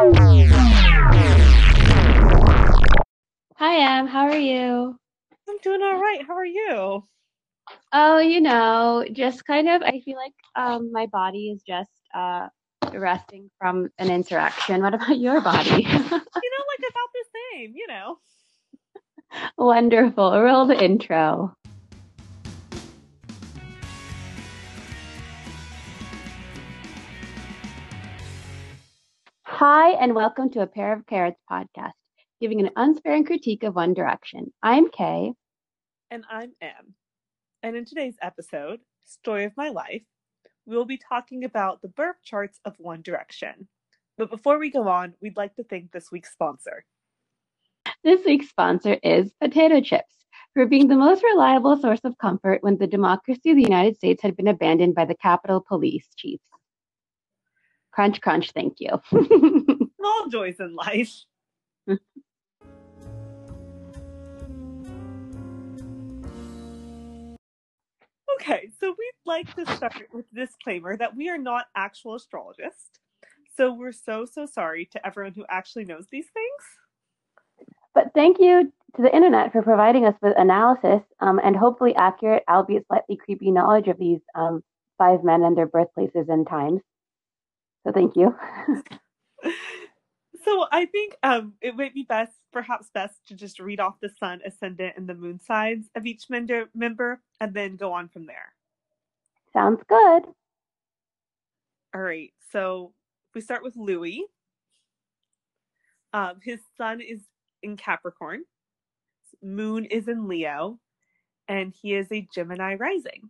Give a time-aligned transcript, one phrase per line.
[0.00, 0.08] Hi,
[3.98, 4.06] Em.
[4.06, 4.98] How are you?
[5.46, 6.24] I'm doing all right.
[6.26, 7.04] How are you?
[7.92, 12.48] Oh, you know, just kind of, I feel like um, my body is just uh,
[12.94, 14.80] resting from an interaction.
[14.80, 15.68] What about your body?
[15.82, 16.24] You know, like
[16.88, 18.18] about the same, you know.
[19.58, 20.40] Wonderful.
[20.40, 21.54] Roll the intro.
[29.52, 31.92] Hi, and welcome to A Pair of Carrots podcast,
[32.40, 34.52] giving an unsparing critique of One Direction.
[34.62, 35.32] I'm Kay.
[36.10, 36.94] And I'm Em.
[37.62, 40.04] And in today's episode, Story of My Life,
[40.66, 43.68] we will be talking about the birth charts of One Direction.
[44.16, 46.84] But before we go on, we'd like to thank this week's sponsor.
[48.02, 50.14] This week's sponsor is Potato Chips,
[50.54, 54.22] for being the most reliable source of comfort when the democracy of the United States
[54.22, 56.44] had been abandoned by the Capitol Police chiefs.
[58.00, 58.98] Crunch, crunch, thank you.
[59.10, 61.12] Small joys in life.
[68.40, 72.98] Okay, so we'd like to start with disclaimer that we are not actual astrologists.
[73.54, 77.68] So we're so, so sorry to everyone who actually knows these things.
[77.94, 82.44] But thank you to the internet for providing us with analysis um, and hopefully accurate,
[82.48, 84.62] albeit slightly creepy knowledge of these um,
[84.96, 86.80] five men and their birthplaces and times.
[87.84, 88.34] So thank you.
[90.44, 94.10] So I think um, it might be best, perhaps best, to just read off the
[94.18, 98.26] sun, ascendant, and the moon signs of each member, member and then go on from
[98.26, 98.52] there.
[99.52, 100.22] Sounds good.
[101.94, 102.92] All right, so
[103.34, 104.24] we start with Louis.
[106.12, 107.20] Um, his sun is
[107.62, 108.44] in Capricorn,
[109.42, 110.78] moon is in Leo,
[111.48, 113.28] and he is a Gemini rising.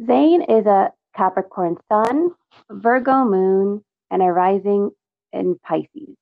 [0.00, 2.30] Zayn is a Capricorn sun,
[2.70, 4.90] Virgo moon, and a rising
[5.32, 6.16] in Pisces.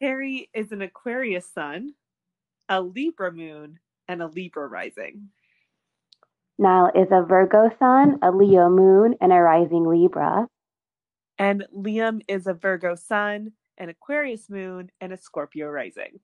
[0.00, 1.94] Harry is an Aquarius sun,
[2.68, 5.28] a Libra moon, and a Libra rising.
[6.58, 10.46] Niall is a Virgo sun, a Leo moon, and a rising Libra.
[11.38, 16.20] And Liam is a Virgo sun, an Aquarius moon, and a Scorpio rising.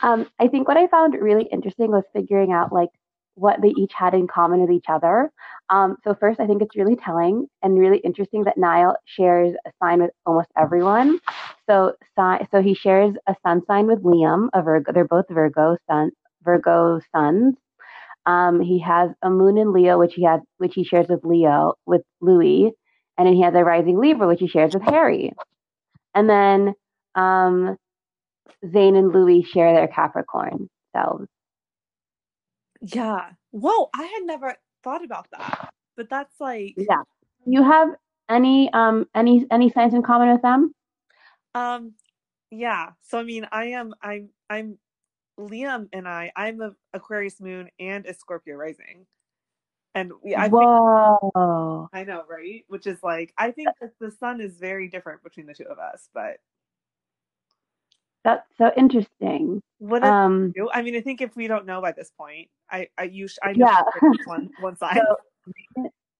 [0.00, 2.90] Um, I think what I found really interesting was figuring out like
[3.34, 5.30] what they each had in common with each other.
[5.68, 9.70] Um, so first, I think it's really telling and really interesting that Niall shares a
[9.82, 11.20] sign with almost everyone.
[11.68, 14.92] So, so he shares a sun sign with Liam, a Virgo.
[14.92, 16.10] They're both Virgo sun,
[16.42, 17.54] Virgo sons.
[18.26, 21.74] Um, he has a moon in Leo, which he has, which he shares with Leo,
[21.86, 22.72] with Louis,
[23.16, 25.32] and then he has a rising Libra, which he shares with Harry.
[26.14, 26.74] And then
[27.14, 27.76] um,
[28.64, 31.28] Zayn and Louis share their Capricorn selves.
[32.80, 33.30] Yeah.
[33.50, 35.70] Whoa, I had never thought about that.
[35.96, 37.02] But that's like Yeah.
[37.46, 37.88] You have
[38.28, 40.74] any um any any signs in common with them?
[41.54, 41.94] um
[42.50, 42.90] yeah.
[43.02, 44.78] So I mean I am I'm I'm
[45.38, 49.06] Liam and I I'm a Aquarius moon and a Scorpio rising.
[49.94, 51.88] And we I think Whoa.
[51.92, 52.64] I know, right?
[52.68, 53.68] Which is like I think
[54.00, 56.38] the sun is very different between the two of us, but
[58.24, 59.62] That's so interesting.
[59.78, 60.70] what Um you?
[60.72, 63.52] I mean, I think if we don't know by this point, I I use I
[63.52, 63.82] know Yeah.
[64.26, 64.96] one one side.
[64.96, 65.16] so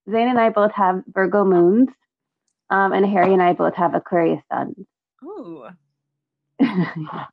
[0.09, 1.89] Zayn and I both have Virgo moons.
[2.71, 4.77] Um and Harry and I both have Aquarius suns.
[5.25, 5.65] Ooh.
[6.65, 7.29] um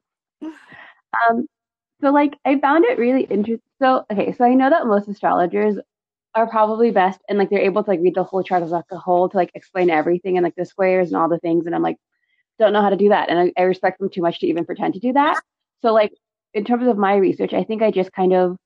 [2.01, 3.61] so like I found it really interesting.
[3.81, 5.77] So okay, so I know that most astrologers
[6.35, 8.85] are probably best and like they're able to like read the whole chart as like
[8.91, 11.73] a whole to like explain everything and like the squares and all the things and
[11.73, 11.97] I'm like
[12.59, 14.65] don't know how to do that and I, I respect them too much to even
[14.65, 15.39] pretend to do that.
[15.81, 16.11] So like
[16.53, 18.57] in terms of my research, I think I just kind of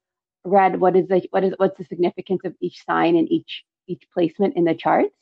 [0.46, 4.04] read what is the what is what's the significance of each sign and each each
[4.14, 5.16] placement in the charts.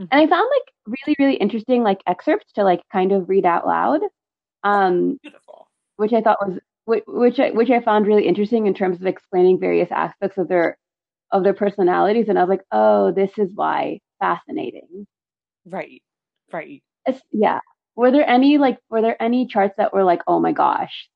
[0.00, 0.08] Mhm.
[0.12, 3.66] And I found like really really interesting like excerpts to like kind of read out
[3.66, 4.00] loud.
[4.64, 5.68] Um Beautiful.
[5.96, 9.06] which I thought was which which I, which I found really interesting in terms of
[9.06, 10.78] explaining various aspects of their
[11.32, 15.06] of their personalities and I was like, "Oh, this is why fascinating."
[15.66, 16.02] Right.
[16.52, 16.82] Right.
[17.06, 17.60] It's, yeah.
[17.96, 21.08] Were there any like were there any charts that were like, "Oh my gosh,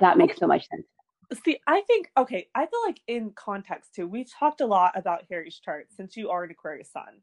[0.00, 0.86] that makes so much sense."
[1.44, 2.48] See, I think okay.
[2.54, 6.30] I feel like in context too, we've talked a lot about Harry's chart since you
[6.30, 7.20] are an Aquarius sun,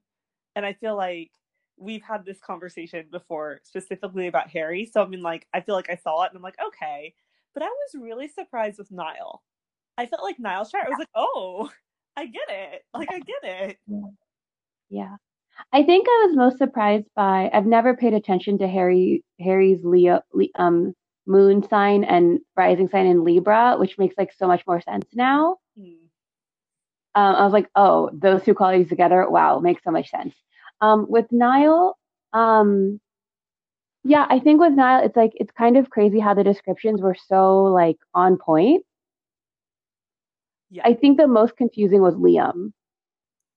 [0.56, 1.31] and I feel like
[1.78, 4.86] we've had this conversation before specifically about Harry.
[4.86, 7.13] So I mean, like, I feel like I saw it and I'm like, okay,
[7.54, 9.44] but I was really surprised with Niall.
[9.98, 10.86] I felt like Niall's chart.
[10.86, 11.69] I was like, oh,
[12.18, 12.84] I get it.
[12.94, 13.78] Like, I get it.
[14.90, 15.16] Yeah.
[15.72, 20.22] I think I was most surprised by I've never paid attention to Harry Harry's Leo
[20.56, 20.94] um
[21.26, 25.58] moon sign and rising sign in Libra, which makes like so much more sense now.
[25.78, 25.94] Hmm.
[27.16, 30.34] Um, I was like, oh, those two qualities together, wow, makes so much sense.
[30.82, 31.98] Um, with Niall,
[32.34, 33.00] Um,
[34.04, 37.16] yeah, I think with Niall, it's like it's kind of crazy how the descriptions were
[37.16, 38.86] so like on point.
[40.70, 40.84] Yeah.
[40.86, 42.74] I think the most confusing was Liam.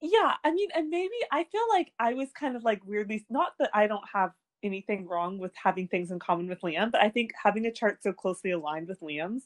[0.00, 3.52] Yeah, I mean, and maybe I feel like I was kind of like weirdly not
[3.58, 4.32] that I don't have
[4.62, 8.02] anything wrong with having things in common with Liam, but I think having a chart
[8.02, 9.44] so closely aligned with Liam's,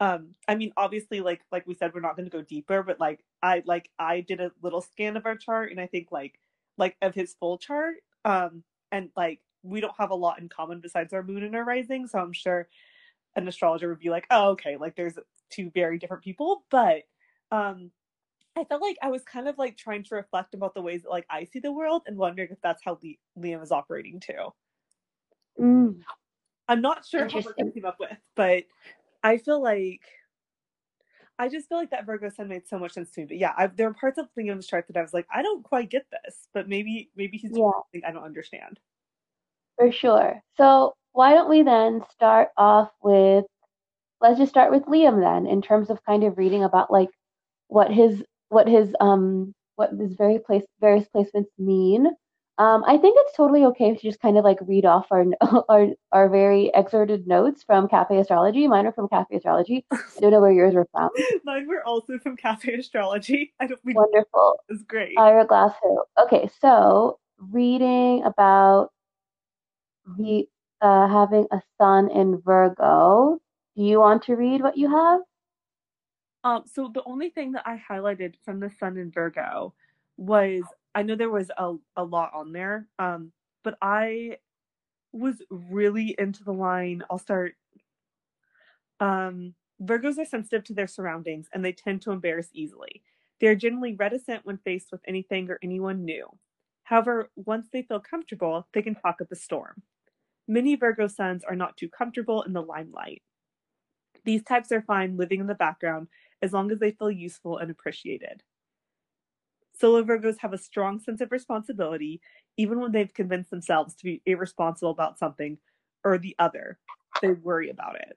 [0.00, 3.00] um, I mean, obviously, like like we said, we're not going to go deeper, but
[3.00, 6.40] like I like I did a little scan of our chart, and I think like
[6.78, 10.80] like of his full chart, um, and like we don't have a lot in common
[10.80, 12.68] besides our moon and our rising, so I'm sure
[13.36, 15.18] an astrologer would be like, oh, okay, like there's
[15.50, 17.02] two very different people, but
[17.52, 17.90] um
[18.56, 21.10] I felt like I was kind of like trying to reflect about the ways that
[21.10, 22.98] like I see the world and wondering if that's how
[23.38, 24.52] Liam is operating too.
[25.60, 26.00] Mm.
[26.68, 28.64] I'm not sure what we're gonna come up with, but
[29.22, 30.02] I feel like
[31.38, 33.26] I just feel like that Virgo sun made so much sense to me.
[33.26, 35.64] But yeah, I, there are parts of Liam's chart that I was like, I don't
[35.64, 37.70] quite get this, but maybe maybe he's yeah.
[38.06, 38.78] I don't understand.
[39.76, 40.40] For sure.
[40.56, 43.44] So why don't we then start off with
[44.20, 47.10] let's just start with Liam then in terms of kind of reading about like
[47.66, 52.06] what his what his um what his very place various placements mean.
[52.56, 55.24] Um, I think it's totally okay to just kind of like read off our
[55.68, 58.68] our our very excerpted notes from Cafe Astrology.
[58.68, 59.84] Mine are from Cafe Astrology.
[59.90, 61.10] I don't know where yours were from.
[61.44, 63.52] Mine were also from Cafe Astrology.
[63.60, 63.82] I don't.
[63.82, 64.60] think Wonderful.
[64.68, 65.18] It's great.
[65.18, 66.04] Ira Glass who?
[66.22, 68.90] Okay, so reading about
[70.16, 70.46] the
[70.80, 73.40] uh, having a sun in Virgo.
[73.76, 75.20] Do you want to read what you have?
[76.44, 79.74] Um, so the only thing that I highlighted from the Sun in Virgo
[80.16, 80.62] was
[80.94, 83.32] I know there was a, a lot on there, um,
[83.64, 84.38] but I
[85.12, 87.02] was really into the line.
[87.10, 87.54] I'll start.
[89.00, 93.02] Um, Virgos are sensitive to their surroundings and they tend to embarrass easily.
[93.40, 96.28] They are generally reticent when faced with anything or anyone new.
[96.84, 99.82] However, once they feel comfortable, they can talk up a storm.
[100.46, 103.22] Many Virgo suns are not too comfortable in the limelight.
[104.24, 106.08] These types are fine living in the background
[106.44, 108.42] as long as they feel useful and appreciated.
[109.80, 112.20] Solo Virgos have a strong sense of responsibility,
[112.56, 115.58] even when they've convinced themselves to be irresponsible about something
[116.04, 116.78] or the other.
[117.22, 118.16] They worry about it.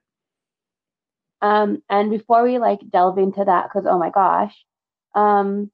[1.40, 4.54] Um, and before we like delve into that, because oh my gosh,
[5.14, 5.70] um,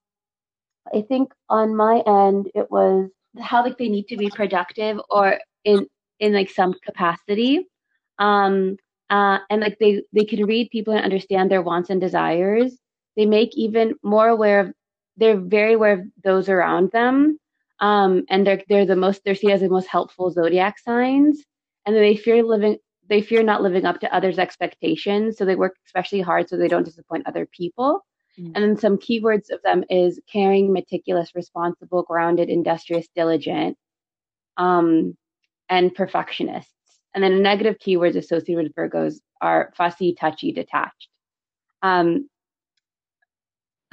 [0.94, 3.10] I think on my end it was
[3.40, 5.86] how like they need to be productive or in
[6.20, 7.66] in like some capacity.
[8.18, 8.76] Um,
[9.14, 12.76] uh, and like they they can read people and understand their wants and desires.
[13.16, 14.72] They make even more aware of.
[15.16, 17.38] They're very aware of those around them,
[17.78, 21.44] um, and they're they're the most they're seen as the most helpful zodiac signs.
[21.86, 22.78] And they fear living
[23.08, 26.66] they fear not living up to others' expectations, so they work especially hard so they
[26.66, 28.04] don't disappoint other people.
[28.36, 28.52] Mm-hmm.
[28.56, 33.76] And then some keywords of them is caring, meticulous, responsible, grounded, industrious, diligent,
[34.56, 35.16] um,
[35.68, 36.73] and perfectionist.
[37.14, 41.08] And then negative keywords associated with Virgos are fussy, touchy, detached.
[41.82, 42.28] Um,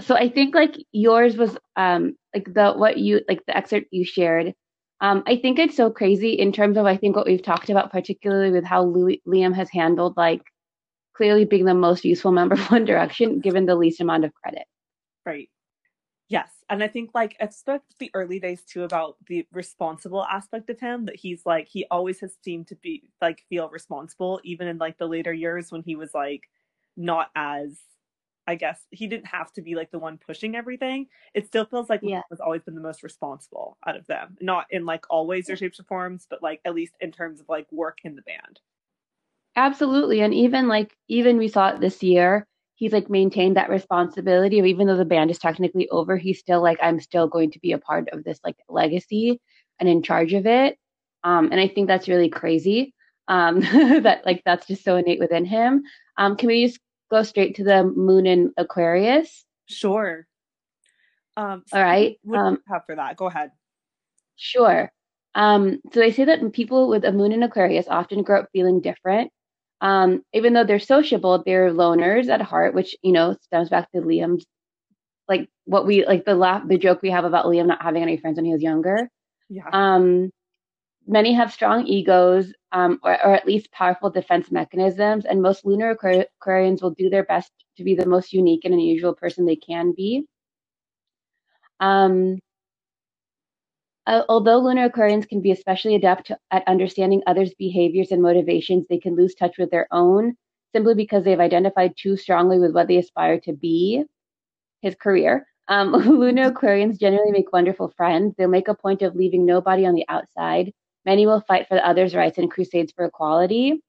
[0.02, 4.06] so I think like yours was um, like the what you like the excerpt you
[4.06, 4.54] shared.
[5.00, 7.92] Um, I think it's so crazy in terms of I think what we've talked about,
[7.92, 10.42] particularly with how Louis, Liam has handled like
[11.16, 14.64] clearly being the most useful member of One Direction, given the least amount of credit.
[15.26, 15.50] Right.
[16.32, 16.50] Yes.
[16.70, 20.80] And I think like it's the, the early days too about the responsible aspect of
[20.80, 24.78] him that he's like he always has seemed to be like feel responsible even in
[24.78, 26.44] like the later years when he was like
[26.96, 27.78] not as
[28.48, 31.08] I guess he didn't have to be like the one pushing everything.
[31.34, 32.22] It still feels like yeah.
[32.30, 34.38] has always been the most responsible out of them.
[34.40, 37.42] Not in like all ways or shapes or forms, but like at least in terms
[37.42, 38.62] of like work in the band.
[39.58, 40.22] Absolutely.
[40.22, 42.48] And even like even we saw it this year
[42.82, 46.64] he's like maintained that responsibility of even though the band is technically over, he's still
[46.64, 49.40] like, I'm still going to be a part of this like legacy
[49.80, 50.80] and in charge of it.
[51.24, 52.96] Um, and I think that's really crazy.
[53.28, 53.60] Um,
[54.02, 55.84] that like that's just so innate within him.
[56.18, 56.80] Um, can we just
[57.12, 59.46] go straight to the moon in Aquarius?
[59.68, 60.26] Sure.
[61.38, 62.18] Um, so All right.
[62.24, 63.16] What do you um, have for that?
[63.16, 63.52] Go ahead.
[64.38, 64.92] Sure.
[65.36, 68.82] Um, so they say that people with a moon in Aquarius often grow up feeling
[68.82, 69.32] different
[69.82, 74.02] um, even though they're sociable, they're loners at heart, which you know stems back to
[74.02, 74.46] Liam's
[75.28, 78.18] like what we like the laugh the joke we have about Liam not having any
[78.18, 79.10] friends when he was younger.
[79.50, 79.70] Yeah.
[79.74, 80.32] Um,
[81.08, 85.96] many have strong egos, um, or, or at least powerful defense mechanisms, and most lunar
[85.96, 89.94] Aquarians will do their best to be the most unique and unusual person they can
[89.96, 90.26] be.
[91.80, 92.40] Um,
[94.12, 99.00] uh, although lunar Aquarians can be especially adept at understanding others' behaviors and motivations, they
[99.00, 100.36] can lose touch with their own
[100.74, 104.04] simply because they've identified too strongly with what they aspire to be,
[104.82, 108.36] his career, Um, Luna Aquarians generally make wonderful friends.
[108.38, 110.74] They'll make a point of leaving nobody on the outside.
[111.06, 113.82] Many will fight for the others' rights and crusades for equality.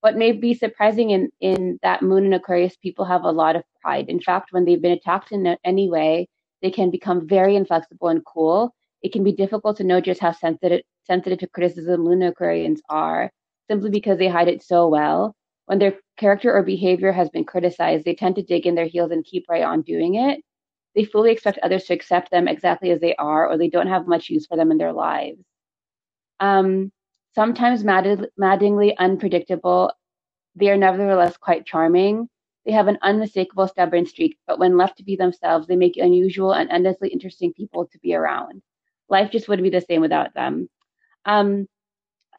[0.00, 3.64] What may be surprising in, in that Moon and Aquarius people have a lot of
[3.80, 4.10] pride.
[4.10, 6.28] In fact, when they've been attacked in any way,
[6.60, 8.74] they can become very inflexible and cool.
[9.04, 13.30] It can be difficult to know just how sensitive sensitive to criticism Luna Aquarians are,
[13.70, 15.36] simply because they hide it so well.
[15.66, 19.12] When their character or behavior has been criticized, they tend to dig in their heels
[19.12, 20.42] and keep right on doing it.
[20.96, 24.08] They fully expect others to accept them exactly as they are, or they don't have
[24.08, 25.44] much use for them in their lives.
[26.40, 26.92] Um,
[27.34, 29.92] sometimes mad- maddeningly unpredictable,
[30.56, 32.28] they are nevertheless quite charming.
[32.66, 36.52] They have an unmistakable stubborn streak, but when left to be themselves, they make unusual
[36.52, 38.62] and endlessly interesting people to be around.
[39.08, 40.68] Life just wouldn't be the same without them.
[41.24, 41.66] Um,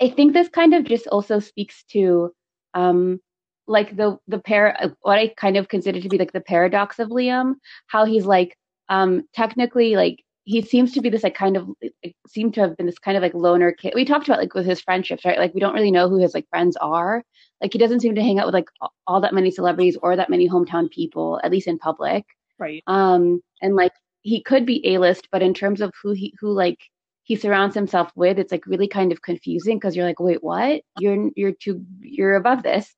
[0.02, 2.34] I think this kind of just also speaks to
[2.74, 3.20] um,
[3.68, 7.10] like the the pair what I kind of consider to be like the paradox of
[7.10, 7.56] Liam,
[7.88, 8.58] how he's like
[8.90, 12.78] um technically like he seems to be this like kind of like, seem to have
[12.78, 13.94] been this kind of like loner kid.
[13.96, 15.40] We talked about like with his friendships, right?
[15.40, 17.24] Like we don't really know who his like friends are.
[17.62, 18.70] Like he doesn't seem to hang out with like
[19.08, 22.26] all that many celebrities or that many hometown people, at least in public.
[22.60, 22.84] Right.
[22.86, 23.94] Um and like
[24.26, 26.80] he could be A-list, but in terms of who he who like
[27.24, 30.82] he surrounds himself with, it's like really kind of confusing because you're like, wait, what?
[31.00, 32.92] You're you're too you're above this.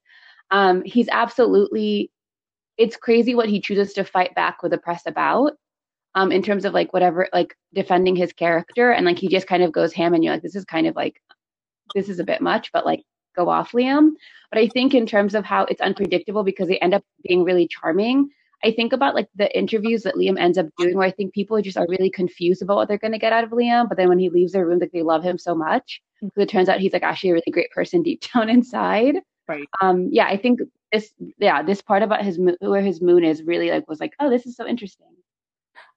[0.51, 2.11] Um, he's absolutely
[2.77, 5.53] it's crazy what he chooses to fight back with the press about.
[6.15, 9.63] Um, in terms of like whatever, like defending his character, and like he just kind
[9.63, 11.21] of goes ham, and you're like, this is kind of like,
[11.93, 13.01] this is a bit much, but like
[13.35, 14.11] go off, Liam.
[14.51, 17.67] But I think in terms of how it's unpredictable because they end up being really
[17.67, 18.29] charming,
[18.63, 21.61] I think about like the interviews that Liam ends up doing where I think people
[21.61, 23.87] just are really confused about what they're going to get out of Liam.
[23.87, 26.01] But then when he leaves their room, like they love him so much.
[26.23, 26.41] Mm-hmm.
[26.41, 29.17] It turns out he's like actually a really great person deep down inside.
[29.47, 29.67] Right.
[29.81, 30.59] Um, yeah, I think
[30.91, 34.29] this, yeah, this part about his, where his moon is really like, was like, oh,
[34.29, 35.07] this is so interesting.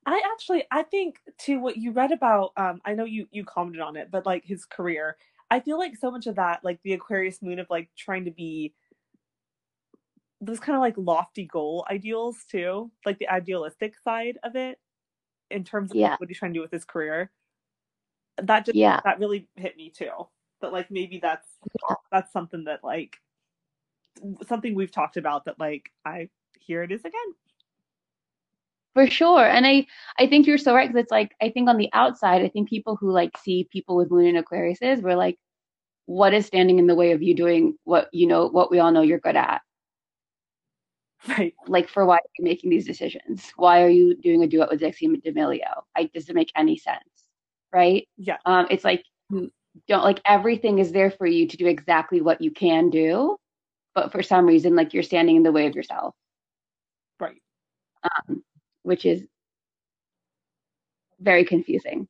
[0.06, 3.80] I actually, I think to what you read about, um, I know you, you commented
[3.80, 5.16] on it, but like his career,
[5.50, 8.30] I feel like so much of that, like the Aquarius moon of like trying to
[8.30, 8.72] be
[10.40, 14.78] those kind of like lofty goal ideals too, like the idealistic side of it
[15.50, 16.16] in terms of yeah.
[16.18, 17.30] what he's trying to do with his career.
[18.42, 19.00] That just yeah.
[19.04, 20.10] that really hit me too.
[20.62, 21.46] That like maybe that's
[21.88, 21.96] yeah.
[22.10, 23.16] that's something that like
[24.46, 26.28] something we've talked about that like I
[26.58, 27.34] here it is again.
[28.94, 29.44] For sure.
[29.44, 29.86] And I
[30.18, 32.68] I think you're so right because it's like I think on the outside, I think
[32.68, 35.38] people who like see people with moon and Aquariuses were like,
[36.06, 38.90] what is standing in the way of you doing what you know what we all
[38.90, 39.60] know you're good at?
[41.28, 41.54] Right.
[41.66, 43.52] Like for why are you making these decisions?
[43.56, 45.82] Why are you doing a duet with Dixie D'Amelio?
[45.98, 47.04] It doesn't make any sense.
[47.72, 48.08] Right?
[48.16, 48.38] Yeah.
[48.46, 49.50] Um, it's like you
[49.86, 53.36] don't like everything is there for you to do exactly what you can do,
[53.94, 56.14] but for some reason, like you're standing in the way of yourself.
[57.20, 57.40] Right.
[58.02, 58.42] Um,
[58.82, 59.22] which is
[61.20, 62.08] very confusing.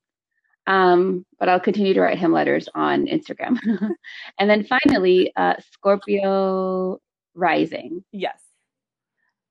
[0.67, 3.57] Um, but I'll continue to write him letters on Instagram.
[4.39, 6.99] and then finally, uh, Scorpio
[7.33, 8.03] rising.
[8.11, 8.41] Yes.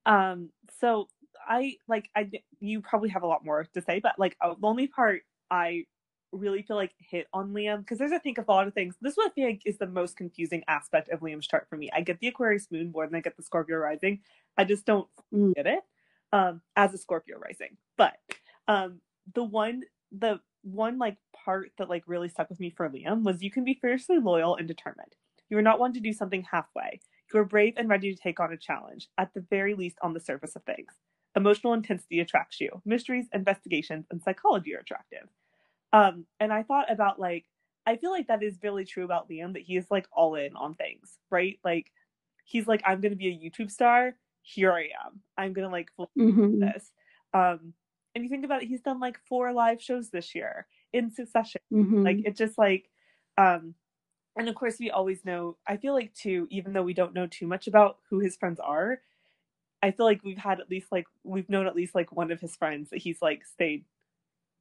[0.07, 1.09] Um, so
[1.47, 2.31] I like I
[2.61, 5.87] you probably have a lot more to say, but like uh, the only part I
[6.33, 8.95] really feel like hit on Liam because there's I think a lot of things.
[9.01, 11.91] This one I think is the most confusing aspect of Liam's chart for me.
[11.93, 14.21] I get the Aquarius moon more than I get the Scorpio rising.
[14.57, 15.55] I just don't mm.
[15.55, 15.81] get it
[16.33, 17.77] um, as a Scorpio rising.
[17.97, 18.15] But
[18.69, 19.01] um,
[19.35, 23.43] the one the one like part that like really stuck with me for Liam was
[23.43, 25.15] you can be fiercely loyal and determined.
[25.49, 27.01] You are not one to do something halfway.
[27.33, 30.15] You are brave and ready to take on a challenge, at the very least on
[30.15, 30.93] the surface of things.
[31.37, 32.83] Emotional intensity attracts you.
[32.85, 35.29] Mysteries, investigations, and psychology are attractive.
[35.93, 37.47] Um, and I thought about like,
[37.87, 40.55] I feel like that is really true about Liam, that he is like all in
[40.57, 41.59] on things, right?
[41.65, 41.91] Like,
[42.45, 44.17] he's like, I'm going to be a YouTube star.
[44.43, 45.21] Here I am.
[45.39, 46.61] I'm going to like mm-hmm.
[46.61, 46.91] this.
[47.33, 47.75] Um,
[48.15, 51.61] and you think about it, he's done like four live shows this year in succession.
[51.73, 52.03] Mm-hmm.
[52.03, 52.91] Like, it just like,
[53.39, 53.75] um,
[54.37, 57.27] and of course we always know i feel like too even though we don't know
[57.27, 59.01] too much about who his friends are
[59.83, 62.41] i feel like we've had at least like we've known at least like one of
[62.41, 63.85] his friends that he's like stayed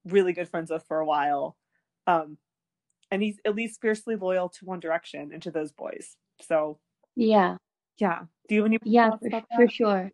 [0.06, 1.56] really good friends with for a while
[2.08, 2.38] um
[3.12, 6.16] and he's at least fiercely loyal to one direction and to those boys.
[6.42, 6.80] So
[7.16, 7.58] yeah.
[7.98, 8.24] Yeah.
[8.48, 10.12] Do you have any yeah for, for sure.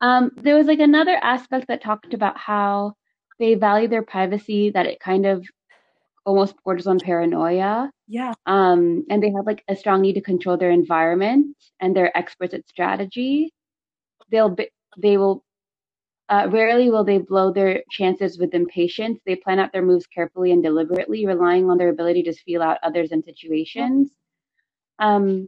[0.00, 2.94] Um there was like another aspect that talked about how
[3.38, 5.46] they value their privacy that it kind of
[6.26, 7.90] almost borders on paranoia.
[8.08, 8.34] Yeah.
[8.44, 12.52] Um, and they have like a strong need to control their environment, and they're experts
[12.52, 13.52] at strategy.
[14.30, 14.68] They'll be,
[14.98, 15.44] they will
[16.28, 19.20] uh, rarely will they blow their chances with impatience.
[19.24, 22.78] They plan out their moves carefully and deliberately, relying on their ability to feel out
[22.82, 24.10] others and situations.
[24.98, 25.46] Um,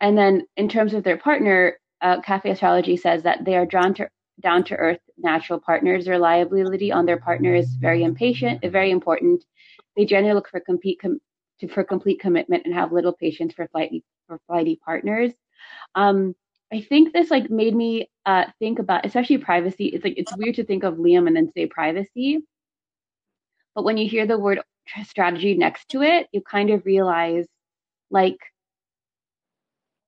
[0.00, 3.94] and then, in terms of their partner, uh, Cafe Astrology says that they are drawn
[3.94, 4.08] to
[4.40, 6.08] down to earth, natural partners.
[6.08, 9.44] Reliability on their partner is very impatient, very important.
[9.96, 11.20] They generally look for complete com-
[11.60, 15.32] to, for complete commitment and have little patience for flighty for flighty partners.
[15.94, 16.34] Um,
[16.72, 19.86] I think this like made me uh, think about, especially privacy.
[19.86, 22.40] It's like it's weird to think of Liam and then say privacy,
[23.74, 24.60] but when you hear the word
[25.04, 27.46] strategy next to it, you kind of realize
[28.10, 28.38] like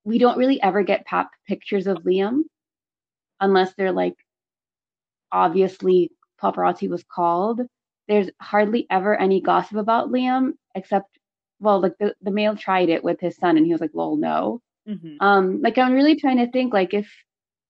[0.03, 2.43] we don't really ever get pop pictures of Liam
[3.39, 4.15] unless they're like
[5.31, 7.61] obviously paparazzi was called.
[8.07, 11.19] There's hardly ever any gossip about Liam except
[11.59, 14.15] well, like the, the Mail tried it with his son and he was like, lol,
[14.15, 14.61] no.
[14.87, 15.17] Mm-hmm.
[15.19, 17.11] Um, like I'm really trying to think like if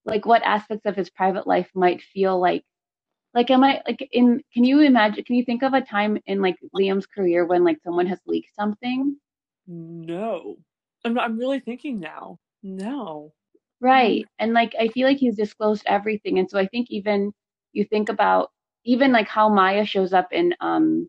[0.06, 2.64] like what aspects of his private life might feel like
[3.34, 6.42] like am I like in can you imagine can you think of a time in
[6.42, 9.18] like Liam's career when like someone has leaked something?
[9.68, 10.58] No.
[11.04, 12.40] I'm I'm really thinking now.
[12.64, 13.34] No.
[13.82, 14.26] Right.
[14.40, 16.38] And like I feel like he's disclosed everything.
[16.40, 17.34] And so I think even
[17.74, 18.52] you think about
[18.86, 21.08] even like how Maya shows up in um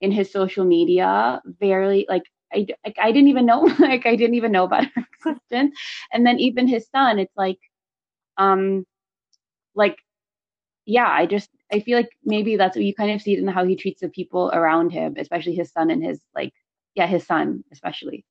[0.00, 4.36] in his social media, very like I, like, I didn't even know like I didn't
[4.36, 5.76] even know about her existence.
[6.12, 7.58] And then even his son, it's like
[8.38, 8.86] um
[9.74, 9.98] like
[10.86, 13.48] yeah, I just I feel like maybe that's what you kind of see it in
[13.48, 16.52] how he treats the people around him, especially his son and his like
[16.96, 18.24] yeah, his son especially.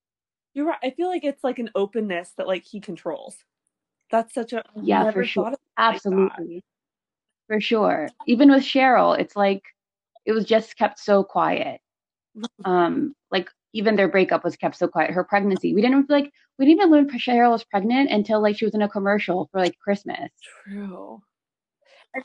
[0.56, 0.80] You're right.
[0.84, 3.38] I feel like it's like an openness that like he controls.
[4.12, 5.54] That's such a yeah, for sure.
[5.78, 6.56] Absolutely.
[6.56, 6.64] Like
[7.48, 8.10] for sure.
[8.28, 9.64] Even with Cheryl, it's like
[10.26, 11.82] it was just kept so quiet.
[12.66, 15.12] Um, like even their breakup was kept so quiet.
[15.12, 18.66] Her pregnancy, we didn't like we didn't even learn Cheryl was pregnant until like she
[18.66, 20.30] was in a commercial for like Christmas.
[20.66, 21.22] True.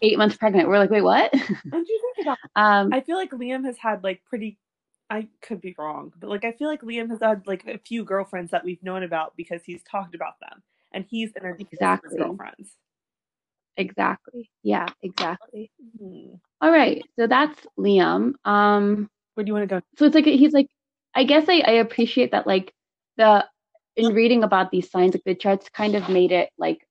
[0.03, 0.69] Eight months pregnant.
[0.69, 1.33] We're like, wait, what?
[1.33, 2.39] And you think about?
[2.57, 4.59] Um, I feel like Liam has had like pretty.
[5.11, 8.05] I could be wrong, but like I feel like Liam has had like a few
[8.05, 12.11] girlfriends that we've known about because he's talked about them and he's introduced exactly.
[12.11, 12.77] his girlfriends.
[13.77, 14.51] Exactly.
[14.63, 15.71] Yeah, exactly.
[16.03, 16.35] Mm-hmm.
[16.61, 17.03] All right.
[17.19, 18.35] So that's Liam.
[18.45, 19.81] Um where do you want to go?
[19.99, 20.69] So it's like he's like
[21.15, 22.73] I guess I, I appreciate that like
[23.17, 23.47] the
[23.97, 26.87] in reading about these signs, like the charts kind of made it like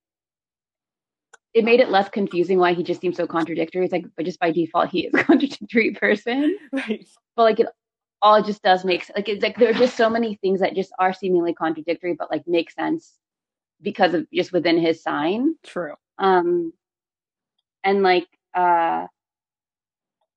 [1.52, 3.84] it made it less confusing why he just seems so contradictory.
[3.84, 6.56] It's like, but just by default, he is a contradictory person.
[6.72, 7.06] Right.
[7.36, 7.66] But like it
[8.22, 10.92] all just does make like it's like there are just so many things that just
[10.98, 13.14] are seemingly contradictory, but like make sense
[13.82, 15.54] because of just within his sign.
[15.64, 15.94] True.
[16.18, 16.72] Um,
[17.84, 19.06] and like, uh,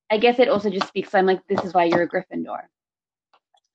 [0.09, 1.13] I guess it also just speaks.
[1.13, 2.61] I'm like, this is why you're a Gryffindor.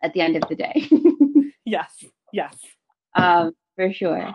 [0.02, 0.88] At the end of the day.
[1.64, 2.04] yes.
[2.32, 2.54] Yes.
[3.14, 4.34] Um, for sure.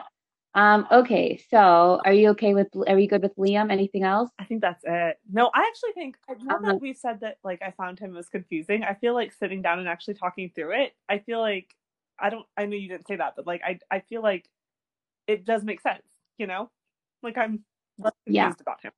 [0.56, 2.68] Um, okay, so are you okay with?
[2.88, 3.72] Are you good with Liam?
[3.72, 4.30] Anything else?
[4.38, 5.18] I think that's it.
[5.32, 8.30] No, I actually think now um, that we've said that, like I found him was
[8.30, 8.84] confusing.
[8.84, 10.94] I feel like sitting down and actually talking through it.
[11.10, 11.74] I feel like
[12.20, 12.46] I don't.
[12.56, 14.48] I know you didn't say that, but like I, I feel like
[15.28, 16.06] it does make sense,
[16.38, 16.70] you know?
[17.22, 17.64] Like I'm
[17.98, 18.62] less confused yeah.
[18.62, 18.92] about him.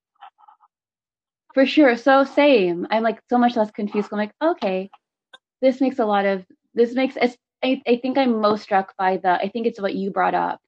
[1.54, 1.96] For sure.
[1.96, 2.88] So same.
[2.90, 4.10] I'm like so much less confused.
[4.12, 4.90] I'm like, okay,
[5.62, 7.16] this makes a lot of this makes
[7.64, 10.60] I, I think I'm most struck by the I think it's what you brought up.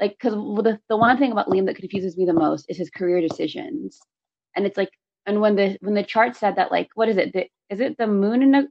[0.00, 2.90] Like because the the one thing about Liam that confuses me the most is his
[2.90, 4.00] career decisions.
[4.56, 4.90] And it's like
[5.26, 7.32] and when the when the chart said that like what is it?
[7.32, 8.68] The, is it the moon in a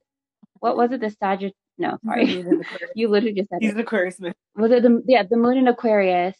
[0.59, 0.99] what was it?
[1.01, 2.45] The Sagittarius no, sorry.
[2.95, 3.75] you literally just said He's it.
[3.75, 4.33] an Aquarius man.
[4.55, 6.35] Was it the yeah, the moon in Aquarius.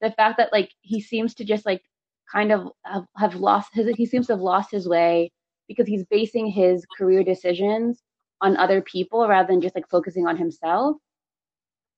[0.00, 1.82] The fact that like he seems to just like
[2.30, 5.30] kind of have, have lost his he seems to have lost his way
[5.68, 8.02] because he's basing his career decisions
[8.40, 10.96] on other people rather than just like focusing on himself.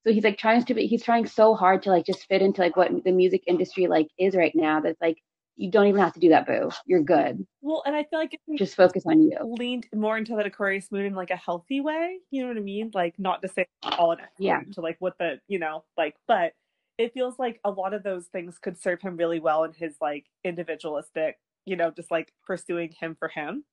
[0.06, 2.60] So he's like trying to be he's trying so hard to like just fit into
[2.60, 5.16] like what the music industry like is right now that's like
[5.56, 6.70] you don't even have to do that, boo.
[6.86, 7.46] You're good.
[7.60, 9.38] Well, and I feel like just focus on you.
[9.42, 12.18] Leaned more into that Aquarius moon in like a healthy way.
[12.30, 12.90] You know what I mean?
[12.92, 16.52] Like not to say all in yeah to like what the you know like, but
[16.98, 19.96] it feels like a lot of those things could serve him really well in his
[20.00, 23.64] like individualistic, you know, just like pursuing him for him.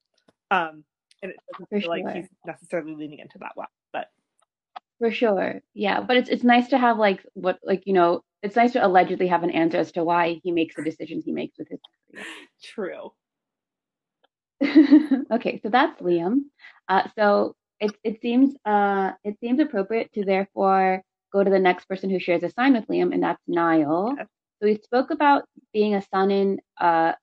[0.50, 0.84] Um,
[1.22, 1.90] and it doesn't for feel sure.
[1.90, 3.70] like he's necessarily leaning into that well,
[5.02, 6.02] for sure, yeah.
[6.02, 9.28] But it's it's nice to have like what like you know it's nice to allegedly
[9.28, 11.80] have an answer as to why he makes the decisions he makes with his
[12.12, 12.28] career.
[12.64, 13.12] True.
[15.32, 16.42] okay, so that's Liam.
[16.88, 21.02] Uh, so it it seems uh it seems appropriate to therefore
[21.34, 24.14] go to the next person who shares a sign with Liam, and that's Niall.
[24.14, 24.24] Okay.
[24.62, 27.14] So we spoke about being a sun in uh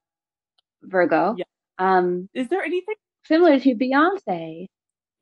[0.83, 1.37] Virgo.
[1.39, 1.45] Yeah.
[1.79, 4.67] Um, is there anything similar to Beyonce?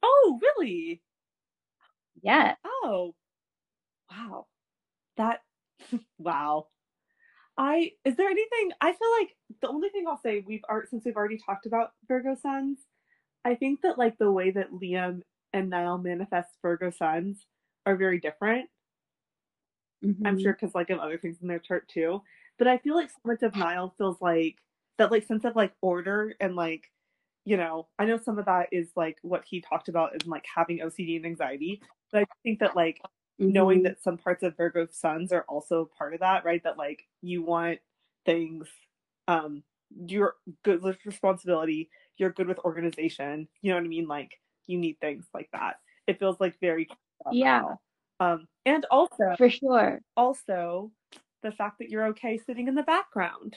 [0.03, 1.03] Oh, really?
[2.27, 2.57] Yeah.
[2.65, 3.15] Oh,
[4.11, 4.47] wow.
[5.17, 5.41] That
[6.19, 6.69] wow.
[7.59, 11.05] I is there anything I feel like the only thing I'll say we've art since
[11.05, 12.79] we've already talked about Virgo suns,
[13.45, 17.47] I think that like the way that Liam and Niall manifest Virgo suns
[17.87, 18.69] are very different.
[20.05, 20.27] Mm-hmm.
[20.27, 22.23] I'm sure because like of other things in their chart too.
[22.59, 24.57] But I feel like so much of Niall feels like
[24.99, 26.85] that like sense of like order and like
[27.47, 30.45] you know i know some of that is like what he talked about is like
[30.53, 31.81] having ocd and anxiety
[32.13, 33.01] but i think that like
[33.41, 33.53] mm-hmm.
[33.53, 36.63] knowing that some parts of virgo suns are also part of that right?
[36.65, 37.79] That like you want
[38.27, 38.67] things
[39.29, 39.63] um
[40.07, 44.09] you're good with responsibility you're good with organization you know what i mean?
[44.09, 44.33] Like
[44.67, 45.77] you need things like that.
[46.09, 46.89] It feels like very
[47.31, 47.63] yeah.
[48.21, 50.01] um and also for sure.
[50.17, 50.91] also
[51.43, 53.57] the fact that you're okay sitting in the background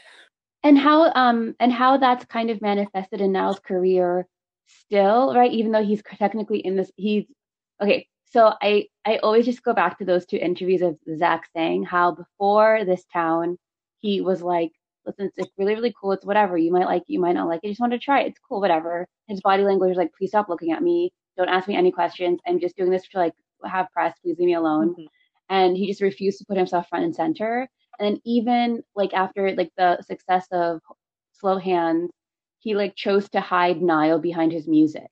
[0.64, 4.28] and how um and how that's kind of manifested in Niall's career
[4.68, 5.52] still, right?
[5.52, 7.26] Even though he's technically in this, he's
[7.82, 8.08] okay.
[8.32, 12.12] So I I always just go back to those two interviews of Zach Sang how
[12.12, 13.58] before this town
[14.02, 14.72] he was like,
[15.06, 16.12] listen, it's really really cool.
[16.12, 17.62] It's whatever you might like, you might not like.
[17.64, 17.68] it.
[17.68, 18.28] I just want to try it.
[18.28, 19.08] It's cool, whatever.
[19.28, 21.12] His body language was like, please stop looking at me.
[21.38, 22.40] Don't ask me any questions.
[22.46, 23.34] I'm just doing this to like
[23.66, 24.16] have press.
[24.22, 24.92] Please leave me alone.
[24.92, 25.06] Mm-hmm.
[25.50, 27.68] And he just refused to put himself front and center.
[28.00, 30.82] And even like after like the success of
[31.34, 32.10] Slow Hands,
[32.60, 35.08] he like chose to hide Niall behind his music.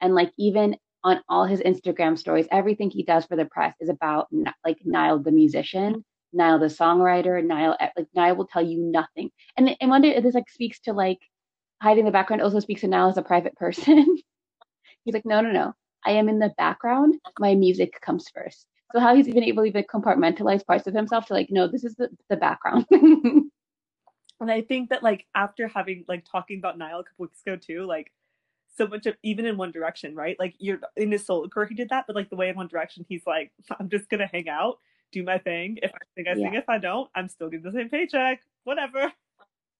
[0.00, 3.88] And like even on all his Instagram stories, everything he does for the press is
[3.88, 4.28] about
[4.64, 9.30] like Niall the musician, Niall the songwriter, Niall eh, like Niall will tell you nothing.
[9.56, 11.18] And and wonder if this like speaks to like
[11.82, 14.18] hiding the background also speaks to Niall as a private person.
[15.04, 15.72] He's like, no, no, no.
[16.04, 17.18] I am in the background.
[17.38, 18.66] My music comes first.
[18.92, 21.84] So how he's even able to even compartmentalize parts of himself to like, no, this
[21.84, 22.86] is the, the background.
[22.90, 23.50] and
[24.50, 27.86] I think that like after having like talking about Niall a couple weeks ago too,
[27.86, 28.12] like
[28.76, 30.36] so much of even in One Direction, right?
[30.38, 32.68] Like you're in his solo career, he did that, but like the way in One
[32.68, 34.78] Direction, he's like, I'm just gonna hang out,
[35.12, 35.78] do my thing.
[35.82, 36.50] If I sing, I yeah.
[36.50, 36.54] sing.
[36.54, 38.42] If I don't, I'm still getting the same paycheck.
[38.64, 39.12] Whatever.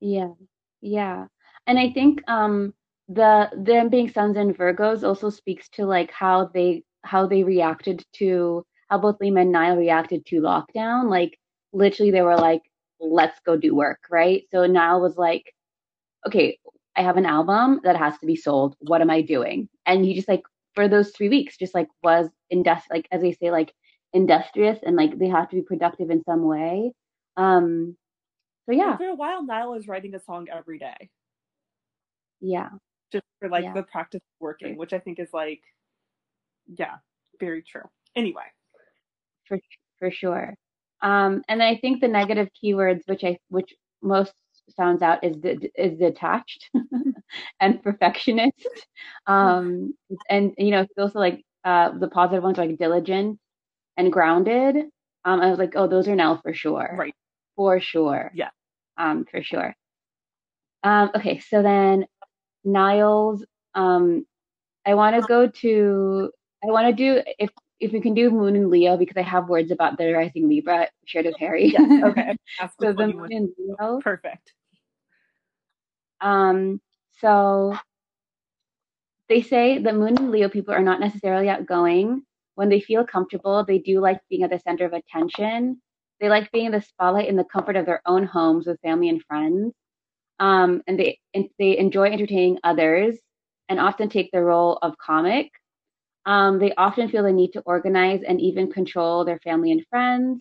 [0.00, 0.32] Yeah,
[0.80, 1.26] yeah,
[1.66, 2.74] and I think um
[3.08, 8.04] the them being sons and Virgos also speaks to like how they how they reacted
[8.14, 11.08] to how both Liam and Niall reacted to lockdown.
[11.08, 11.38] Like
[11.72, 12.62] literally they were like,
[12.98, 14.42] let's go do work, right?
[14.50, 15.54] So Niall was like,
[16.26, 16.58] okay,
[16.96, 18.76] I have an album that has to be sold.
[18.80, 19.68] What am I doing?
[19.86, 20.42] And he just like
[20.74, 23.72] for those three weeks, just like was industri like as they say, like
[24.12, 26.92] industrious and like they have to be productive in some way.
[27.36, 27.96] Um
[28.66, 28.90] so yeah.
[28.90, 31.10] And for a while Niall was writing a song every day.
[32.40, 32.70] Yeah.
[33.12, 33.72] Just for like yeah.
[33.72, 35.62] the practice of working, which I think is like
[36.76, 36.96] yeah,
[37.38, 37.88] very true.
[38.16, 38.42] Anyway
[39.50, 39.58] for
[39.98, 40.54] for sure.
[41.02, 44.32] Um, and I think the negative keywords, which I which most
[44.76, 45.36] sounds out is
[45.76, 46.70] is detached
[47.60, 48.86] and perfectionist.
[49.26, 49.94] Um,
[50.30, 53.38] and you know, it's also like uh, the positive ones like diligent
[53.96, 54.76] and grounded.
[55.24, 57.14] Um, I was like, oh, those are now for sure, right?
[57.56, 58.50] For sure, yeah.
[58.96, 59.74] Um, for sure.
[60.82, 62.06] Um, okay, so then
[62.64, 63.44] Niall's.
[63.74, 64.26] Um,
[64.86, 66.30] I want to go to.
[66.64, 69.48] I want to do if if we can do Moon and Leo because I have
[69.48, 71.72] words about the rising Libra shared with Harry.
[71.72, 72.36] Yes, okay.
[72.80, 74.00] so the Moon and Leo.
[74.00, 74.52] Perfect.
[76.20, 76.80] Um,
[77.20, 77.76] so
[79.28, 82.22] they say the Moon and Leo people are not necessarily outgoing.
[82.54, 85.80] When they feel comfortable, they do like being at the center of attention.
[86.20, 89.08] They like being in the spotlight in the comfort of their own homes with family
[89.08, 89.72] and friends.
[90.38, 93.16] Um, and they and they enjoy entertaining others
[93.70, 95.50] and often take the role of comic
[96.26, 100.40] um, they often feel the need to organize and even control their family and friends.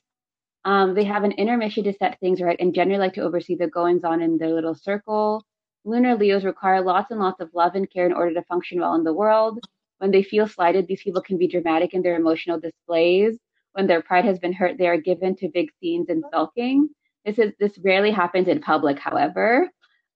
[0.65, 3.55] Um, they have an inner mission to set things right and generally like to oversee
[3.55, 5.43] the goings on in their little circle.
[5.85, 8.95] Lunar Leos require lots and lots of love and care in order to function well
[8.95, 9.59] in the world.
[9.99, 13.37] When they feel slighted, these people can be dramatic in their emotional displays.
[13.73, 16.89] When their pride has been hurt, they are given to big scenes and sulking.
[17.25, 19.69] This is this rarely happens in public, however.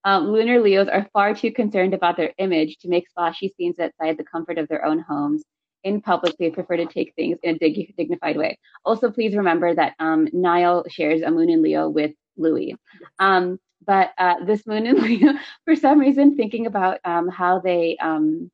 [0.06, 4.18] Um, lunar Leos are far too concerned about their image to make splashy scenes outside
[4.18, 5.46] the comfort of their own homes
[5.84, 8.58] in public, they prefer to take things in a dig- dignified way.
[8.86, 12.76] Also, please remember that um, Niall shares a moon in Leo with Louis.
[13.20, 15.34] Um, but uh, this moon in Leo,
[15.66, 18.50] for some reason, thinking about um, how they um,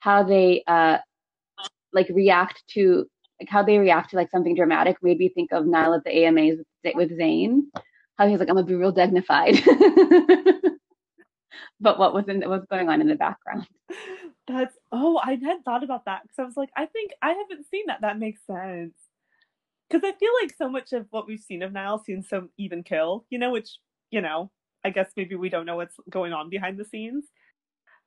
[0.00, 0.98] how they uh,
[1.92, 3.06] like react to
[3.40, 6.24] like how they react to like something dramatic made me think of Niall at the
[6.24, 7.62] AMAs with, with Zayn.
[8.16, 9.56] How he's like, I'm gonna be real dignified.
[11.80, 13.66] but what was in what's going on in the background?
[14.48, 17.66] That's oh, I hadn't thought about that because I was like, I think I haven't
[17.70, 18.00] seen that.
[18.00, 18.94] That makes sense.
[19.88, 22.82] Because I feel like so much of what we've seen of Niall seems so even
[22.82, 23.78] kill, you know, which
[24.10, 24.50] you know,
[24.84, 27.26] I guess maybe we don't know what's going on behind the scenes.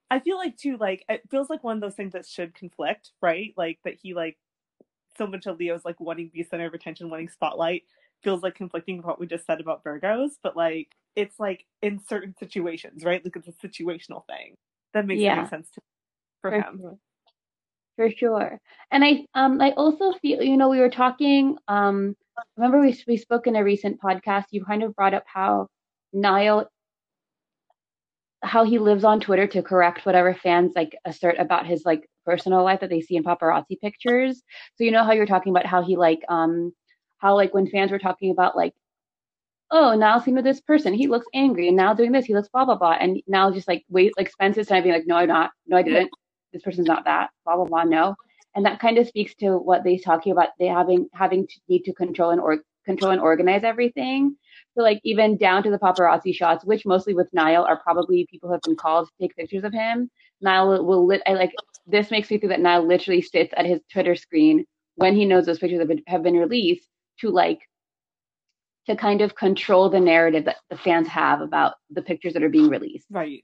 [0.09, 3.11] I feel like too, like it feels like one of those things that should conflict,
[3.21, 3.53] right?
[3.55, 4.37] Like that he like
[5.17, 7.83] so much of Leo's like wanting to be center of attention, wanting spotlight,
[8.23, 11.99] feels like conflicting with what we just said about Virgos, but like it's like in
[12.07, 13.23] certain situations, right?
[13.23, 14.55] Like it's a situational thing
[14.93, 15.47] that makes yeah.
[15.49, 15.81] sense to
[16.41, 16.79] for, for him.
[16.79, 16.97] Sure.
[17.97, 18.59] For sure.
[18.91, 22.15] And I um I also feel you know we were talking um
[22.57, 25.67] remember we we spoke in a recent podcast you kind of brought up how
[26.13, 26.67] Niall
[28.43, 32.63] how he lives on Twitter to correct whatever fans like assert about his like personal
[32.63, 34.41] life that they see in paparazzi pictures.
[34.75, 36.73] So you know how you're talking about how he like um
[37.19, 38.73] how like when fans were talking about like
[39.71, 42.49] oh Niall seen with this person he looks angry and Niall doing this he looks
[42.49, 45.15] blah blah blah and Niall just like wait like spends his time being like no
[45.17, 46.11] I'm not no I didn't
[46.53, 48.15] this person's not that blah blah blah no
[48.55, 51.83] and that kind of speaks to what they're talking about they having having to need
[51.83, 54.35] to control and or control and organize everything
[54.75, 58.47] so like even down to the paparazzi shots, which mostly with Niall are probably people
[58.47, 60.09] who have been called to take pictures of him.
[60.39, 61.21] Niall will, lit.
[61.27, 61.53] I like
[61.87, 65.45] this makes me think that Niall literally sits at his Twitter screen when he knows
[65.45, 66.87] those pictures have been, have been released
[67.19, 67.59] to like
[68.87, 72.49] to kind of control the narrative that the fans have about the pictures that are
[72.49, 73.05] being released.
[73.09, 73.43] Right.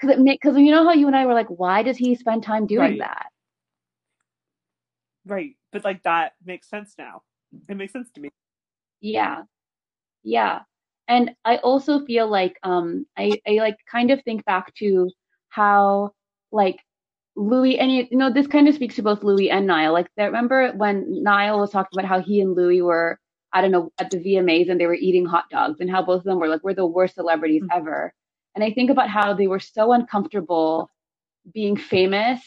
[0.00, 2.42] Because it because you know how you and I were like, why does he spend
[2.42, 2.98] time doing Right.
[3.00, 3.26] that?
[5.26, 5.56] Right.
[5.72, 7.22] But like that makes sense now.
[7.68, 8.30] It makes sense to me.
[9.00, 9.42] Yeah.
[10.22, 10.60] Yeah.
[11.08, 15.10] And I also feel like um I, I like kind of think back to
[15.48, 16.12] how
[16.52, 16.80] like
[17.36, 19.92] Louis and you, know this kind of speaks to both Louis and Niall.
[19.92, 23.18] Like that remember when Niall was talking about how he and Louis were
[23.52, 26.20] I don't know at the VMAs and they were eating hot dogs and how both
[26.20, 27.76] of them were like we're the worst celebrities Mhm.
[27.76, 28.14] ever.
[28.58, 30.90] And I think about how they were so uncomfortable
[31.54, 32.40] being famous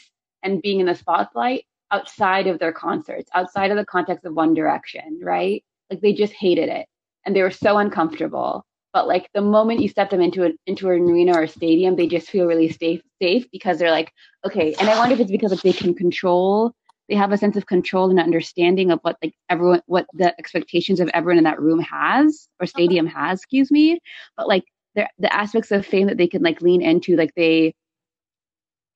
[0.43, 4.53] and being in the spotlight outside of their concerts, outside of the context of One
[4.53, 5.63] Direction, right?
[5.89, 6.85] Like they just hated it
[7.25, 8.65] and they were so uncomfortable.
[8.91, 11.95] But like the moment you step them into a, into an arena or a stadium,
[11.95, 14.11] they just feel really safe safe because they're like,
[14.45, 14.75] okay.
[14.81, 16.73] And I wonder if it's because like they can control,
[17.07, 20.99] they have a sense of control and understanding of what like everyone, what the expectations
[20.99, 24.01] of everyone in that room has or stadium has, excuse me.
[24.35, 27.73] But like the aspects of fame that they can like lean into, like they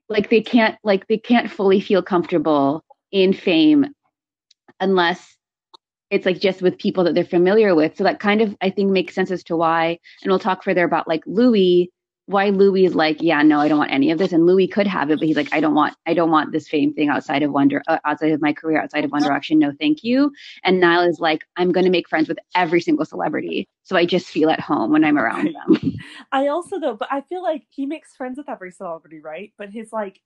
[0.10, 3.88] like they can't like they can't fully feel comfortable in fame
[4.80, 5.36] unless
[6.12, 7.98] it's like just with people that they're familiar with.
[7.98, 9.98] So that kind of I think makes sense as to why.
[10.24, 11.90] And we'll talk further about like Louis,
[12.28, 14.32] why Louis is like, yeah, no, I don't want any of this.
[14.32, 16.68] And Louis could have it, but he's like, I don't want, I don't want this
[16.68, 19.60] fame thing outside of Wonder, uh, outside of my career, outside of One Direction.
[19.60, 20.32] No, thank you.
[20.64, 24.06] And Niall is like, I'm going to make friends with every single celebrity, so I
[24.06, 25.94] just feel at home when I'm around them.
[26.32, 29.54] I also though, but I feel like he makes friends with every celebrity, right?
[29.58, 30.20] But his like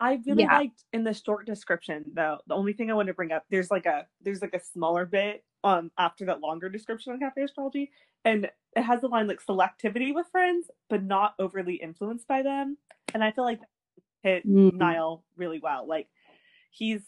[0.00, 0.48] I really Yeah.
[0.48, 3.70] liked in the short description though, the only thing I want to bring up, there's
[3.70, 7.90] like a there's like a smaller bit um after that longer description on cafe astrology.
[8.24, 12.78] And it has the line like selectivity with friends, but not overly influenced by them.
[13.14, 13.68] And I feel like that
[14.22, 14.70] hit Mm.
[14.70, 15.86] Niall really well.
[15.88, 16.08] Like
[16.70, 17.02] he's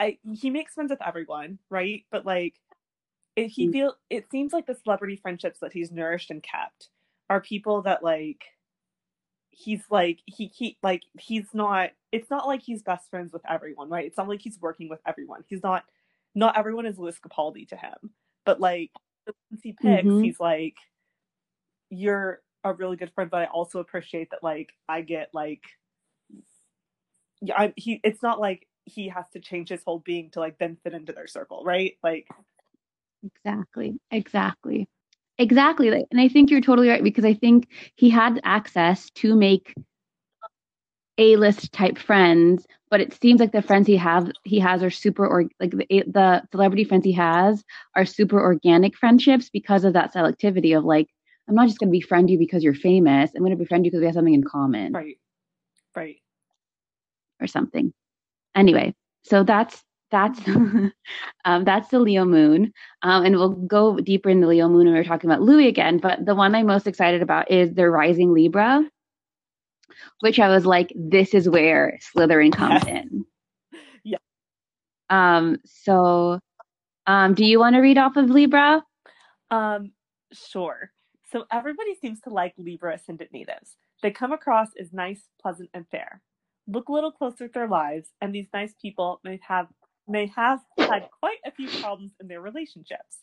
[0.00, 2.04] I he makes friends with everyone, right?
[2.10, 2.60] But like
[3.36, 3.72] it, he Mm.
[3.72, 6.90] feel it seems like the celebrity friendships that he's nourished and kept
[7.30, 8.44] are people that like
[9.58, 13.88] he's like he he like he's not it's not like he's best friends with everyone,
[13.90, 14.06] right?
[14.06, 15.44] It's not like he's working with everyone.
[15.48, 15.84] He's not
[16.34, 18.12] not everyone is Lewis Capaldi to him.
[18.44, 18.92] But like
[19.26, 20.20] the ones he picks, Mhm.
[20.20, 20.76] he's like
[21.90, 25.62] you're a really good friend, but I also appreciate that like I get like
[27.40, 30.58] yeah, I, he it's not like he has to change his whole being to like
[30.58, 31.96] then fit into their circle, right?
[32.02, 32.26] Like
[33.22, 34.00] Exactly.
[34.10, 34.88] Exactly.
[35.38, 35.90] Exactly.
[35.90, 39.74] Like, and I think you're totally right because I think he had access to make
[41.18, 45.26] A-list type friends, but it seems like the friends he have he has are super
[45.26, 47.64] or like the the celebrity friends he has
[47.96, 51.08] are super organic friendships because of that selectivity of like
[51.48, 53.32] I'm not just going to befriend you because you're famous.
[53.34, 55.18] I'm going to befriend you because we have something in common right.
[55.96, 56.18] Right.
[57.40, 57.92] or something.
[58.54, 64.40] Anyway, so that's that's um, that's the Leo moon, um, and we'll go deeper in
[64.40, 65.98] the Leo moon when we're talking about Louis again.
[65.98, 68.82] But the one I'm most excited about is the rising Libra,
[70.20, 73.24] which I was like, this is where Slytherin comes in.
[74.04, 74.18] Yeah.
[75.10, 75.58] Um.
[75.64, 76.40] So,
[77.06, 78.82] um, do you want to read off of Libra?
[79.50, 79.92] Um,
[80.32, 80.90] sure.
[81.30, 83.76] So everybody seems to like Libra ascendant natives.
[84.02, 86.22] They come across as nice, pleasant, and fair.
[86.66, 89.66] Look a little closer at their lives, and these nice people may have
[90.08, 93.18] may have had quite a few problems in their relationships.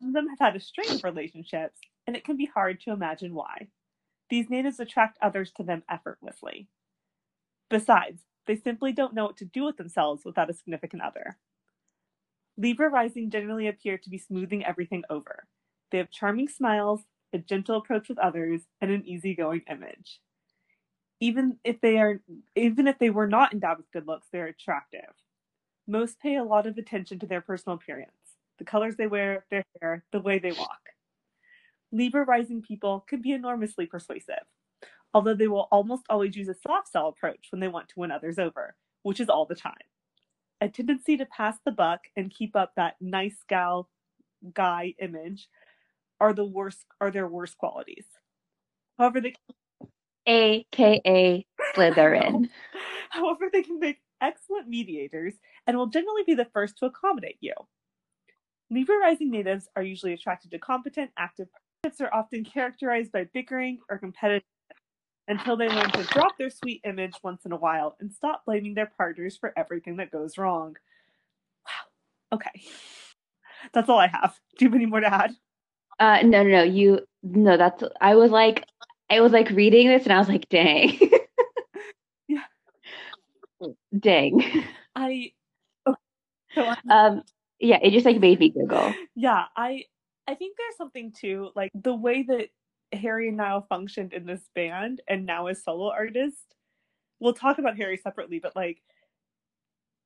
[0.00, 2.92] Some of them have had a string of relationships, and it can be hard to
[2.92, 3.68] imagine why.
[4.30, 6.68] These natives attract others to them effortlessly.
[7.68, 11.38] Besides, they simply don't know what to do with themselves without a significant other.
[12.56, 15.46] Libra rising generally appear to be smoothing everything over.
[15.90, 20.20] They have charming smiles, a gentle approach with others, and an easygoing image.
[21.20, 22.20] Even if they are
[22.56, 25.14] even if they were not endowed with good looks, they're attractive.
[25.92, 29.62] Most pay a lot of attention to their personal appearance, the colors they wear, their
[29.78, 30.80] hair, the way they walk.
[31.92, 34.46] Libra rising people can be enormously persuasive,
[35.12, 38.10] although they will almost always use a soft sell approach when they want to win
[38.10, 39.74] others over, which is all the time.
[40.62, 43.90] A tendency to pass the buck and keep up that nice gal
[44.54, 45.50] guy image
[46.22, 48.06] are the worst are their worst qualities.
[48.96, 49.34] However, they
[50.26, 51.44] AKA
[51.76, 52.48] Slytherin.
[53.10, 55.34] However, they can make excellent mediators
[55.66, 57.54] and will generally be the first to accommodate you.
[58.70, 63.78] Libra rising natives are usually attracted to competent, active partnerships are often characterized by bickering
[63.90, 64.42] or competitiveness
[65.28, 68.74] until they learn to drop their sweet image once in a while and stop blaming
[68.74, 70.76] their partners for everything that goes wrong.
[71.66, 72.36] Wow.
[72.36, 72.62] Okay.
[73.72, 74.34] That's all I have.
[74.58, 75.32] Do you have any more to add?
[76.00, 76.62] Uh, no, no, no.
[76.62, 78.64] You, no, that's, I was like,
[79.08, 80.98] I was like reading this and I was like, dang.
[82.28, 82.44] yeah.
[83.98, 84.64] Dang.
[84.96, 85.32] I,
[86.90, 87.22] um,
[87.58, 88.94] yeah, it just like made me giggle.
[89.14, 89.84] Yeah, I,
[90.26, 92.48] I think there's something too, like the way that
[92.92, 96.44] Harry and Niall functioned in this band and now as solo artists.
[97.20, 98.82] We'll talk about Harry separately, but like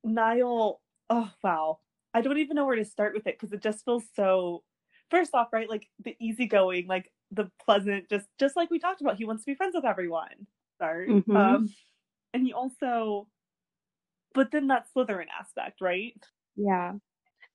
[0.03, 1.79] Niall, oh wow.
[2.13, 4.63] I don't even know where to start with it because it just feels so
[5.09, 9.17] first off, right, like the easygoing, like the pleasant, just just like we talked about,
[9.17, 10.47] he wants to be friends with everyone.
[10.75, 11.09] Start.
[11.09, 11.35] Mm-hmm.
[11.35, 11.69] Um
[12.33, 13.27] and he also
[14.33, 16.13] but then that Slytherin aspect, right?
[16.57, 16.93] Yeah.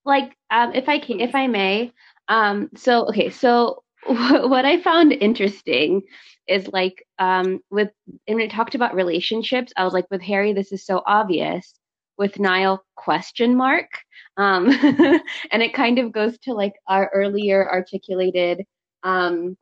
[0.07, 1.93] Like um if I can if I may,
[2.29, 6.03] um so okay, so what I found interesting
[6.49, 7.91] is like um with
[8.27, 11.75] when it talked about relationships, I was like with Harry, this is so obvious.
[12.19, 13.89] With Niall, question mark.
[14.37, 14.69] Um,
[15.51, 18.65] and it kind of goes to like our earlier articulated
[19.03, 19.57] um,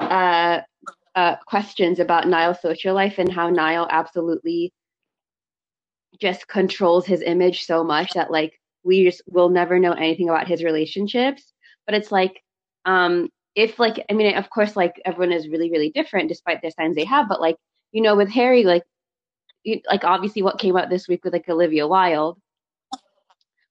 [0.00, 0.60] uh,
[1.16, 4.72] uh, questions about Niall's social life and how Niall absolutely
[6.20, 10.46] just controls his image so much that like we just will never know anything about
[10.46, 11.52] his relationships.
[11.84, 12.42] But it's like
[12.86, 16.70] um, if like I mean, of course, like everyone is really really different despite the
[16.70, 17.28] signs they have.
[17.28, 17.56] But like
[17.92, 18.84] you know, with Harry, like
[19.64, 22.38] you, like obviously what came out this week with like Olivia Wilde,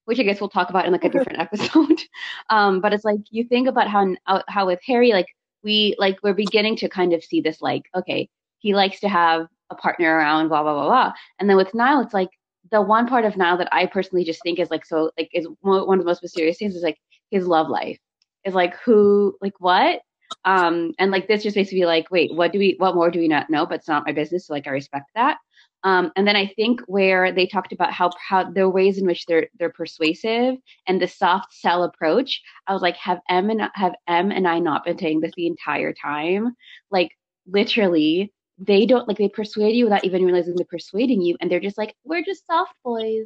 [0.04, 2.02] which I guess we'll talk about in like a different episode.
[2.50, 4.16] Um, but it's like you think about how
[4.48, 5.28] how with Harry, like
[5.64, 9.48] we like we're beginning to kind of see this like okay, he likes to have
[9.70, 11.14] a partner around, blah blah blah blah.
[11.40, 12.30] And then with Niall, it's like
[12.72, 15.48] the one part of Niall that I personally just think is like so like is
[15.62, 16.98] one of the most mysterious things is like
[17.32, 17.98] his love life.
[18.44, 20.02] Is like who like what?
[20.44, 23.20] Um and like this just makes me like wait what do we what more do
[23.20, 23.66] we not know?
[23.66, 25.38] But it's not my business so like i respect that.
[25.84, 29.26] Um and then i think where they talked about how how the ways in which
[29.26, 30.56] they're they're persuasive
[30.88, 34.60] and the soft sell approach i was like have Em and have Em and i
[34.60, 36.56] not been saying this the entire time?
[36.92, 37.12] Like
[37.48, 41.60] literally they don't like they persuade you without even realizing they're persuading you and they're
[41.60, 43.26] just like we're just soft boys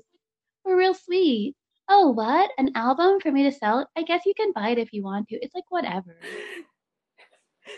[0.65, 1.55] we're real sweet
[1.89, 2.51] oh, what?
[2.57, 3.89] An album for me to sell?
[3.97, 5.35] I guess you can buy it if you want to.
[5.41, 6.15] It's like whatever.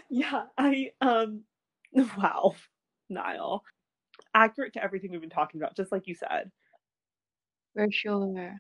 [0.10, 1.42] Yeah, I um
[2.18, 2.56] wow.
[3.10, 3.62] Niall.
[4.34, 6.50] Accurate to everything we've been talking about, just like you said.
[7.76, 8.56] For sure.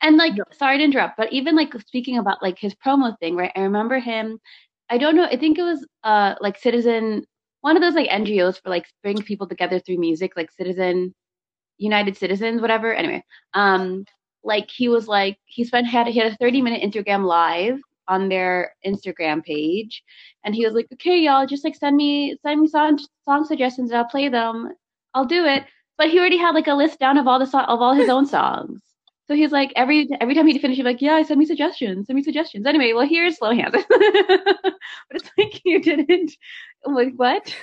[0.00, 3.52] And like, sorry to interrupt, but even like speaking about like his promo thing, right?
[3.54, 4.38] I remember him.
[4.88, 5.24] I don't know.
[5.24, 7.26] I think it was uh like Citizen,
[7.66, 11.12] one of those like NGOs for like bring people together through music, like Citizen,
[11.78, 12.94] United Citizens, whatever.
[12.94, 13.24] Anyway,
[13.54, 14.04] um,
[14.44, 18.28] like he was like he spent had he had a 30 minute Instagram live on
[18.28, 20.04] their Instagram page,
[20.44, 23.90] and he was like, okay, y'all, just like send me send me song song suggestions
[23.90, 24.70] and I'll play them.
[25.14, 25.64] I'll do it.
[25.98, 28.08] But he already had like a list down of all the so- of all his
[28.08, 28.80] own songs.
[29.28, 32.06] So he's like every every time he'd finish, he'd be like, "Yeah, send me suggestions,
[32.06, 34.76] send me suggestions." Anyway, well, here's Slow Hands, but
[35.10, 36.32] it's like you didn't.
[36.84, 37.54] Like what?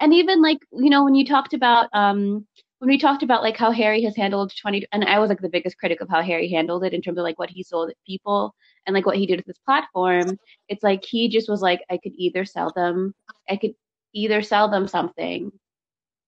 [0.00, 2.46] and even like you know when you talked about um
[2.80, 5.48] when we talked about like how Harry has handled 20 and I was like the
[5.48, 8.54] biggest critic of how Harry handled it in terms of like what he sold people
[8.86, 11.98] and like what he did with his platform, it's like he just was like I
[11.98, 13.14] could either sell them,
[13.48, 13.74] I could
[14.14, 15.52] either sell them something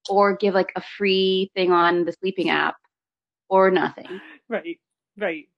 [0.08, 2.76] or give like a free thing on the sleeping app
[3.48, 4.20] or nothing.
[4.48, 4.78] Right.
[5.18, 5.48] Right.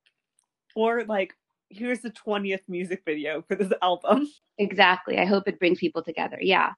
[0.74, 1.34] Or like
[1.70, 4.28] here's the 20th music video for this album.
[4.58, 5.18] Exactly.
[5.18, 6.38] I hope it brings people together.
[6.40, 6.72] Yeah.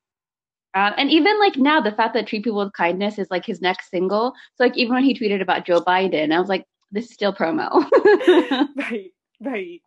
[0.74, 3.62] Um, and even like now, the fact that treat people with kindness is like his
[3.62, 4.34] next single.
[4.56, 7.32] So like even when he tweeted about Joe Biden, I was like, this is still
[7.32, 7.70] promo.
[8.76, 9.80] right, right.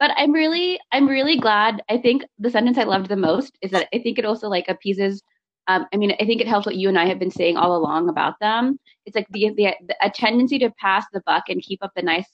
[0.00, 1.82] But I'm really, I'm really glad.
[1.88, 4.68] I think the sentence I loved the most is that I think it also like
[4.68, 5.22] appeases.
[5.66, 7.74] Um, I mean, I think it helps what you and I have been saying all
[7.74, 8.78] along about them.
[9.06, 12.02] It's like the, the, the a tendency to pass the buck and keep up the
[12.02, 12.26] nice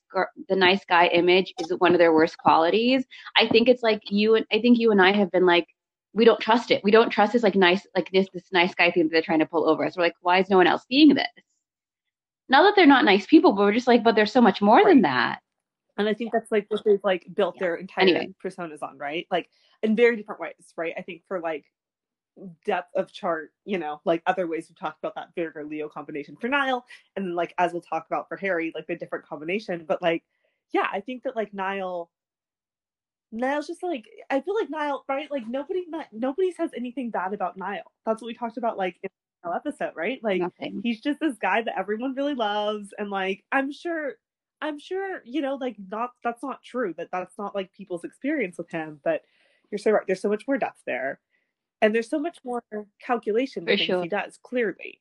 [0.48, 3.04] the nice guy image is one of their worst qualities.
[3.36, 5.66] I think it's like you and I think you and I have been like
[6.12, 6.82] we don't trust it.
[6.82, 9.38] We don't trust this like nice, like this this nice guy thing that they're trying
[9.40, 9.96] to pull over us.
[9.96, 11.26] We're like, why is no one else seeing this?
[12.48, 14.78] Not that they're not nice people, but we're just like, but there's so much more
[14.78, 14.86] right.
[14.86, 15.38] than that.
[15.96, 17.60] And I think that's like what they've like built yeah.
[17.60, 18.34] their entire anyway.
[18.44, 19.26] personas on, right?
[19.30, 19.48] Like
[19.82, 20.94] in very different ways, right?
[20.98, 21.64] I think for like
[22.64, 26.36] depth of chart, you know, like other ways we've talked about that Virgo Leo combination
[26.36, 29.84] for Niall, and then like as we'll talk about for Harry, like the different combination.
[29.86, 30.24] But like
[30.72, 32.10] yeah, I think that like Niall
[33.32, 35.30] Niall's just like I feel like Niall, right?
[35.30, 37.92] Like nobody nobody says anything bad about Niall.
[38.06, 39.10] That's what we talked about like in
[39.44, 40.22] the episode, right?
[40.22, 40.80] Like Nothing.
[40.82, 44.14] he's just this guy that everyone really loves and like I'm sure
[44.62, 48.58] I'm sure, you know, like not that's not true, that that's not like people's experience
[48.58, 49.22] with him, but
[49.70, 50.02] you're so right.
[50.06, 51.20] There's so much more depth there.
[51.82, 52.62] And there's so much more
[53.00, 54.02] calculation that sure.
[54.02, 55.00] he does, clearly.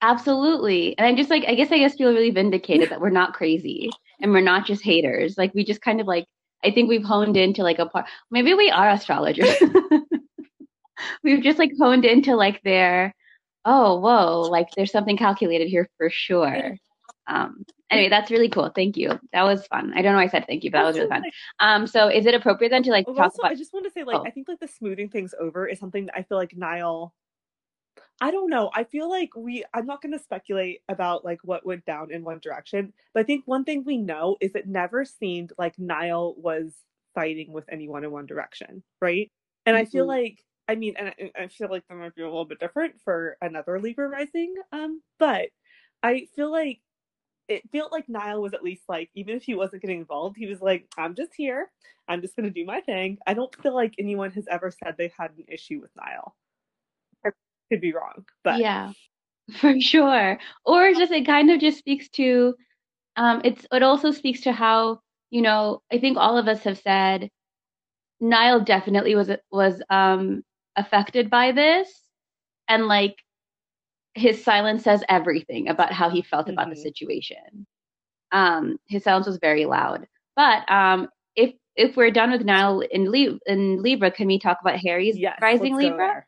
[0.00, 0.98] Absolutely.
[0.98, 3.90] And I'm just like, I guess I guess feel really vindicated that we're not crazy
[4.20, 5.38] and we're not just haters.
[5.38, 6.26] Like we just kind of like,
[6.64, 8.06] I think we've honed into like a part.
[8.30, 9.54] Maybe we are astrologers.
[11.22, 13.14] we've just like honed into like their,
[13.64, 16.76] oh, whoa, like there's something calculated here for sure.
[17.28, 18.70] Um, anyway, that's really cool.
[18.74, 19.20] Thank you.
[19.32, 19.92] That was fun.
[19.94, 21.24] I don't know why I said thank you, but that was really fun.
[21.60, 23.52] Um, so is it appropriate then to like talk also, about?
[23.52, 24.24] I just want to say, like, oh.
[24.26, 27.14] I think like the smoothing things over is something that I feel like Niall.
[28.20, 28.70] I don't know.
[28.74, 29.64] I feel like we.
[29.74, 33.22] I'm not going to speculate about like what went down in one direction, but I
[33.24, 36.72] think one thing we know is it never seemed like Niall was
[37.14, 39.30] fighting with anyone in one direction, right?
[39.66, 40.08] And I feel Mhm.
[40.08, 43.00] like, I mean, and I, I feel like that might be a little bit different
[43.02, 45.50] for another Libra rising, um, but
[46.02, 46.80] I feel like
[47.48, 50.46] it felt like Niall was at least like, even if he wasn't getting involved, he
[50.46, 51.70] was like, I'm just here.
[52.08, 53.18] I'm just going to do my thing.
[53.26, 56.34] I don't feel like anyone has ever said they had an issue with Niall.
[57.24, 57.30] I
[57.70, 58.92] could be wrong, but yeah,
[59.58, 60.38] for sure.
[60.64, 62.54] Or just it kind of just speaks to,
[63.16, 66.78] um, it's it also speaks to how you know I think all of us have
[66.78, 67.30] said
[68.20, 70.42] Niall definitely was was um
[70.76, 71.88] affected by this,
[72.68, 73.16] and like
[74.14, 76.82] his silence says everything about how he felt about the Mhm.
[76.82, 77.66] situation.
[78.30, 80.06] Um, his silence was very loud.
[80.36, 84.58] But um, if if we're done with Niall in Lib- in Libra, can we talk
[84.60, 86.24] about Harry's yes, rising Libra?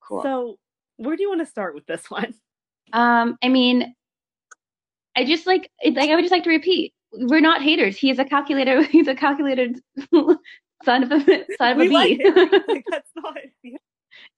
[0.00, 0.22] Cool.
[0.22, 0.58] So,
[0.96, 2.34] where do you want to start with this one?
[2.92, 3.94] Um, I mean,
[5.16, 7.96] I just like like I would just like to repeat, we're not haters.
[7.96, 8.82] He is a calculator.
[8.92, 9.80] He's a calculated
[10.84, 12.30] son of a son of we a like bee.
[12.68, 13.36] Like, that's not.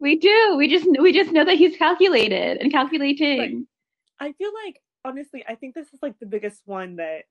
[0.01, 0.55] We do.
[0.57, 3.39] We just we just know that he's calculated and calculating.
[3.39, 3.55] Right.
[4.21, 7.25] I feel like honestly, I think this is like the biggest one that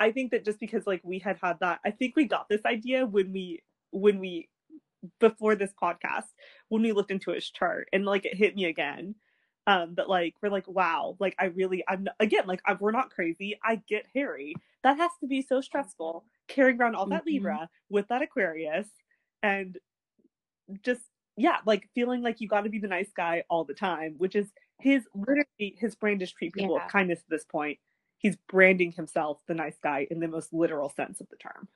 [0.00, 2.64] I think that just because like we had had that, I think we got this
[2.64, 4.48] idea when we when we
[5.20, 6.24] before this podcast
[6.68, 9.14] when we looked into his chart and like it hit me again.
[9.68, 12.92] Um, but like we're like, wow, like I really, I'm not, again like I, we're
[12.92, 13.58] not crazy.
[13.64, 14.54] I get Harry.
[14.84, 17.26] That has to be so stressful carrying around all that Mhm.
[17.26, 18.88] Libra with that Aquarius,
[19.42, 19.76] and
[20.84, 21.02] just
[21.36, 24.34] yeah, like feeling like you got to be the nice guy all the time, which
[24.34, 24.48] is
[24.80, 26.84] his literally his brand is treat people Yeah.
[26.84, 27.78] with kindness at this point.
[28.18, 31.68] He's branding himself the nice guy in the most literal sense of the term.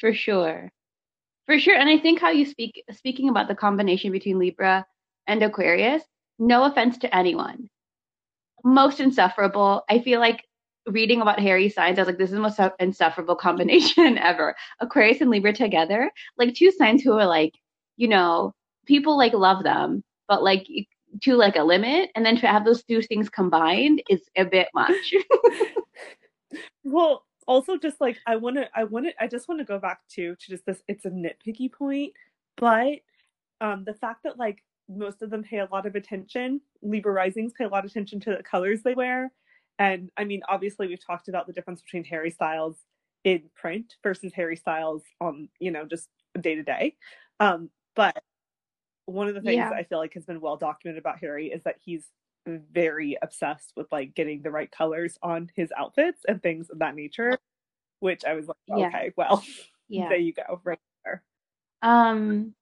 [0.00, 0.70] For sure.
[1.46, 1.76] For sure.
[1.76, 4.86] And I think how you speak speaking about the combination between Libra
[5.26, 6.02] and Aquarius,
[6.38, 7.68] no offense to anyone.
[8.64, 9.82] Most insufferable.
[9.88, 10.42] I feel like
[10.86, 14.54] reading about Harry's signs, I was like, this is the most insufferable combination ever.
[14.80, 16.10] Aquarius and Libra together.
[16.38, 17.54] Like two signs who are like,
[17.96, 18.52] you know,
[18.86, 20.66] people like love them, but like
[21.22, 22.10] to like a limit.
[22.14, 25.14] And then to have those two things combined is a bit much.
[26.84, 29.78] Well, also just like I want to, I want to, I just want to go
[29.78, 30.82] back to to just this.
[30.88, 32.12] It's a nitpicky point,
[32.56, 33.00] but
[33.60, 37.52] um, the fact that like most of them pay a lot of attention, Libra risings
[37.56, 39.32] pay a lot of attention to the colors they wear,
[39.78, 42.76] and I mean, obviously, we've talked about the difference between Harry Styles
[43.24, 46.08] in print versus Harry Styles on you know just
[46.40, 46.96] day to day,
[47.40, 48.22] um, but
[49.06, 49.70] one of the things Yeah.
[49.70, 52.08] I feel like has been well documented about Harry is that he's
[52.46, 56.94] very obsessed with like getting the right colors on his outfits and things of that
[56.94, 57.38] nature,
[58.00, 58.88] which I was like, Yeah.
[58.88, 59.42] okay, well,
[59.88, 60.08] yeah.
[60.08, 61.22] there you go, right there.
[61.82, 62.54] Um,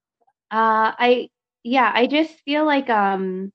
[0.51, 1.31] uh, I,
[1.63, 3.53] yeah, I just feel like, um,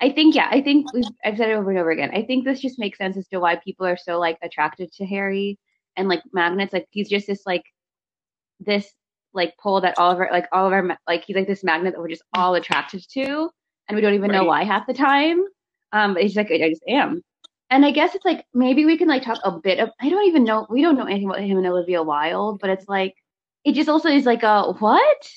[0.00, 2.10] I think, yeah, I think we've, I've said it over and over again.
[2.14, 5.06] I think this just makes sense as to why people are so like attracted to
[5.06, 5.58] Harry
[5.96, 6.72] and like magnets.
[6.72, 7.64] Like he's just this like,
[8.60, 8.92] this
[9.34, 11.94] like pull that all of our, like all of our, like he's like this magnet
[11.94, 13.50] that we're just all attracted to
[13.88, 15.44] and we don't even know why half the time.
[15.92, 17.22] Um, but just like, I just am.
[17.70, 20.26] And I guess it's like, maybe we can like talk a bit of, I don't
[20.28, 23.14] even know, we don't know anything about him and Olivia Wilde, but it's like,
[23.64, 25.28] it just also is like a what?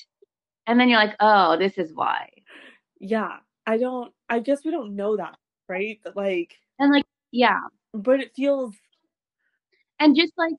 [0.66, 2.30] And then you're like, oh, this is why.
[3.00, 5.36] Yeah, I don't, I guess we don't know that,
[5.68, 6.00] right?
[6.04, 7.60] But like, And like, yeah.
[7.94, 8.74] but it feels,
[10.00, 10.54] And just like,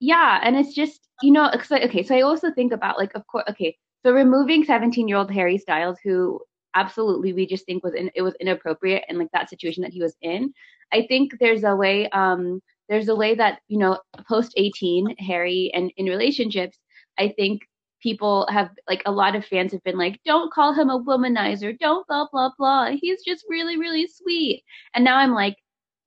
[0.00, 0.40] yeah.
[0.42, 3.76] And it's just, you know, okay, so I also think about like, of course, okay,
[4.04, 6.40] so removing 17 year old Harry Styles, who
[6.74, 10.02] absolutely we just think was in, it was inappropriate and like that situation that he
[10.02, 10.52] was in.
[10.92, 13.98] I think there's a way, um, there's a way that, you know,
[14.28, 16.78] post 18, Harry and in relationships,
[17.18, 17.62] I think
[18.00, 21.76] people have like a lot of fans have been like, don't call him a womanizer,
[21.78, 22.92] don't blah blah blah.
[23.00, 24.62] He's just really, really sweet.
[24.94, 25.56] And now I'm like,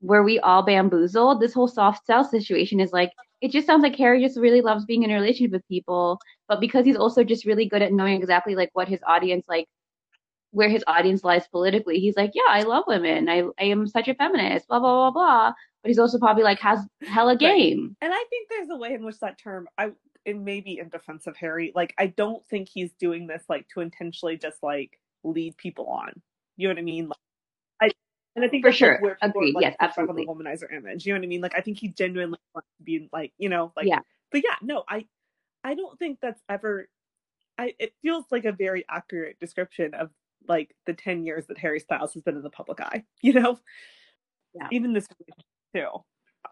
[0.02, 1.42] were we all bamboozled?
[1.42, 3.12] This whole soft sell situation is like,
[3.42, 6.60] it just sounds like Harry just really loves being in a relationship with people, but
[6.60, 9.68] because he's also just really good at knowing exactly like what his audience like
[10.52, 12.00] where his audience lies politically.
[12.00, 13.30] He's like, yeah, I love women.
[13.30, 15.54] I, I am such a feminist, blah, blah, blah, blah.
[15.82, 17.96] But he's also probably like has hella game.
[18.02, 18.08] Right.
[18.08, 19.92] And I think there's a way in which that term, I,
[20.26, 21.72] it may be in defense of Harry.
[21.74, 26.22] Like, I don't think he's doing this like to intentionally just like lead people on.
[26.58, 27.08] You know what I mean?
[27.08, 27.18] Like,
[28.36, 29.56] and I think for sure, like, agreed.
[29.56, 30.26] Like, yes, absolutely.
[30.26, 31.42] The womanizer image, you know what I mean?
[31.42, 34.00] Like, I think he genuinely wants to be like, you know, like, yeah.
[34.32, 35.06] But yeah, no, I,
[35.64, 36.88] I don't think that's ever.
[37.58, 40.10] I it feels like a very accurate description of
[40.48, 43.60] like the 10 years that Harry Styles has been in the public eye, you know?
[44.54, 44.68] Yeah.
[44.72, 45.08] Even this
[45.76, 45.88] too.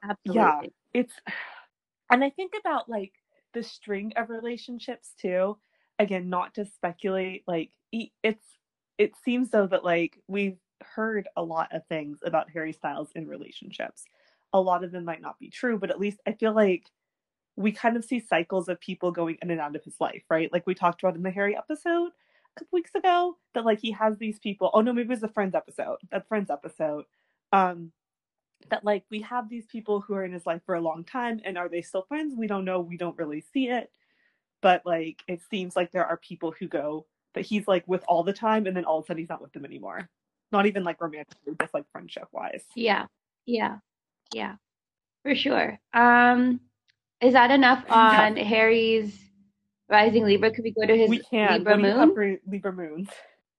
[0.04, 0.36] Absolutely.
[0.36, 0.62] Yeah.
[0.94, 1.14] It's
[2.12, 3.14] and I think about like
[3.54, 5.58] the string of relationships too.
[5.98, 8.46] Again, not to speculate, like it's
[8.98, 13.28] it seems though that like we've heard a lot of things about Harry Styles in
[13.28, 14.06] relationships.
[14.54, 16.86] A lot of them might not be true, but at least I feel like
[17.56, 20.52] we kind of see cycles of people going in and out of his life, right?
[20.52, 22.12] Like we talked about in the Harry episode
[22.56, 24.72] a couple weeks ago that like he has these people.
[24.74, 25.98] Oh no, maybe it was the Friends episode.
[26.12, 27.06] That Friends episode.
[27.52, 27.92] Um,
[28.70, 31.42] that like we have these people who are in his life for a long time,
[31.44, 32.36] and are they still friends?
[32.38, 32.80] We don't know.
[32.80, 33.92] We don't really see it,
[34.62, 38.24] but like it seems like there are people who go that he's like with all
[38.24, 40.10] the time, and then all of a sudden he's not with them anymore.
[40.52, 42.64] Not even like romantically, just like friendship wise.
[42.76, 43.06] Yeah,
[43.46, 43.78] yeah,
[44.34, 44.56] yeah,
[45.24, 45.80] for sure.
[45.94, 46.60] Um,
[47.22, 48.44] is that enough on yeah.
[48.44, 49.18] Harry's
[49.90, 50.52] rising Libra?
[50.52, 51.60] Could we go to his we can.
[51.60, 52.40] Libra moon?
[52.48, 53.10] Libra moons.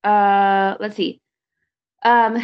[0.02, 1.20] Uh, let's see.
[2.02, 2.38] Um,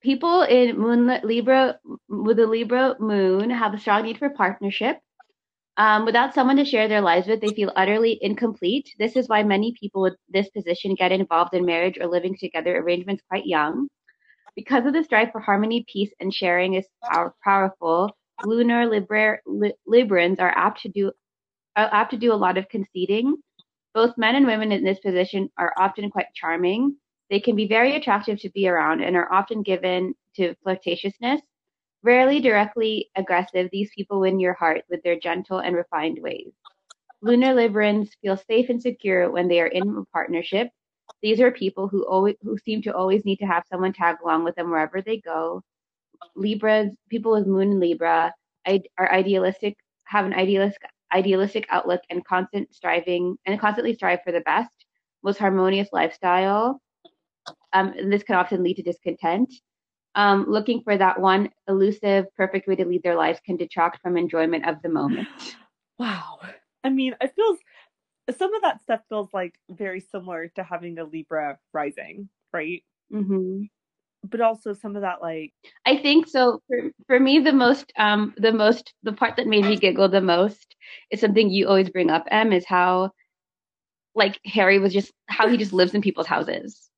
[0.00, 1.78] people in moon Libra
[2.08, 4.98] with a Libra moon have a strong need for partnership.
[5.78, 8.94] Um, without someone to share their lives with, they feel utterly incomplete.
[8.98, 12.76] This is why many people with this position get involved in marriage or living together
[12.76, 13.88] arrangements quite young.
[14.54, 18.14] Because of the strive for harmony, peace, and sharing is power- powerful,
[18.44, 21.12] lunar Libra- Li- Librans are apt to do
[21.74, 23.36] are apt to do a lot of conceding.
[23.94, 26.96] Both men and women in this position are often quite charming.
[27.30, 31.40] They can be very attractive to be around and are often given to flirtatiousness.
[32.02, 36.52] Rarely directly aggressive, these people win your heart with their gentle and refined ways.
[37.20, 40.68] Lunar Librans feel safe and secure when they are in a partnership.
[41.22, 44.42] These are people who always who seem to always need to have someone tag along
[44.42, 45.62] with them wherever they go.
[46.34, 48.34] Libras, people with Moon in Libra,
[48.98, 50.82] are idealistic, have an idealistic
[51.14, 54.86] idealistic outlook and constant striving and constantly strive for the best,
[55.22, 56.80] most harmonious lifestyle.
[57.72, 59.52] Um, this can often lead to discontent.
[60.14, 64.16] Um, looking for that one elusive, perfect way to lead their lives can detract from
[64.16, 65.28] enjoyment of the moment.
[65.98, 66.40] Wow.
[66.84, 67.58] I mean, it feels
[68.36, 72.82] some of that stuff feels like very similar to having a Libra rising, right?
[73.12, 73.64] Mm-hmm
[74.24, 75.52] but also some of that like
[75.86, 79.64] I think so for for me the most um the most the part that made
[79.64, 80.76] me giggle the most
[81.10, 83.10] is something you always bring up Em is how
[84.14, 86.88] like Harry was just how he just lives in people's houses.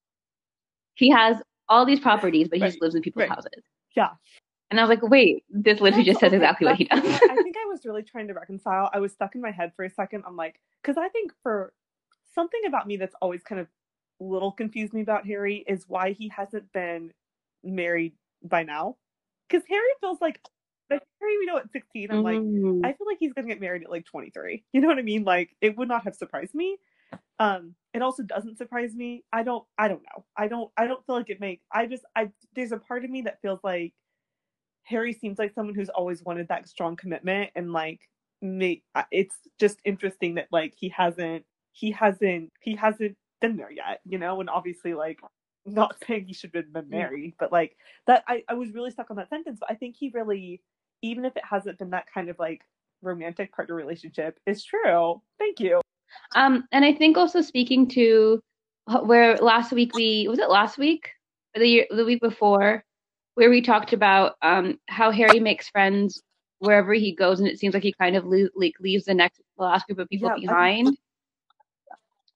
[0.96, 2.70] He has all these properties but he right.
[2.70, 3.30] just lives in people's right.
[3.30, 3.62] houses.
[3.96, 4.10] Yeah.
[4.70, 6.98] And I was like, wait, this literally just says exactly what he does.
[6.98, 8.90] I think I was really trying to reconcile.
[8.92, 10.24] I was stuck in my head for a second.
[10.26, 11.72] I'm like, because I think for
[12.34, 13.68] something about me that's always kind of
[14.20, 17.12] little confused me about Harry is why he hasn't been
[17.62, 18.96] married by now.
[19.48, 20.40] Because Harry feels like
[20.88, 22.10] the Harry we know at 16.
[22.10, 22.84] I'm like, Mm.
[22.84, 24.64] I feel like he's gonna get married at like 23.
[24.72, 25.24] You know what I mean?
[25.24, 26.78] Like it would not have surprised me.
[27.38, 29.24] Um, it also doesn't surprise me.
[29.32, 29.64] I don't.
[29.78, 30.24] I don't know.
[30.36, 30.70] I don't.
[30.76, 31.60] I don't feel like it make.
[31.72, 32.04] I just.
[32.16, 32.30] I.
[32.54, 33.92] There's a part of me that feels like
[34.84, 38.00] Harry seems like someone who's always wanted that strong commitment, and like,
[38.42, 38.82] me.
[39.10, 41.44] It's just interesting that like he hasn't.
[41.72, 42.52] He hasn't.
[42.60, 44.00] He hasn't been there yet.
[44.04, 45.20] You know, and obviously like
[45.66, 47.76] not saying he should have been married, but like
[48.06, 49.58] that I, I was really stuck on that sentence.
[49.60, 50.60] But I think he really,
[51.02, 52.62] even if it hasn't been that kind of like
[53.02, 55.20] romantic partner relationship, is true.
[55.38, 55.83] Thank you.
[56.34, 58.40] Um, and I think also speaking to
[59.04, 61.10] where last week we was it last week
[61.56, 62.84] or the year the week before
[63.34, 66.22] where we talked about um how Harry makes friends
[66.58, 69.64] wherever he goes, and it seems like he kind of like leaves the next the
[69.64, 70.96] last group of people Yeah, behind.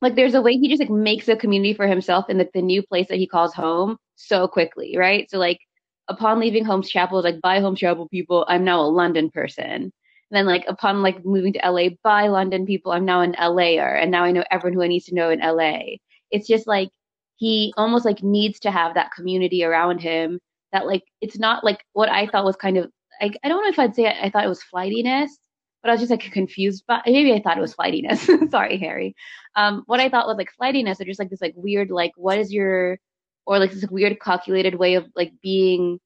[0.00, 2.62] like there's a way he just like makes a community for himself in like the
[2.62, 5.28] new place that he calls home so quickly, right?
[5.30, 5.60] So like
[6.08, 9.92] upon leaving Holmes Chapel, like bye Holmes Chapel people, I'm now a London person.
[10.30, 14.10] Then like upon like moving to LA, by London people, I'm now an LAer, and
[14.10, 15.96] now I know everyone who I need to know in LA.
[16.30, 16.90] It's just like
[17.36, 20.40] he almost like needs to have that community around him
[20.72, 23.70] that like it's not like what I thought was kind of like I don't know
[23.70, 25.38] if I'd say I, I thought it was flightiness,
[25.82, 26.84] but I was just like confused.
[26.86, 28.28] But maybe I thought it was flightiness.
[28.50, 29.14] Sorry, Harry.
[29.56, 32.38] Um, what I thought was like flightiness, or just like this like weird like what
[32.38, 32.98] is your
[33.46, 35.98] or like this weird calculated way of like being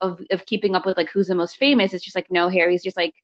[0.00, 1.92] of of keeping up with like who's the most famous.
[1.92, 3.14] It's just like no, Harry's just like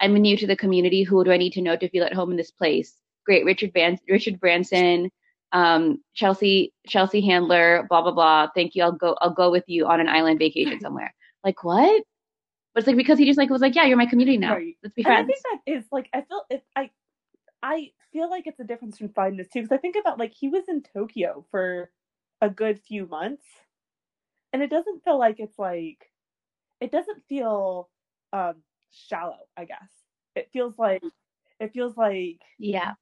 [0.00, 1.02] I'm new to the community.
[1.02, 2.94] Who do I need to know to feel at home in this place?
[3.26, 5.10] Great, Richard Ban- Richard Branson,
[5.52, 8.48] um, Chelsea Chelsea Handler, blah blah blah.
[8.54, 8.82] Thank you.
[8.84, 9.16] I'll go.
[9.20, 11.14] I'll go with you on an island vacation somewhere.
[11.44, 12.02] Like what?
[12.74, 14.54] But it's like because he just like was like, yeah, you're my community now.
[14.54, 14.76] Right.
[14.82, 15.26] Let's be And I friends.
[15.26, 16.90] think that is like I feel if I
[17.62, 20.32] I feel like it's a difference from finding this too because I think about like
[20.32, 21.90] he was in Tokyo for
[22.40, 23.44] a good few months,
[24.52, 26.10] and it doesn't feel like it's like
[26.80, 27.88] it doesn't feel
[28.32, 28.54] um
[28.90, 29.38] shallow.
[29.56, 29.90] I guess
[30.34, 31.02] it feels like
[31.60, 32.94] it feels like Yeah.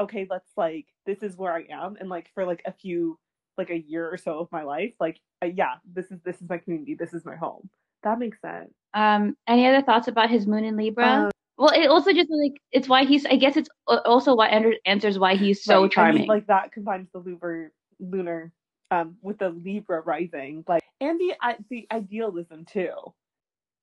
[0.00, 3.18] okay, let's like this is where I am, and like for like a few
[3.58, 6.48] like a year or so of my life, like uh, yeah, this is this is
[6.48, 7.68] my community, this is my home.
[8.02, 8.72] That makes sense.
[8.94, 11.24] Um, any other thoughts about his moon in Libra?
[11.26, 13.26] Um, well, it also just like it's why he's.
[13.26, 14.48] I guess it's also why
[14.86, 15.76] answers why he's so Right.
[15.82, 16.28] I mean, charming.
[16.28, 18.52] like that combines the lunar lunar
[18.90, 22.94] um with the Libra rising, like and the I the idealism too.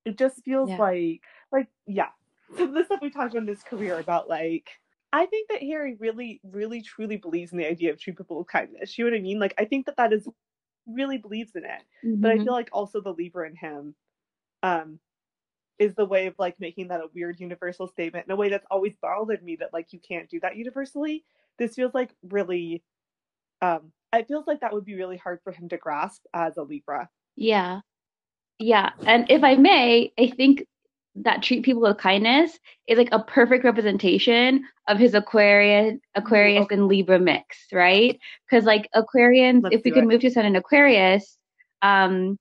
[0.07, 0.79] It just feels Yeah.
[0.79, 2.09] like like yeah.
[2.59, 4.69] Of the stuff we talked about in his career about like
[5.13, 8.47] I think that Harry really, really, truly believes in the idea of treat people with
[8.47, 8.97] kindness.
[8.97, 9.39] You know what I mean?
[9.39, 10.27] Like I think that that is
[10.87, 11.83] really believes in it.
[12.21, 12.39] But I Mhm.
[12.39, 13.95] feel like also the Libra in him,
[14.63, 14.99] um,
[15.79, 18.67] is the way of like making that a weird universal statement in a way that's
[18.71, 21.25] always bothered me that like you can't do that universally.
[21.59, 22.83] This feels like really,
[23.61, 26.63] um, it feels like that would be really hard for him to grasp as a
[26.63, 27.09] Libra.
[27.37, 27.81] Yeah.
[28.59, 28.91] Yeah.
[29.05, 30.65] And if I may, I think
[31.23, 36.75] that treat people with kindness is like a perfect representation of his Aquarius Aquarius okay.
[36.75, 38.19] and Libra mix, right?
[38.49, 40.07] Because like Aquarians, Let's if we could it.
[40.07, 41.37] move to Sun and Aquarius,
[41.81, 42.37] um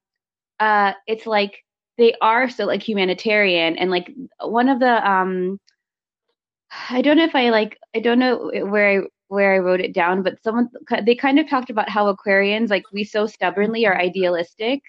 [0.61, 1.63] uh it's like
[1.99, 5.59] they are still like humanitarian and like one of the um
[6.91, 9.93] I don't know if I like I don't know where I where I wrote it
[9.95, 10.69] down, but someone
[11.03, 14.83] they kind of talked about how Aquarians like we so stubbornly are idealistic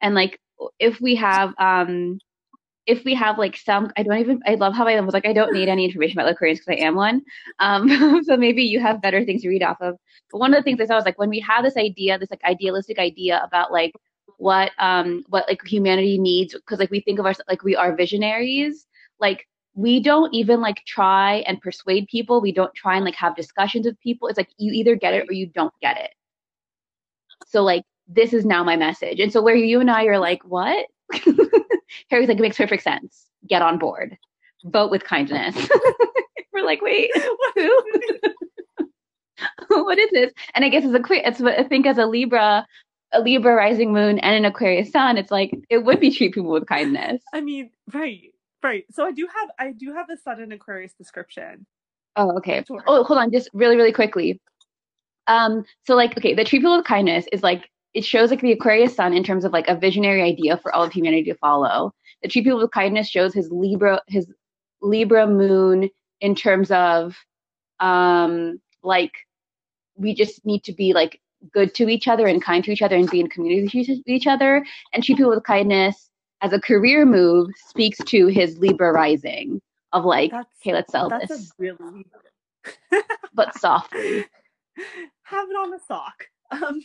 [0.00, 0.38] and like
[0.78, 2.18] if we have um
[2.86, 5.32] if we have like some I don't even I love how I was like I
[5.32, 7.22] don't need any information about Aquarians because I am one.
[7.58, 9.96] Um so maybe you have better things to read off of.
[10.30, 12.30] But one of the things I saw was like when we have this idea, this
[12.30, 13.92] like idealistic idea about like
[14.38, 17.94] what um what like humanity needs because like we think of ourselves like we are
[17.94, 18.86] visionaries
[19.20, 23.36] like we don't even like try and persuade people we don't try and like have
[23.36, 26.10] discussions with people it's like you either get it or you don't get it
[27.46, 27.84] so like
[28.14, 30.86] this is now my message and so where you and i are like what
[32.10, 34.16] harry's like it makes perfect sense get on board
[34.64, 35.56] vote with kindness
[36.52, 37.10] we're like wait
[39.68, 41.98] who what is this and i guess as a que- it's what i think as
[41.98, 42.66] a libra
[43.12, 46.50] a libra rising moon and an aquarius sun it's like it would be treat people
[46.50, 48.32] with kindness I mean, right,
[48.62, 48.84] right.
[48.90, 51.66] So I do have I do have a Sun in Aquarius description.
[52.16, 52.62] Oh, okay.
[52.66, 52.82] Sure.
[52.86, 54.40] Oh, hold on, just really, really quickly.
[55.26, 58.52] Um, so like, okay, the treat people with kindness is like it shows like the
[58.52, 61.92] Aquarius sun in terms of like a visionary idea for all of humanity to follow.
[62.22, 64.32] The treat people with kindness shows his Libra his
[64.80, 65.90] Libra moon
[66.20, 67.16] in terms of
[67.80, 69.12] um like
[69.96, 71.20] we just need to be like
[71.52, 74.26] good to each other and kind to each other and be in community with each-
[74.26, 74.64] other.
[74.92, 76.08] And treat people with kindness
[76.40, 79.60] as a career move speaks to his Libra rising
[79.92, 82.06] of like, That's okay, let's sell this, really
[83.34, 84.24] but softly.
[85.22, 86.24] have it on the sock.
[86.50, 86.80] Um,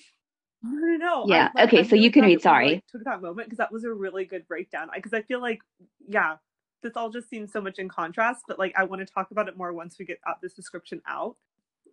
[0.63, 1.23] no, no, no.
[1.23, 2.75] I- Yeah, like, okay, I'm so you can read, sorry.
[2.75, 4.89] like, took that moment because that was a really good breakdown.
[4.93, 5.59] Because I feel like,
[6.07, 6.37] yeah,
[6.83, 8.43] this all just seems so much in contrast.
[8.47, 11.01] But like, I want to talk about it more once we get out this description
[11.07, 11.35] out.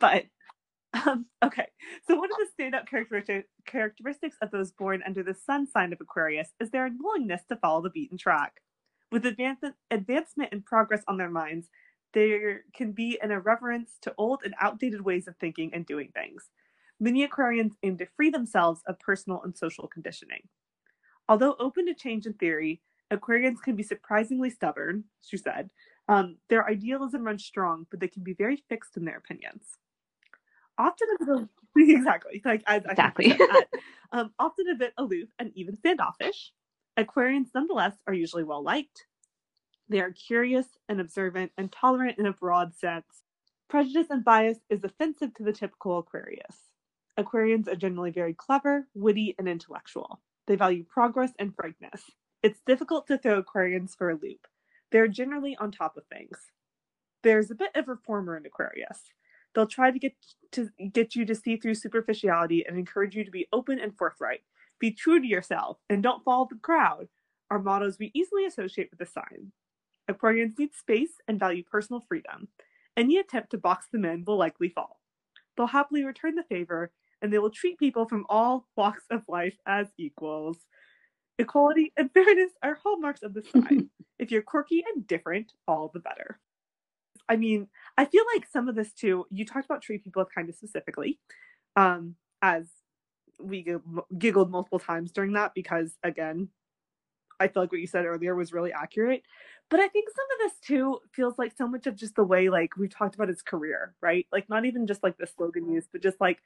[0.00, 0.24] But
[1.06, 1.66] um, okay,
[2.06, 6.00] so one of the standout characteristic, characteristics of those born under the sun sign of
[6.00, 8.60] Aquarius is their willingness to follow the beaten track.
[9.10, 11.68] With advancement, advancement and progress on their minds,
[12.12, 16.48] there can be an irreverence to old and outdated ways of thinking and doing things.
[17.00, 20.48] Many Aquarians aim to free themselves of personal and social conditioning.
[21.28, 22.82] Although open to change in theory,
[23.12, 25.70] Aquarians can be surprisingly stubborn, she said.
[26.08, 29.78] Um, their idealism runs strong, but they can be very fixed in their opinions.
[30.78, 31.48] Often a bit
[31.90, 33.32] exactly like I Exactly.
[33.32, 33.68] at-
[34.12, 36.52] um, often a bit aloof and even standoffish.
[36.96, 39.06] Aquarians, nonetheless, are usually well liked.
[39.88, 43.24] They are curious and observant and tolerant in a broad sense.
[43.68, 46.56] Prejudice and bias is offensive to the typical Aquarius.
[47.18, 50.20] Aquarians are generally very clever, witty, and intellectual.
[50.46, 52.10] They value progress and frankness.
[52.42, 54.46] It's difficult to throw Aquarians for a loop.
[54.90, 56.50] They're generally on top of things.
[57.22, 59.12] There's a bit of reformer in Aquarius.
[59.54, 60.14] They'll try to get
[60.52, 64.42] to get you to see through superficiality and encourage you to be open and forthright.
[64.78, 67.08] Be true to yourself and don't follow the crowd.
[67.50, 69.52] Are mottos we easily associate with the sign.
[70.10, 72.48] Aquarians need space and value personal freedom.
[72.96, 75.00] Any attempt to box them in will likely fall.
[75.56, 76.92] They'll happily return the favor
[77.24, 80.58] and they will treat people from all walks of life as equals.
[81.38, 83.88] Equality and fairness are hallmarks of the sign.
[84.18, 86.38] if you're quirky and different, all the better.
[87.26, 90.50] I mean, I feel like some of this too, you talked about tree people kind
[90.50, 91.18] of specifically,
[91.76, 92.66] um, as
[93.40, 93.74] we
[94.18, 96.50] giggled multiple times during that because, again,
[97.40, 99.22] I feel like what you said earlier was really accurate.
[99.70, 102.50] But I think some of this too feels like so much of just the way
[102.50, 104.26] like we talked about his career, right?
[104.30, 106.42] Like not even just like the slogan use, but just like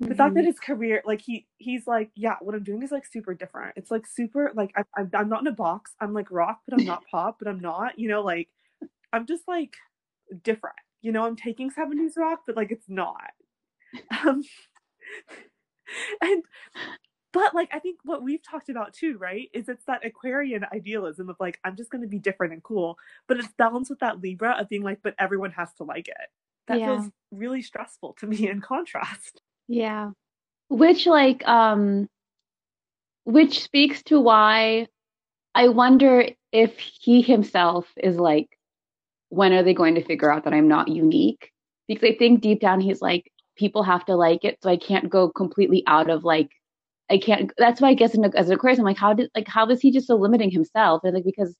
[0.00, 0.14] the mm-hmm.
[0.16, 0.46] fact that mm-hmm.
[0.46, 3.90] his career like he he's like yeah what i'm doing is like super different it's
[3.90, 6.86] like super like I, I'm, I'm not in a box i'm like rock but i'm
[6.86, 8.48] not pop but i'm not you know like
[9.12, 9.74] i'm just like
[10.42, 13.30] different you know i'm taking 70s rock but like it's not
[14.24, 14.42] um
[16.20, 16.42] and
[17.32, 21.28] but like i think what we've talked about too right is it's that aquarian idealism
[21.28, 22.96] of like i'm just going to be different and cool
[23.28, 26.30] but it's balanced with that libra of being like but everyone has to like it
[26.66, 26.86] that yeah.
[26.86, 30.10] feels really stressful to me in contrast yeah.
[30.68, 32.08] Which like um
[33.24, 34.86] which speaks to why
[35.54, 38.48] I wonder if he himself is like
[39.30, 41.50] when are they going to figure out that I'm not unique?
[41.88, 45.10] Because I think deep down he's like people have to like it so I can't
[45.10, 46.50] go completely out of like
[47.10, 49.48] I can't that's why I guess in, as an Aquarius I'm like how did like
[49.48, 51.02] how is he just so limiting himself?
[51.04, 51.54] And like because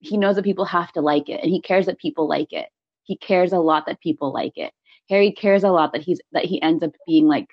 [0.00, 2.68] he knows that people have to like it and he cares that people like it.
[3.04, 4.72] He cares a lot that people like it.
[5.12, 7.48] Harry cares a lot that he's that he ends up being like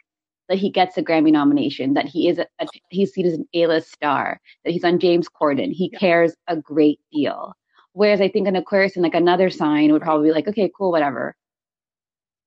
[0.47, 3.45] that he gets a Grammy nomination, that he is a, a he's seen as an
[3.53, 5.71] A-list star, that he's on James Corden.
[5.73, 5.99] He yeah.
[5.99, 7.53] cares a great deal.
[7.91, 10.89] Whereas I think an Aquarius and like another sign would probably be like, okay, cool,
[10.89, 11.35] whatever.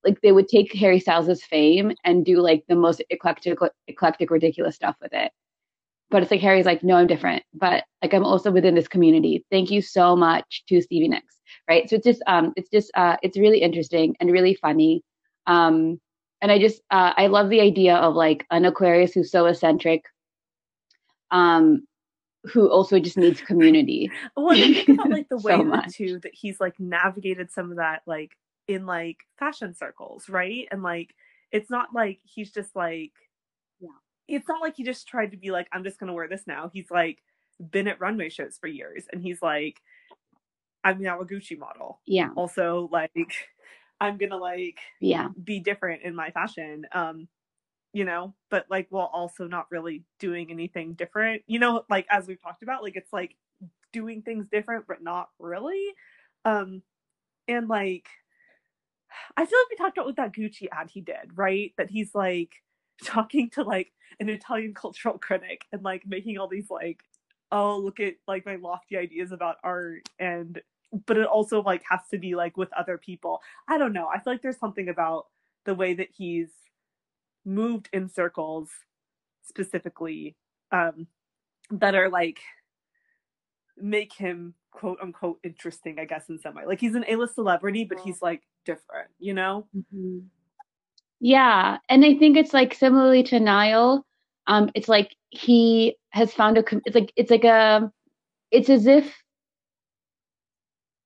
[0.02, 3.58] Like they would take Harry Styles' fame and do like the most eclectic,
[3.88, 5.30] eclectic, ridiculous stuff with it.
[6.12, 7.42] But it's like Harry's like, no, I'm different.
[7.52, 9.44] But like I'm also within this community.
[9.50, 11.88] Thank you so much to Stevie Nicks right?
[11.88, 15.02] So it's just um, it's just uh, it's really interesting and really funny.
[15.46, 16.00] Um,
[16.40, 20.02] and I just uh, I love the idea of like an Aquarius who's so eccentric,
[21.30, 21.86] um,
[22.44, 24.10] who also just needs community.
[24.36, 27.70] well, I think about like the way so that too that he's like navigated some
[27.70, 28.32] of that like
[28.68, 30.66] in like fashion circles, right?
[30.70, 31.14] And like
[31.50, 33.12] it's not like he's just like
[34.28, 36.70] it's not like he just tried to be like I'm just gonna wear this now.
[36.72, 37.22] He's like
[37.70, 39.80] been at runway shows for years, and he's like
[40.84, 42.00] I'm now a Gucci model.
[42.06, 42.30] Yeah.
[42.34, 43.12] Also, like,
[44.00, 46.86] I'm gonna like yeah be different in my fashion.
[46.92, 47.28] Um,
[47.92, 51.42] you know, but like while also not really doing anything different.
[51.46, 53.36] You know, like as we've talked about, like it's like
[53.92, 55.92] doing things different but not really.
[56.44, 56.82] Um,
[57.46, 58.08] and like
[59.36, 61.72] I feel like we talked about with that Gucci ad he did, right?
[61.78, 62.50] That he's like
[63.04, 67.02] talking to like an Italian cultural critic and like making all these like
[67.50, 70.60] oh look at like my lofty ideas about art and
[71.06, 73.40] but it also like has to be like with other people.
[73.66, 74.08] I don't know.
[74.08, 75.26] I feel like there's something about
[75.64, 76.50] the way that he's
[77.44, 78.68] moved in circles
[79.44, 80.36] specifically
[80.70, 81.06] um
[81.70, 82.40] that are like
[83.76, 86.66] make him quote unquote interesting, I guess, in some way.
[86.66, 89.66] Like he's an A-list celebrity, but he's like different, you know?
[89.76, 90.18] Mm-hmm.
[91.22, 91.78] Yeah.
[91.88, 94.04] And I think it's like similarly to Niall,
[94.48, 97.92] um, it's like he has found a it's like it's like a
[98.50, 99.22] it's as if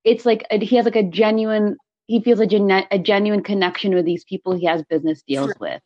[0.05, 3.95] it's like a, he has like a genuine he feels a, gen- a genuine connection
[3.95, 5.57] with these people he has business deals sure.
[5.61, 5.83] with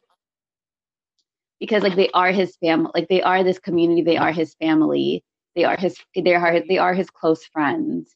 [1.58, 5.24] because like they are his family like they are this community they are his family
[5.56, 8.14] they are his they are they are his close friends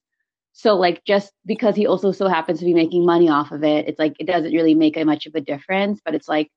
[0.55, 3.87] so like just because he also so happens to be making money off of it
[3.87, 6.51] it's like it doesn't really make a much of a difference but it's like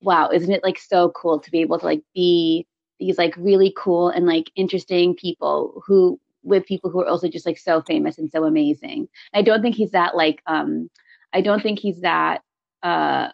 [0.00, 2.66] wow isn't it like so cool to be able to like be
[2.98, 7.46] these like really cool and like interesting people who with people who are also just
[7.46, 9.08] like so famous and so amazing.
[9.34, 10.90] I don't think he's that like um
[11.32, 12.42] I don't think he's that
[12.82, 13.28] uh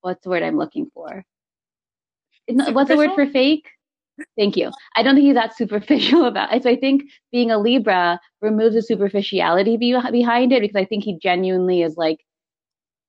[0.00, 1.24] what's the word I'm looking for?
[2.48, 3.68] What's the word for fake?
[4.36, 4.70] Thank you.
[4.96, 6.62] I don't think he's that superficial about it.
[6.62, 11.18] So I think being a Libra removes the superficiality behind it because I think he
[11.18, 12.18] genuinely is like,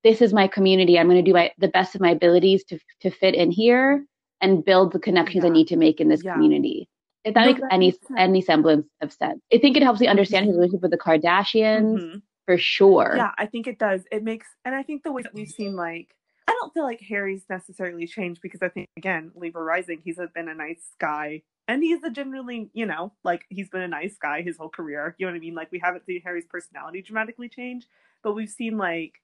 [0.04, 0.98] this is my community.
[0.98, 4.06] I'm going to do my, the best of my abilities to, to fit in here
[4.42, 5.50] and build the connections yeah.
[5.50, 6.34] I need to make in this yeah.
[6.34, 6.88] community.
[7.26, 9.42] If that no, makes that any makes any semblance of sense.
[9.54, 12.18] I think it helps you understand his relationship with the Kardashians mm-hmm.
[12.46, 13.14] for sure.
[13.18, 14.04] Yeah, I think it does.
[14.10, 16.16] It makes and I think the way that we've seen like
[16.50, 20.50] I don't feel like Harry's necessarily changed because I think again, Libra Rising, he's been
[20.50, 21.44] a nice guy.
[21.68, 25.16] And he's a generally, you know, like he's been a nice guy his whole career.
[25.20, 25.54] You know what I mean?
[25.54, 27.86] Like we haven't seen Harry's personality dramatically change,
[28.24, 29.22] but we've seen like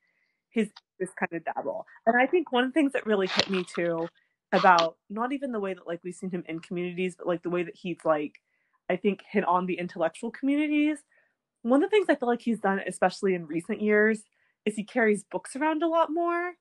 [0.52, 0.70] his
[1.00, 1.88] this kind of dabble.
[2.06, 4.08] And I think one of the things that really hit me too
[4.52, 7.50] about not even the way that like we've seen him in communities, but like the
[7.50, 8.36] way that he's like,
[8.88, 11.00] I think hit on the intellectual communities.
[11.64, 14.22] One of the things I feel like he's done, especially in recent years,
[14.64, 16.54] is he carries books around a lot more.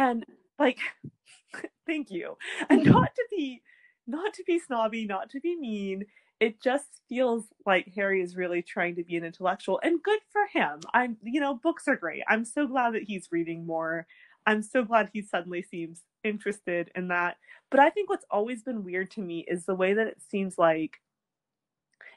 [0.00, 0.24] And
[0.58, 0.78] like,
[1.86, 2.36] thank you.
[2.70, 3.60] And not to be
[4.06, 6.04] not to be snobby, not to be mean,
[6.40, 10.46] it just feels like Harry is really trying to be an intellectual and good for
[10.52, 10.80] him.
[10.92, 12.22] I'm, you know, books are great.
[12.26, 14.06] I'm so glad that he's reading more.
[14.46, 17.36] I'm so glad he suddenly seems interested in that.
[17.70, 20.56] But I think what's always been weird to me is the way that it seems
[20.56, 20.96] like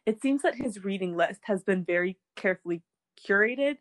[0.05, 2.81] it seems that his reading list has been very carefully
[3.27, 3.77] curated.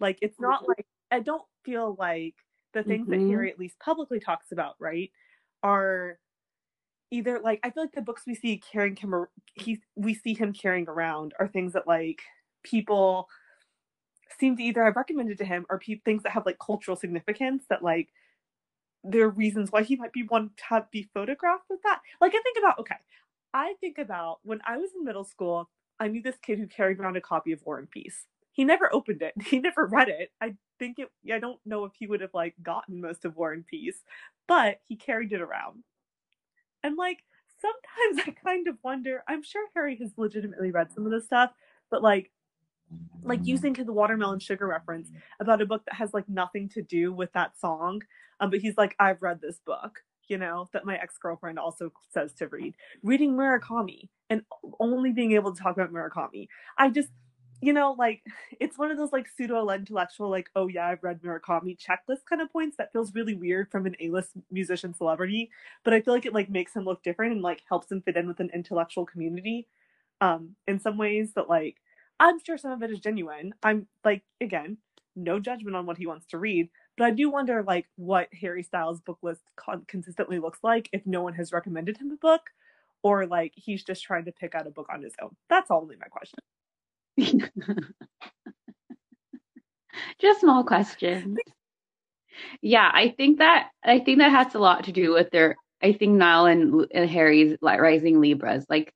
[0.00, 0.72] Like it's not mm-hmm.
[0.76, 2.34] like I don't feel like
[2.74, 3.22] the things mm-hmm.
[3.22, 5.10] that Harry at least publicly talks about, right,
[5.62, 6.18] are
[7.10, 10.52] either like I feel like the books we see carrying him he we see him
[10.52, 12.22] carrying around are things that like
[12.62, 13.28] people
[14.38, 17.64] seem to either have recommended to him or pe- things that have like cultural significance
[17.70, 18.08] that like
[19.04, 22.00] there are reasons why he might be one to be photographed with that.
[22.20, 22.96] Like I think about okay,
[23.52, 25.70] I think about when I was in middle school,
[26.00, 28.26] I knew this kid who carried around a copy of War and Peace.
[28.54, 29.34] He never opened it.
[29.46, 30.30] He never read it.
[30.40, 33.52] I think it I don't know if he would have like gotten most of War
[33.52, 33.98] and Peace,
[34.48, 35.82] but he carried it around.
[36.82, 37.18] And like
[37.60, 41.50] sometimes I kind of wonder, I'm sure Harry has legitimately read some of this stuff,
[41.90, 42.30] but like
[43.24, 47.12] like using the watermelon sugar reference about a book that has like nothing to do
[47.12, 48.02] with that song.
[48.38, 52.34] Um, but he's like, I've read this book, you know, that my ex-girlfriend also says
[52.34, 52.74] to read.
[53.02, 54.42] Reading Murakami and
[54.78, 56.46] only being able to talk about Murakami.
[56.78, 57.08] I just
[57.60, 58.22] you know, like
[58.60, 62.42] it's one of those like pseudo intellectual, like, oh yeah, I've read Murakami checklist kind
[62.42, 65.50] of points that feels really weird from an A-list musician celebrity.
[65.84, 68.16] But I feel like it like makes him look different and like helps him fit
[68.16, 69.66] in with an intellectual community.
[70.20, 71.76] Um, in some ways that like
[72.20, 73.54] I'm sure some of it is genuine.
[73.62, 74.78] I'm like again,
[75.16, 78.62] no judgment on what he wants to read, but I do wonder like what Harry
[78.62, 82.50] Styles' book list con- consistently looks like if no one has recommended him a book,
[83.02, 85.36] or like he's just trying to pick out a book on his own.
[85.48, 86.38] That's only my question.
[90.20, 91.38] Just small questions.
[92.60, 95.56] Yeah, I think that I think that has a lot to do with their.
[95.82, 98.92] I think Niall and, and Harry's rising Libras, like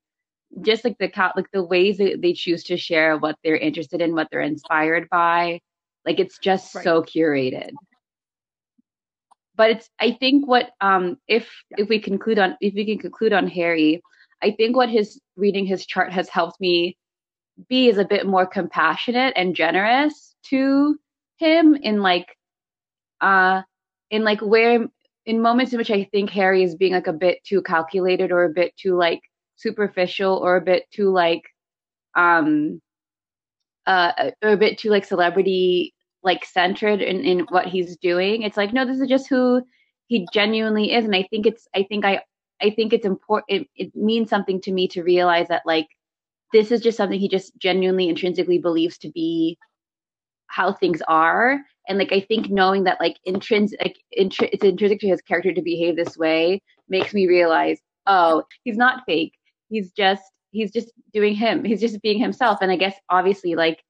[0.63, 4.01] just like the cat, like the ways that they choose to share what they're interested
[4.01, 5.61] in, what they're inspired by.
[6.07, 6.85] Like it's just right.
[6.85, 7.73] so curated.
[9.55, 13.33] But it's I think what um if if we conclude on if we can conclude
[13.33, 14.03] on Harry,
[14.43, 16.97] I think what his reading his chart has helped me
[17.69, 20.99] B is a bit more compassionate and generous to
[21.39, 22.37] him in like
[23.21, 23.63] uh
[24.11, 24.87] in like where
[25.27, 28.45] in moments in which I think Harry is being like a bit too calculated or
[28.45, 29.21] a bit too like
[29.57, 31.43] superficial or a bit too like
[32.17, 32.81] um
[33.87, 38.43] uh or a bit too like celebrity like centered in, in what he's doing.
[38.43, 39.63] It's like, no, this is just who
[40.09, 41.05] he genuinely is.
[41.05, 42.23] And I think it's I think I
[42.61, 45.87] I think it's important it, it means something to me to realize that like
[46.53, 49.59] this is just something he just genuinely intrinsically believes to be
[50.49, 51.61] how things are.
[51.89, 55.55] And like i think knowing that like intrinsic like, intri- it's intrinsic to his character
[55.55, 59.33] to behave this way makes me realize oh he's not fake.
[59.71, 62.59] He's just he's just doing him he's just being himself.
[62.61, 63.83] And i guess obviously like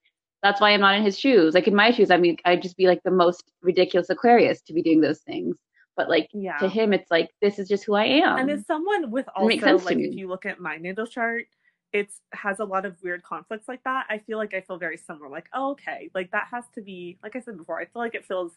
[0.45, 1.55] that's why i'm not in his shoes.
[1.55, 4.73] Like in my shoes i mean i'd just be like the most ridiculous aquarius to
[4.73, 5.57] be doing those things.
[5.97, 6.59] But like yeah.
[6.59, 8.39] to him it's like this is just who i am.
[8.39, 11.47] And as someone with also like if you look at my natal chart
[11.93, 14.07] it's has a lot of weird conflicts like that.
[14.11, 15.29] I feel like I feel very similar.
[15.29, 17.81] Like, oh, okay, like that has to be like I said before.
[17.81, 18.53] I feel like it feels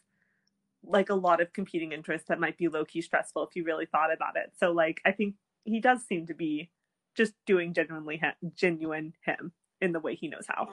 [0.84, 3.86] like a lot of competing interests that might be low key stressful if you really
[3.86, 4.52] thought about it.
[4.60, 6.70] So like I think he does seem to be
[7.16, 10.70] just doing genuinely him, genuine him in the way he knows how.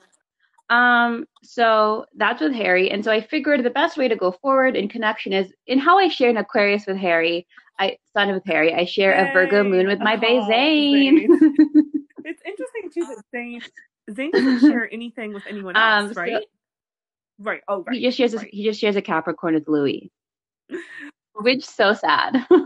[0.71, 2.91] Um, so that's with Harry.
[2.91, 5.99] And so I figured the best way to go forward in connection is in how
[5.99, 7.47] I share an Aquarius with Harry,
[7.79, 9.31] I sun with Harry, I share Yay.
[9.31, 11.27] a Virgo moon with my oh, Bay Zayn.
[13.01, 13.62] Too that Zayn
[14.11, 16.42] Zayn doesn't share anything with anyone um, else, um, right?
[16.42, 17.61] So, right.
[17.68, 17.96] Oh, right.
[17.96, 18.34] He just shares.
[18.34, 18.46] Right.
[18.46, 20.11] A, he just shares a Capricorn with Louis,
[21.34, 22.46] which so sad.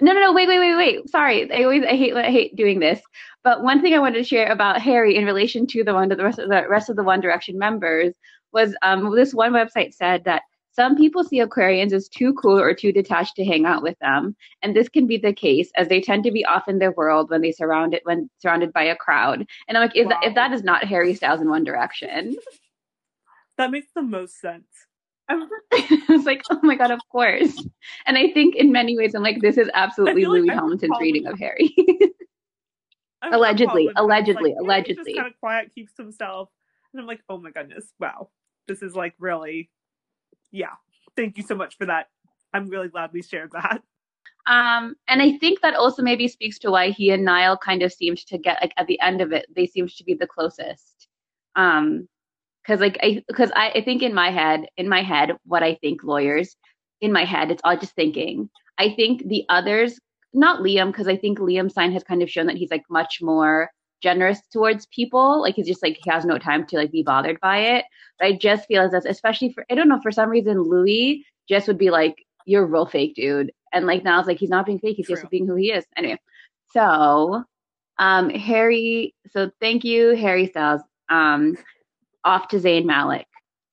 [0.00, 0.32] No, no, no.
[0.32, 1.08] Wait, wait, wait, wait.
[1.08, 3.00] Sorry, I always I hate I hate doing this.
[3.44, 6.16] But one thing I wanted to share about Harry in relation to the one to
[6.16, 8.14] the rest of the rest of the One Direction members
[8.52, 10.42] was um this one website said that
[10.76, 14.36] some people see Aquarians as too cool or too detached to hang out with them,
[14.62, 17.30] and this can be the case as they tend to be off in their world
[17.30, 19.46] when they surround it when surrounded by a crowd.
[19.66, 20.10] And I'm like, wow.
[20.10, 22.36] that, if that is not Harry Styles in One Direction,
[23.56, 24.66] that makes the most sense.
[25.28, 25.34] I
[26.08, 27.66] was like, oh my god, of course.
[28.04, 31.26] And I think in many ways, I'm like, this is absolutely Louis like Hamilton's reading
[31.26, 31.74] of Harry.
[33.32, 35.14] allegedly, allegedly, like, allegedly.
[35.14, 36.50] Just kind of quiet, keeps himself,
[36.92, 38.28] and I'm like, oh my goodness, wow,
[38.68, 39.70] this is like really
[40.50, 40.74] yeah,
[41.16, 42.08] thank you so much for that.
[42.52, 43.82] I'm really glad we shared that.
[44.46, 47.92] Um, and I think that also maybe speaks to why he and Niall kind of
[47.92, 51.08] seemed to get like at the end of it, they seemed to be the closest.
[51.56, 52.08] Um,
[52.62, 55.76] because like I because I, I think in my head, in my head, what I
[55.76, 56.56] think lawyers,
[57.00, 58.50] in my head, it's all just thinking.
[58.78, 59.98] I think the others
[60.34, 63.18] not Liam because I think Liam's sign has kind of shown that he's like much
[63.22, 63.70] more
[64.02, 65.40] generous towards people.
[65.42, 67.84] Like he's just like he has no time to like be bothered by it.
[68.18, 71.24] But I just feel as that's especially for I don't know for some reason Louis
[71.48, 74.50] just would be like you're a real fake dude, and like now it's like he's
[74.50, 74.96] not being fake.
[74.96, 75.16] He's True.
[75.16, 75.84] just being who he is.
[75.96, 76.18] Anyway,
[76.72, 77.44] so
[77.98, 79.14] um Harry.
[79.30, 80.82] So thank you Harry Styles.
[81.08, 81.56] Um,
[82.24, 83.26] off to Zayn Malik.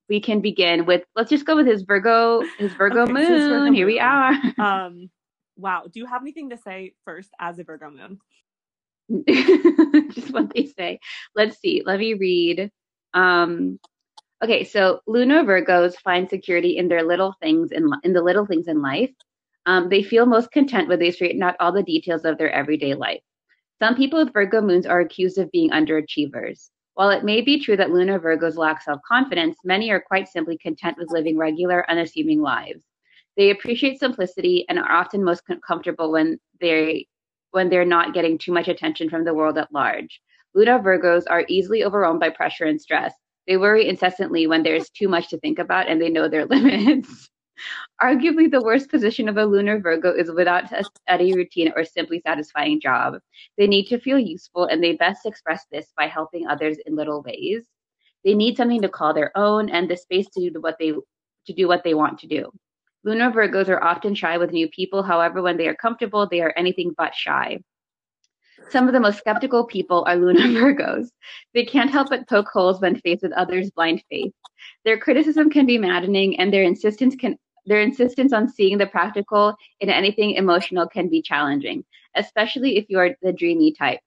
[0.09, 3.25] We can begin with let's just go with his Virgo his Virgo okay, moon.
[3.25, 3.85] Virgo Here moon.
[3.85, 4.33] we are.
[4.59, 5.09] Um
[5.55, 5.83] wow.
[5.91, 8.19] Do you have anything to say first as a Virgo moon?
[9.27, 10.99] just what they say.
[11.35, 11.83] Let's see.
[11.85, 12.71] Let me read.
[13.13, 13.79] Um,
[14.43, 18.67] okay, so Luna Virgos find security in their little things in in the little things
[18.67, 19.11] in life.
[19.65, 22.95] Um, they feel most content when they straighten out all the details of their everyday
[22.95, 23.21] life.
[23.79, 26.69] Some people with Virgo moons are accused of being underachievers.
[26.95, 30.57] While it may be true that Luna Virgos lack self confidence, many are quite simply
[30.57, 32.83] content with living regular, unassuming lives.
[33.35, 37.07] They appreciate simplicity and are often most comfortable when they
[37.53, 40.19] when they're not getting too much attention from the world at large.
[40.53, 43.13] Luna Virgos are easily overwhelmed by pressure and stress.
[43.47, 47.29] They worry incessantly when there's too much to think about and they know their limits.
[48.01, 52.21] Arguably, the worst position of a lunar Virgo is without a steady routine or simply
[52.25, 53.19] satisfying job.
[53.57, 57.21] They need to feel useful, and they best express this by helping others in little
[57.21, 57.65] ways.
[58.23, 60.93] They need something to call their own and the space to do what they
[61.45, 62.51] to do what they want to do.
[63.03, 65.03] Lunar Virgos are often shy with new people.
[65.03, 67.59] However, when they are comfortable, they are anything but shy.
[68.69, 71.09] Some of the most skeptical people are lunar Virgos.
[71.53, 74.31] They can't help but poke holes when faced with others' blind faith.
[74.85, 79.55] Their criticism can be maddening, and their insistence can their insistence on seeing the practical
[79.79, 81.85] in anything emotional can be challenging,
[82.15, 84.01] especially if you are the dreamy type.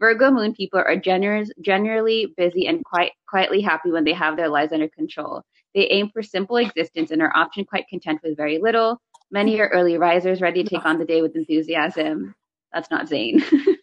[0.00, 4.48] Virgo moon people are generous, generally busy and quite quietly happy when they have their
[4.48, 5.42] lives under control.
[5.74, 9.00] They aim for simple existence and are often quite content with very little.
[9.30, 12.34] Many are early risers, ready to take on the day with enthusiasm.
[12.72, 13.42] That's not Zayn.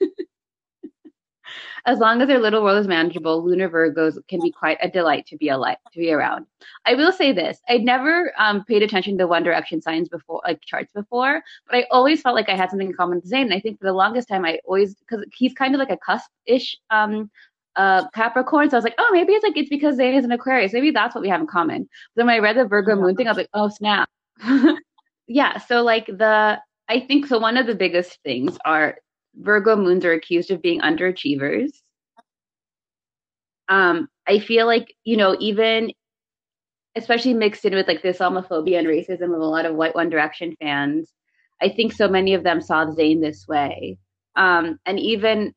[1.85, 5.25] as long as their little world is manageable, lunar Virgos can be quite a delight
[5.27, 6.45] to be alive, to be around.
[6.85, 10.61] I will say this: I'd never um, paid attention to One Direction signs before, like
[10.61, 13.43] charts before, but I always felt like I had something in common with Zayn.
[13.43, 15.97] And I think for the longest time, I always because he's kind of like a
[15.97, 17.29] cusp-ish um,
[17.75, 18.69] uh, Capricorn.
[18.69, 20.73] So I was like, oh, maybe it's like it's because Zayn is an Aquarius.
[20.73, 21.83] Maybe that's what we have in common.
[21.83, 24.09] But then when I read the Virgo moon thing, I was like, oh snap.
[25.27, 25.57] yeah.
[25.59, 27.39] So like the I think so.
[27.39, 28.97] One of the biggest things are
[29.35, 31.69] Virgo moons are accused of being underachievers.
[33.67, 35.91] Um, I feel like you know even
[36.95, 40.09] especially mixed in with like this Islamophobia and racism of a lot of White One
[40.09, 41.13] Direction fans.
[41.61, 43.97] I think so many of them saw Zayn this way.
[44.35, 45.53] Um, and even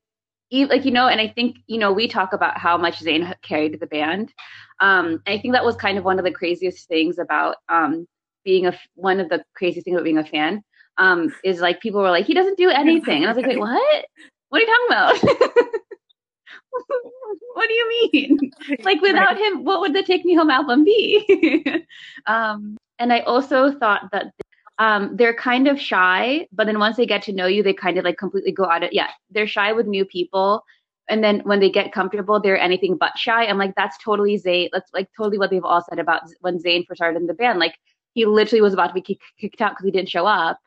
[0.52, 3.80] like you know, and I think you know we talk about how much Zayn carried
[3.80, 4.32] the band.
[4.80, 8.06] Um, I think that was kind of one of the craziest things about um,
[8.44, 10.62] being a one of the craziest things about being a fan
[10.98, 13.58] um, is like people were like he doesn't do anything, and I was like, wait,
[13.60, 14.04] what?
[14.48, 15.72] What are you talking about?
[17.54, 18.38] what do you mean?
[18.84, 21.84] Like without him, what would the Take Me Home album be?
[22.26, 24.32] um, and I also thought that
[24.82, 27.98] um, they're kind of shy, but then once they get to know you, they kind
[27.98, 30.64] of like completely go out of yeah, they're shy with new people.
[31.08, 33.46] And then when they get comfortable, they're anything but shy.
[33.46, 34.70] I'm like, that's totally Zayn.
[34.72, 37.60] That's like totally what they've all said about when Zayn first started in the band.
[37.60, 37.76] Like
[38.14, 40.58] he literally was about to be kick, kicked out because he didn't show up.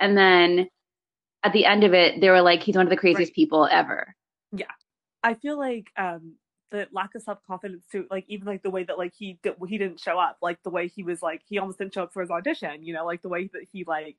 [0.00, 0.68] And then
[1.44, 3.34] at the end of it, they were like, he's one of the craziest right.
[3.36, 4.16] people ever.
[4.50, 4.66] Yeah.
[5.22, 6.34] I feel like um
[6.70, 9.54] the lack of self confidence to like even like the way that like he did,
[9.68, 12.12] he didn't show up, like the way he was like he almost didn't show up
[12.12, 14.16] for his audition, you know, like the way that he like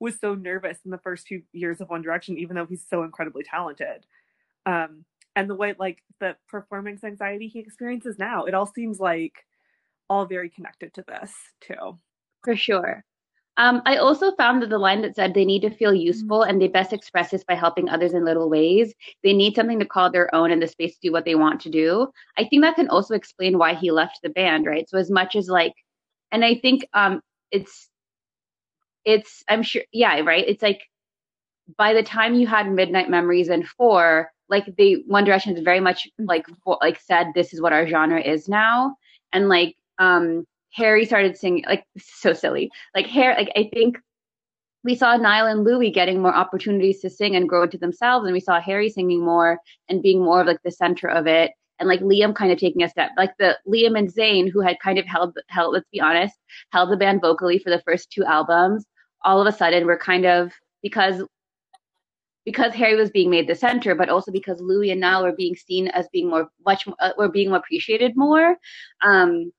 [0.00, 3.04] was so nervous in the first two years of One Direction, even though he's so
[3.04, 4.04] incredibly talented.
[4.66, 5.04] Um,
[5.36, 9.46] and the way like the performance anxiety he experiences now, it all seems like
[10.10, 11.98] all very connected to this too.
[12.44, 13.04] For sure.
[13.58, 16.50] Um, I also found that the line that said they need to feel useful mm-hmm.
[16.50, 18.94] and they best express this by helping others in little ways.
[19.22, 21.60] They need something to call their own and the space to do what they want
[21.62, 22.08] to do.
[22.38, 24.88] I think that can also explain why he left the band, right?
[24.88, 25.74] So as much as like,
[26.30, 27.88] and I think um, it's,
[29.04, 30.44] it's, I'm sure, yeah, right.
[30.46, 30.80] It's like
[31.76, 35.80] by the time you had Midnight Memories and Four, like the One Direction is very
[35.80, 38.96] much like like said this is what our genre is now,
[39.32, 42.70] and like um Harry started singing like so silly.
[42.94, 43.98] Like Harry, like I think
[44.84, 48.32] we saw Niall and Louis getting more opportunities to sing and grow into themselves, and
[48.32, 49.58] we saw Harry singing more
[49.88, 52.82] and being more of like the center of it, and like Liam kind of taking
[52.82, 56.00] a step, like the Liam and Zayn who had kind of held held, let's be
[56.00, 56.36] honest,
[56.72, 58.84] held the band vocally for the first two albums.
[59.24, 60.52] All of a sudden, we're kind of
[60.82, 61.22] because
[62.44, 65.54] because Harry was being made the center, but also because Louis and Niall were being
[65.54, 68.56] seen as being more much uh, were being appreciated more.
[69.02, 69.52] Um,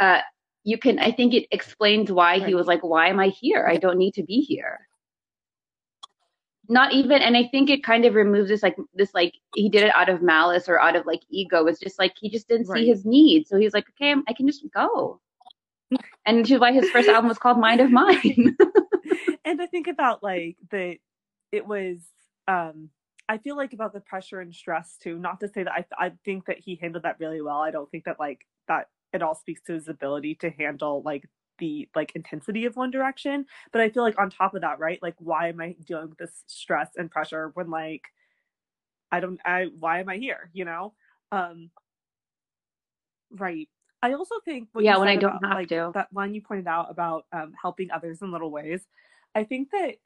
[0.00, 0.20] uh,
[0.64, 3.66] you can i think it explains why he was like why am i here?
[3.68, 4.88] I don't need to be here.
[6.68, 9.82] Not even and i think it kind of removes this like this like he did
[9.82, 11.66] it out of malice or out of like ego.
[11.66, 12.80] It's just like he just didn't Right.
[12.82, 13.50] see his needs.
[13.50, 15.20] So he's like okay i can just go.
[16.26, 18.56] And which is why his first album was called mind of mine.
[19.44, 20.96] And I think about like that
[21.52, 21.98] it was
[22.48, 22.88] um
[23.28, 25.18] I feel like about the pressure and stress too.
[25.18, 27.58] Not to say that I I think that he handled that really well.
[27.60, 31.28] I don't think that like that it all speaks to his ability to handle like
[31.58, 33.46] the like intensity of One Direction.
[33.72, 35.00] But I feel like on top of that, right?
[35.02, 38.02] Like why am I dealing with this stress and pressure when like
[39.12, 40.50] I don't I why am I here?
[40.52, 40.94] You know?
[41.32, 41.70] Um
[43.30, 43.68] right.
[44.02, 45.94] I also think what Yeah, when I don't about, have like, to.
[45.94, 48.86] that line you pointed out about um, helping others in little ways.
[49.34, 49.96] I think that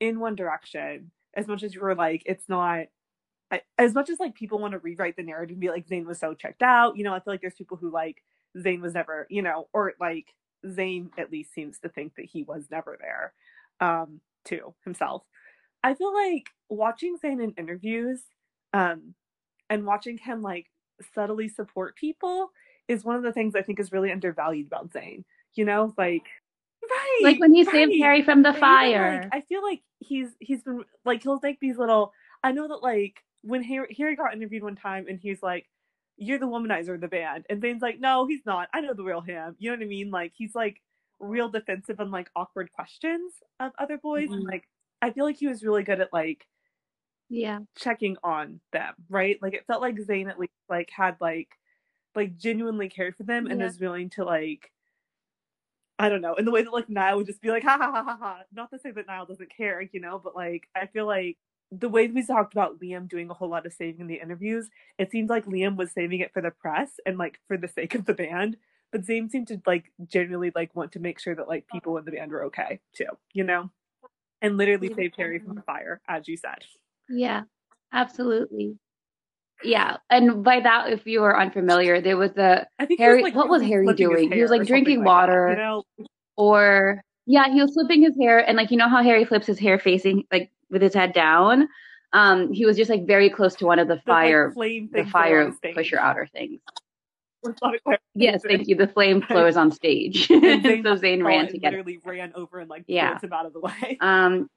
[0.00, 2.86] in One Direction, as much as you were like, it's not
[3.50, 6.06] I, as much as like people want to rewrite the narrative and be like Zayn
[6.06, 6.96] was so checked out.
[6.96, 8.22] You know, I feel like there's people who like
[8.56, 10.26] Zayn was never, you know, or like
[10.64, 13.32] Zayn at least seems to think that he was never there,
[13.80, 15.22] um, too himself.
[15.82, 18.22] I feel like watching Zayn in interviews,
[18.72, 19.14] um,
[19.68, 20.66] and watching him like
[21.14, 22.50] subtly support people
[22.88, 25.24] is one of the things I think is really undervalued about Zayn.
[25.54, 26.26] You know, like
[26.82, 30.62] right, like when he saved harry from the fire like, I feel like he's he's
[30.62, 32.12] been like he'll make these little.
[32.42, 35.66] I know that like when Harry, Harry got interviewed one time and he's like,
[36.20, 38.68] "You're the womanizer of the band," and Zayn's like, "No, he's not.
[38.74, 40.10] I know the real him." You know what I mean?
[40.12, 40.82] Like he's like
[41.20, 44.34] real defensive and like awkward questions of other boys.
[44.36, 44.50] And Mhm.
[44.52, 44.68] like
[45.02, 46.46] I feel like he was really good at like
[47.28, 49.40] yeah checking on them, right?
[49.40, 51.58] Like it felt like Zayn at least like had like
[52.16, 53.62] like genuinely cared for them and Yeah.
[53.62, 54.72] was willing to like
[55.98, 57.90] I don't know, in the way that like Niall would just be like ha ha
[57.92, 58.42] ha ha ha.
[58.52, 61.38] Not to say that Niall doesn't care, you know, but like I feel like
[61.72, 64.68] the way we talked about Liam doing a whole lot of saving in the interviews,
[64.98, 67.94] it seemed like Liam was saving it for the press and like for the sake
[67.94, 68.56] of the band.
[68.92, 72.04] But Zayn seemed to like genuinely like want to make sure that like people in
[72.04, 73.70] the band were okay too, you know?
[74.42, 74.96] And literally Yeah.
[74.96, 76.64] saved Harry from the fire, as you said.
[77.08, 77.42] Yeah,
[77.92, 78.78] absolutely.
[79.62, 83.22] Yeah, and by that, if you are unfamiliar, there was a I think he Harry-
[83.22, 84.32] like, what was Harry doing?
[84.32, 85.50] He was, like, drinking something like that, water.
[85.50, 85.84] you know,
[86.36, 89.58] or yeah, he was flipping his hair, and like you know how Harry flips his
[89.58, 91.68] hair facing like with his head down.
[92.12, 94.88] Um, he was just like very close to one of the the, like, fire, flame
[94.92, 96.60] the fire pusher outer things.
[97.42, 98.74] With a lot of Yes, thank you.
[98.74, 100.42] The flame flows on stage, And
[100.84, 101.76] so Zayn Zayn ran to get it.
[101.78, 103.18] literally ran over and like Yeah.
[103.20, 103.98] him out of the way.
[104.00, 104.48] Um,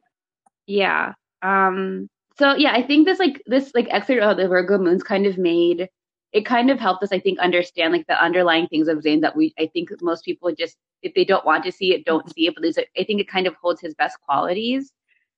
[0.68, 1.14] yeah.
[1.41, 5.26] Um, so yeah, I think this like this like excerpt of the Virgo moons kind
[5.26, 5.89] of made
[6.32, 9.36] it kind of helped us, I think, understand like the underlying things of Zayn that
[9.36, 12.47] we I think most people just if they don't want to see it, don't see
[12.47, 12.55] it.
[12.55, 12.66] But
[12.97, 14.91] I think it kind of holds his best qualities,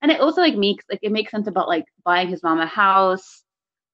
[0.05, 2.67] and it also like makes like it makes sense about like buying his mom a
[2.67, 3.43] house.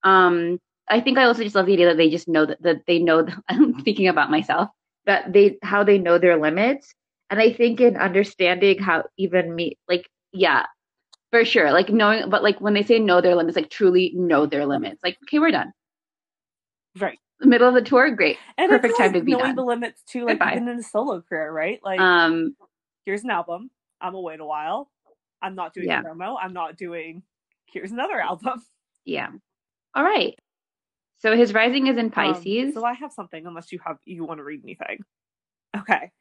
[0.04, 0.60] Um,
[0.90, 3.00] I think I also just love the idea that they just know that, that they
[3.00, 3.26] know.
[3.50, 4.70] I'm thinking about myself
[5.06, 6.94] that they how they know their limits,
[7.30, 10.66] and I think in understanding how even me like yeah
[11.32, 14.46] for sure like knowing but like when they say know their limits like truly know
[14.46, 15.72] their limits like okay we're done
[17.00, 17.20] Right.
[17.42, 19.56] middle of the tour great And Perfect time like to be knowing done.
[19.56, 20.52] the limits too, like Goodbye.
[20.56, 21.80] even in a solo career, right?
[21.84, 22.56] Like um
[23.06, 23.72] here's an album.
[24.02, 24.91] I'm gonna wait a while.
[25.42, 26.02] I'm not doing Yeah.
[26.02, 26.38] a promo.
[26.42, 27.24] I'm not doing
[27.66, 28.62] here's another album.
[29.06, 29.30] yeah
[29.96, 30.38] all right
[31.20, 34.24] so his rising is in Um, pisces so I have something unless you have you
[34.26, 35.00] want to read anything.
[35.78, 36.12] Okay.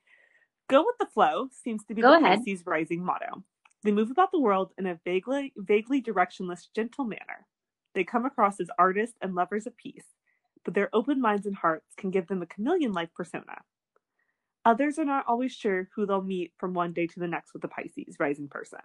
[0.68, 2.38] Go with the flow seems to be Go the ahead.
[2.44, 3.42] Pisces rising motto.
[3.82, 7.46] They move about the world in a vaguely vaguely directionless, gentle manner.
[7.94, 10.04] They come across as artists and lovers of peace,
[10.64, 13.56] but their open minds and hearts can give them a chameleon-like persona.
[14.64, 17.62] Others are not always sure who they'll meet from one day to the next with
[17.62, 18.78] the Pisces rising person.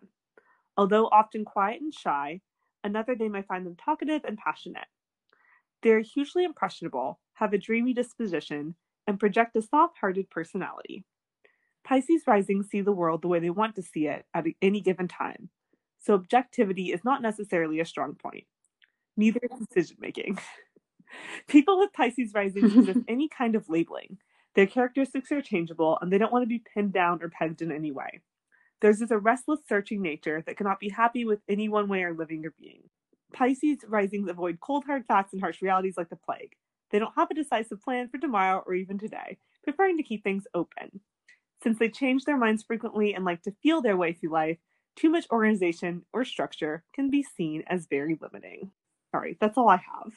[0.77, 2.41] Although often quiet and shy,
[2.84, 4.88] another day might find them talkative and passionate.
[5.81, 8.76] They are hugely impressionable, have a dreamy disposition,
[9.07, 11.06] and project a soft hearted personality.
[11.84, 15.07] Pisces rising see the world the way they want to see it at any given
[15.07, 15.49] time,
[15.99, 18.45] so objectivity is not necessarily a strong point.
[19.18, 20.39] Neither is decision making.
[21.47, 24.18] People with Pisces rising resist any kind of labeling.
[24.56, 27.72] Their characteristics are changeable and they don't want to be pinned down or pegged in
[27.72, 28.22] any way.
[28.81, 32.18] Theirs is a restless, searching nature that cannot be happy with any one way of
[32.18, 32.84] living or being.
[33.34, 36.56] Pisces risings avoid cold hard facts and harsh realities like the plague.
[36.91, 40.45] They don't have a decisive plan for tomorrow or even today, preferring to keep things
[40.53, 41.02] open.
[41.64, 44.57] Since they change their minds frequently and like to feel their way through life,
[44.95, 48.72] too much organization or structure can be seen as very limiting.
[49.14, 50.14] All right, that's all I have.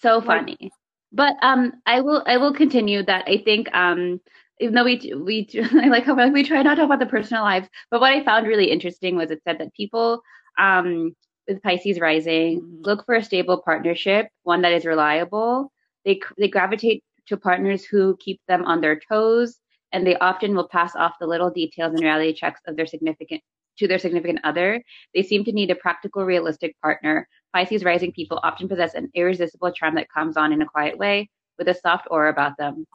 [0.00, 0.70] so like- funny
[1.12, 4.20] but um i will i will continue that i think um
[4.60, 5.48] even though we we
[5.82, 8.12] i like how like, we try not to talk about the personal lives but what
[8.12, 10.20] i found really interesting was it said that people
[10.58, 11.14] um
[11.46, 12.86] with pisces rising Mhm.
[12.86, 15.72] look for a stable partnership one that is reliable
[16.04, 19.58] they they gravitate to partners who keep them on their toes
[19.92, 23.42] and they often will pass off the little details and reality checks of their significant
[23.78, 24.82] to their significant other.
[25.14, 27.28] They seem to need a practical, realistic partner.
[27.54, 31.30] Pisces rising people often possess an irresistible charm that comes on in a quiet way
[31.58, 32.86] with a soft aura about them.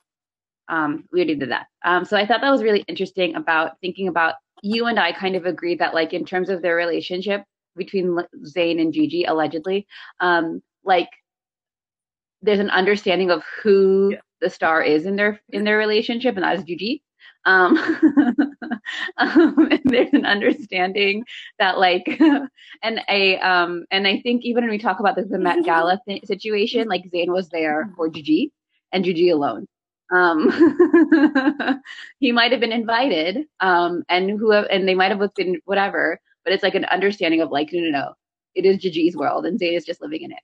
[0.70, 1.68] Um, we already did that.
[1.84, 5.36] Um, so I thought that was really interesting about thinking about you and I kind
[5.36, 7.44] of agreed that like in terms of their relationship
[7.76, 9.86] between Zayn and Gigi allegedly,
[10.22, 11.10] um, like
[12.42, 14.20] there's an understanding of who yeah.
[14.42, 17.04] the star is in their in their relationship, and that is Gigi.
[17.46, 17.78] Um,
[19.18, 21.26] um, and there's an understanding
[21.60, 22.20] that like,
[22.84, 26.00] and a um, and I think even when we talk about the, the Met Gala
[26.08, 28.52] th- situation, like Zayn was there for Gigi
[28.92, 29.68] and Gigi alone.
[30.14, 31.82] Um,
[32.20, 36.20] he might have been invited, um, and who and they might have looked in whatever,
[36.44, 38.14] but it's like an understanding of like, no, no, no,
[38.56, 40.40] it is Gigi's world, and Zayn is just living in it.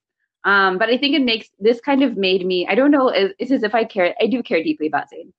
[0.46, 2.68] Um, but I think it makes this kind of made me.
[2.68, 3.10] I don't know.
[3.10, 4.16] It's as if I care.
[4.22, 5.32] I do care deeply about Zayn.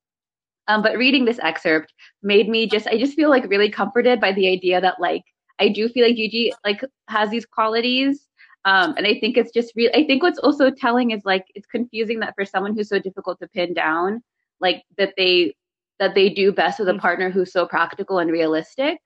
[0.69, 1.93] Um, but reading this excerpt
[2.23, 2.87] made me just.
[2.87, 5.23] I just feel like really comforted by the idea that like
[5.59, 8.27] I do feel like Gigi like has these qualities
[8.65, 9.91] um, and I think it's just real.
[9.95, 13.39] I think what's also telling is like it's confusing that for someone who's so difficult
[13.41, 14.23] to pin down,
[14.61, 15.55] like that they
[15.99, 17.01] that they do best with a mm-hmm.
[17.01, 18.99] partner who's so practical and realistic,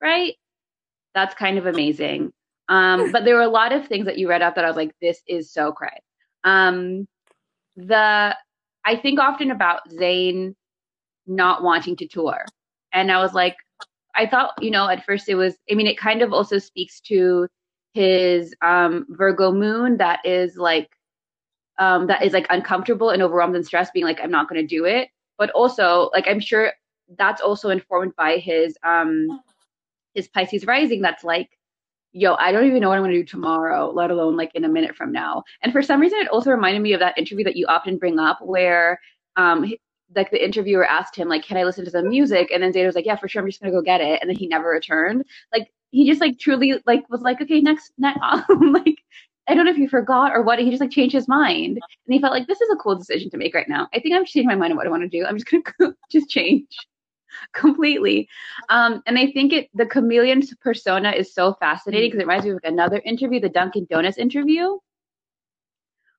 [0.00, 0.34] right?
[1.14, 2.32] That's kind of amazing.
[2.68, 4.76] Um, but there were a lot of things that you read out that I was
[4.76, 5.98] like, this is so cray.
[6.44, 7.08] Um,
[7.76, 8.36] the
[8.84, 10.54] I think often about Zayn
[11.26, 12.44] not wanting to tour,
[12.92, 13.56] and I was like,
[14.14, 15.56] I thought, you know, at first it was.
[15.68, 17.48] I mean, it kind of also speaks to
[17.92, 20.90] his um, Virgo moon that is like
[21.78, 24.66] um, that is like uncomfortable and overwhelmed and stressed, being like, I'm not going to
[24.66, 25.08] do it.
[25.38, 26.72] But also, like, I'm sure
[27.16, 29.40] that's also informed by his um,
[30.14, 31.00] his Pisces rising.
[31.00, 31.48] That's like,
[32.12, 34.64] yo, I don't even know what I'm going to do tomorrow, let alone like in
[34.64, 35.42] a minute from now.
[35.62, 38.18] And for some reason, it also reminded me of that interview that you often bring
[38.18, 39.00] up where
[39.36, 39.72] um,
[40.14, 42.86] like the interviewer asked him like can i listen to some music and then Zayn
[42.86, 44.68] was like yeah for sure i'm just gonna go get it and then he never
[44.68, 48.98] returned like he just like truly like was like, okay, next, next, like
[49.48, 50.58] I don't know if he forgot or what.
[50.58, 53.30] He just like changed his mind, and he felt like this is a cool decision
[53.30, 53.88] to make right now.
[53.92, 55.24] I think I'm changing my mind on what I want to do.
[55.24, 56.66] I'm just gonna just change
[57.52, 58.28] completely.
[58.68, 62.52] Um, and I think it the chameleon persona is so fascinating because it reminds me
[62.52, 64.78] of another interview, the Dunkin' Donuts interview,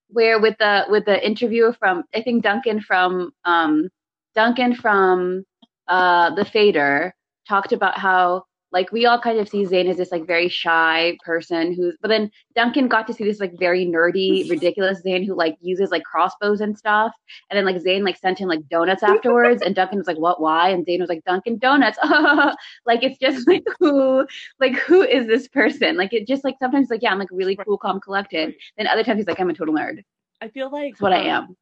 [0.09, 3.89] where with the with the interviewer from I think Duncan from um,
[4.35, 5.45] Duncan from
[5.87, 7.13] uh, the Fader
[7.47, 11.17] talked about how like we all kind of see Zayn as this like very shy
[11.25, 15.35] person who's but then Duncan got to see this like very nerdy, ridiculous Zayn who
[15.35, 17.11] like uses like crossbows and stuff.
[17.49, 20.41] And then like Zayn like sent him like donuts afterwards and Duncan was like, What
[20.41, 20.69] why?
[20.69, 21.97] And Zayn was like, Dunkin' Donuts.
[22.85, 24.25] like it's just like who
[24.59, 25.97] like who is this person?
[25.97, 28.55] Like it just like sometimes like, yeah, I'm like really cool, calm, collected.
[28.77, 30.03] Then other times he's like, I'm a total nerd.
[30.41, 31.57] I feel like That's what um, I am.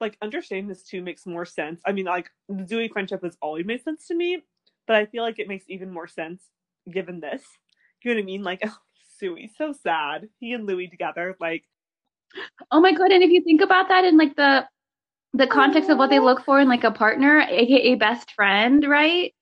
[0.00, 1.80] Like understanding this too makes more sense.
[1.86, 4.42] I mean, like the Zouis friendship has always made sense to me
[4.86, 6.42] but I feel like it makes even more sense
[6.90, 7.42] given this.
[8.02, 8.42] You know what I mean?
[8.42, 8.76] Like, oh,
[9.20, 10.28] Zouis, so sad.
[10.38, 11.64] He and Louis together, like.
[12.70, 13.12] Oh my god!
[13.12, 14.66] And if you think about that in like the
[15.32, 19.34] the context of what they look for in like a partner, aka best friend, right?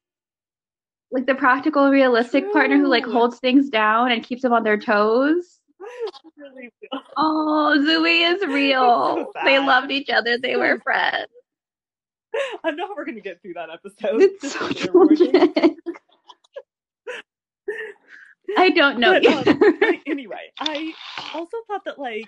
[1.10, 2.52] Like the practical, realistic True.
[2.52, 5.60] partner who like holds things down and keeps them on their toes.
[6.36, 6.70] Really
[7.16, 9.26] oh, Zouis is real.
[9.32, 10.38] So they loved each other.
[10.38, 11.28] They were friends.
[12.64, 14.20] I know we're gonna get through that episode.
[14.20, 14.68] It's so.
[18.56, 19.20] I don't know.
[19.20, 20.92] But, um, anyway, I
[21.34, 22.26] also thought that like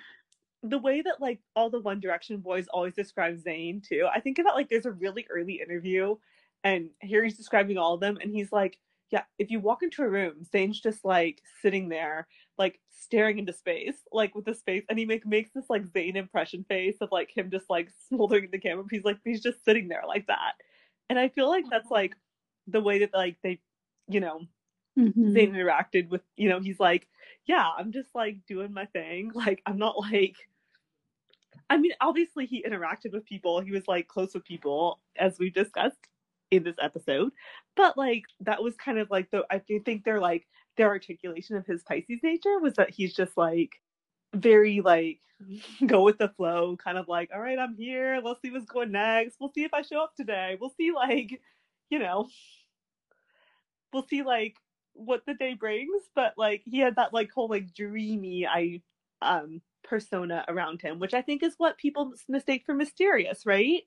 [0.62, 4.08] the way that like all the One Direction boys always describe Zayn too.
[4.12, 6.16] I think about like there's a really early interview,
[6.64, 8.78] and here he's describing all of them, and he's like,
[9.10, 12.26] "Yeah, if you walk into a room, Zayn's just like sitting there,
[12.58, 16.16] like staring into space, like with the space, and he make makes this like Zayn
[16.16, 18.84] impression face of like him just like smoldering the camera.
[18.90, 20.52] He's like he's just sitting there like that,
[21.08, 22.14] and I feel like that's like
[22.66, 23.60] the way that like they,
[24.08, 24.42] you know,
[24.98, 25.34] mm-hmm.
[25.34, 27.06] Zayn interacted with you know he's like
[27.46, 30.36] yeah I'm just like doing my thing like I'm not like.
[31.68, 33.60] I mean, obviously he interacted with people.
[33.60, 35.96] He was like close with people, as we've discussed
[36.50, 37.32] in this episode.
[37.76, 40.46] But like that was kind of like the I think they're like
[40.76, 43.80] their articulation of his Pisces nature was that he's just like
[44.34, 45.20] very like
[45.86, 48.20] go with the flow, kind of like, all right, I'm here.
[48.22, 49.36] Let's see what's going next.
[49.40, 50.56] We'll see if I show up today.
[50.60, 51.40] We'll see like,
[51.90, 52.28] you know,
[53.92, 54.56] we'll see like
[54.94, 56.02] what the day brings.
[56.14, 58.82] But like he had that like whole like dreamy I
[59.22, 63.82] um persona around him, which I think is what people mistake for mysterious, right?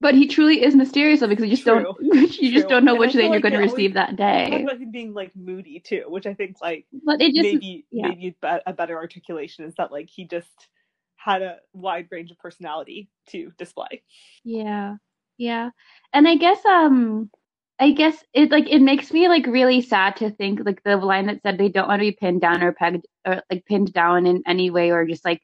[0.00, 1.82] But he truly is mysterious though, because you just True.
[1.82, 4.62] don't you just don't know which thing you're going to receive that day.
[4.62, 8.08] About him being like moody too, which I think like but it just, maybe yeah.
[8.08, 10.68] maybe a better articulation is that like he just
[11.16, 14.02] had a wide range of personality to display.
[14.44, 14.96] Yeah.
[15.38, 15.70] Yeah.
[16.12, 17.30] And I guess um
[17.78, 21.26] I guess it like it makes me like really sad to think like the line
[21.26, 24.26] that said they don't want to be pinned down or pegged or like pinned down
[24.26, 25.40] in any way or just like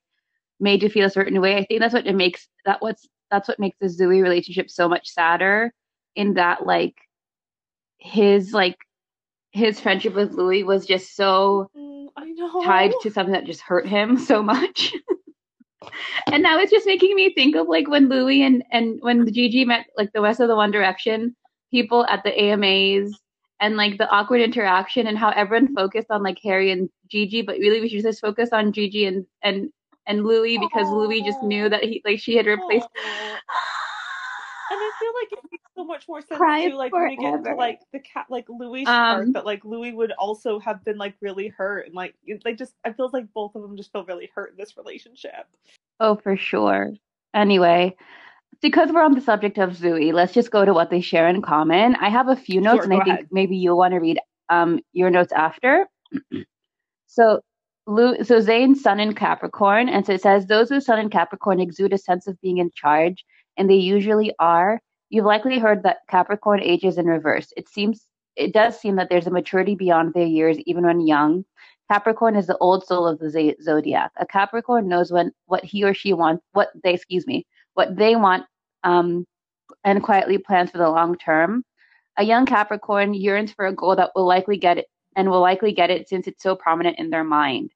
[0.60, 1.56] made to feel a certain way.
[1.56, 4.88] I think that's what it makes that what's that's what makes the Zouis relationship so
[4.88, 5.72] much sadder
[6.16, 6.96] in that like
[7.98, 8.76] his like
[9.52, 12.62] his friendship with Louis was just so Mm, I know.
[12.62, 14.94] tied to something that just hurt him so much.
[16.32, 19.64] and now it's just making me think of like when Louis and and when Gigi
[19.64, 21.34] met like the rest of the One Direction
[21.70, 23.12] people at the AMAs
[23.60, 27.58] and like the awkward interaction and how everyone focused on like Harry and Gigi, but
[27.58, 29.70] really we should just focus on Gigi and and
[30.10, 32.88] and Louis because Louis just knew that he like she had replaced.
[34.72, 37.16] And I feel like it makes so much more sense Cry too, like when we
[37.16, 37.56] get into forever.
[37.56, 41.14] like the cat, like Louis' Um, part, that like Louis would also have been like
[41.20, 44.04] really hurt, and like it, like just I feel like both of them just feel
[44.04, 45.46] really hurt in this relationship.
[45.98, 46.92] Oh, for sure.
[47.34, 47.96] Anyway,
[48.62, 51.42] because we're on the subject of Zouis, let's just go to what they share in
[51.42, 51.96] common.
[51.96, 54.20] I have a few notes, Sure, and I go think maybe you'll want to read
[54.50, 55.88] um, your notes after.
[57.06, 57.40] so,
[57.90, 61.92] so Zayn's Sun in Capricorn, and so it says those with Sun in Capricorn exude
[61.92, 63.24] a sense of being in charge,
[63.56, 64.80] and they usually are.
[65.08, 67.52] You've likely heard that Capricorn ages in reverse.
[67.56, 68.06] It seems,
[68.36, 71.44] it does seem that there's a maturity beyond their years, even when young.
[71.90, 74.12] Capricorn is the old soul of the zodiac.
[74.18, 77.44] A Capricorn knows when what he or she wants, what they, excuse me,
[77.74, 78.44] what they want,
[78.84, 79.26] um,
[79.82, 81.64] and quietly plans for the long term.
[82.16, 84.86] A young Capricorn yearns for a goal that will likely get it
[85.16, 87.72] and will likely get it since it's so prominent in their mind.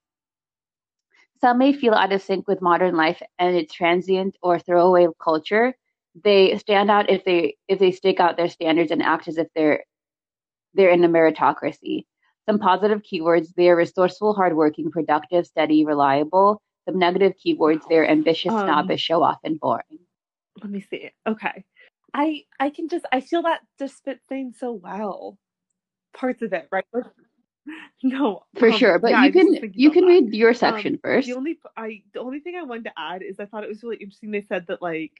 [1.41, 5.73] Some may feel out of sync with modern life and its transient or throwaway culture.
[6.23, 9.47] They stand out if they if they stake out their standards and act as if
[9.55, 9.83] they're
[10.73, 12.05] they're in a meritocracy.
[12.47, 16.61] Some positive keywords, they are resourceful, hardworking, productive, steady, reliable.
[16.87, 19.99] Some negative keywords, they're ambitious, Um, snobbish, show off, and boring.
[20.61, 21.09] Let me see.
[21.27, 21.63] Okay,
[22.13, 25.37] I I can just I feel that just fits Zayn so well.
[26.13, 26.85] Parts of it, right?
[28.03, 28.99] No, For um, sure.
[28.99, 30.07] But yeah, you can you can that.
[30.07, 31.27] read your section Um, first.
[31.27, 33.83] The only I the only thing I wanted to add is I thought it was
[33.83, 34.31] really interesting.
[34.31, 35.13] They said that like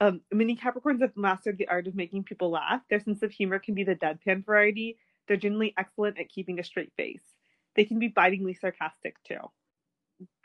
[0.00, 2.82] um, many Capricorns have mastered the art of making people laugh.
[2.90, 4.98] Their sense of humor can be the deadpan variety.
[5.26, 7.22] They're generally excellent at keeping a straight face.
[7.76, 9.38] They can be bitingly sarcastic too.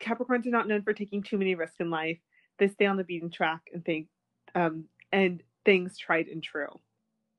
[0.01, 2.19] Capricorns are not known for taking too many risks in life.
[2.59, 4.07] They stay on the beaten track and think
[4.55, 6.69] um, and things tried and true.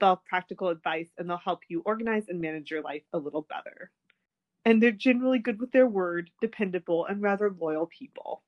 [0.00, 3.90] They'll practical advice and they'll help you organize and manage your life a little better.
[4.64, 8.42] And they're generally good with their word, dependable, and rather loyal people.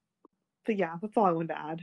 [0.66, 1.81] So yeah, that's all I wanted to add.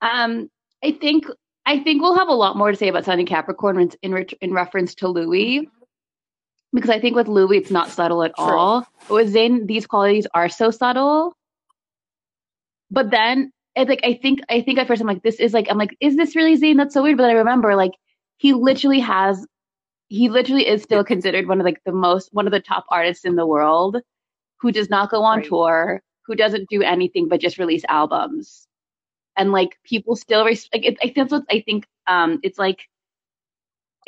[0.00, 0.50] Um,
[0.82, 1.26] I think
[1.66, 4.26] I think we'll have a lot more to say about Sun and Capricorn in in,
[4.40, 5.68] in reference to Louis,
[6.72, 8.44] because I think with Louis it's not subtle at True.
[8.44, 8.86] all.
[9.08, 11.34] But with Zayn, these qualities are so subtle.
[12.90, 15.68] But then it's like I think I think at first I'm like, this is like
[15.70, 16.76] I'm like, is this really Zayn?
[16.76, 17.16] That's so weird.
[17.16, 17.92] But then I remember like
[18.38, 19.46] he literally has
[20.08, 23.24] he literally is still considered one of like the most one of the top artists
[23.24, 23.98] in the world
[24.60, 25.46] who does not go on Right.
[25.48, 28.66] tour, who doesn't do anything but just release albums.
[29.36, 32.58] And like people still res- like it, I think that's what I think um it's
[32.58, 32.88] like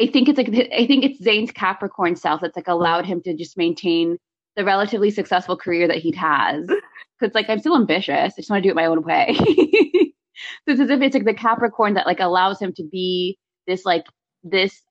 [0.01, 3.35] I think it's like I think it's Zayn's Capricorn self that's like allowed him to
[3.35, 4.19] just maintain
[4.57, 6.67] the relatively successful career that he has.
[7.21, 8.35] Cause like I'm still ambitious.
[8.35, 9.35] I just want to do it my own way.
[9.39, 9.41] so
[10.67, 14.05] it's as if it's like the Capricorn that like allows him to be this like
[14.51, 14.83] this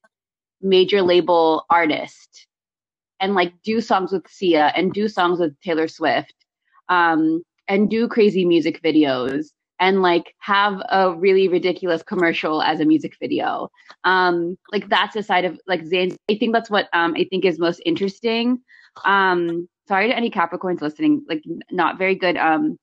[0.62, 2.48] major label artist
[3.20, 6.34] and like do songs with Sia and do songs with Taylor Swift
[6.90, 9.48] um and do crazy music videos
[9.80, 13.70] and like have a really ridiculous commercial as a music video.
[14.04, 17.46] Um like that's the side of like Zayn I think that's what um I think
[17.46, 18.62] is most interesting.
[19.04, 22.78] Um sorry to any Capricorns listening like not very good um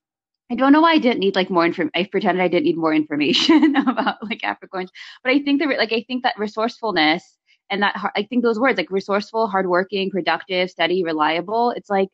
[0.51, 1.91] I don't know why I didn't need like more information.
[1.95, 4.89] I pretended I didn't need more information about like Capricorns,
[5.23, 7.37] but I think that like I think that resourcefulness
[7.69, 11.71] and that I think those words like resourceful, hardworking, productive, steady, reliable.
[11.71, 12.09] It's like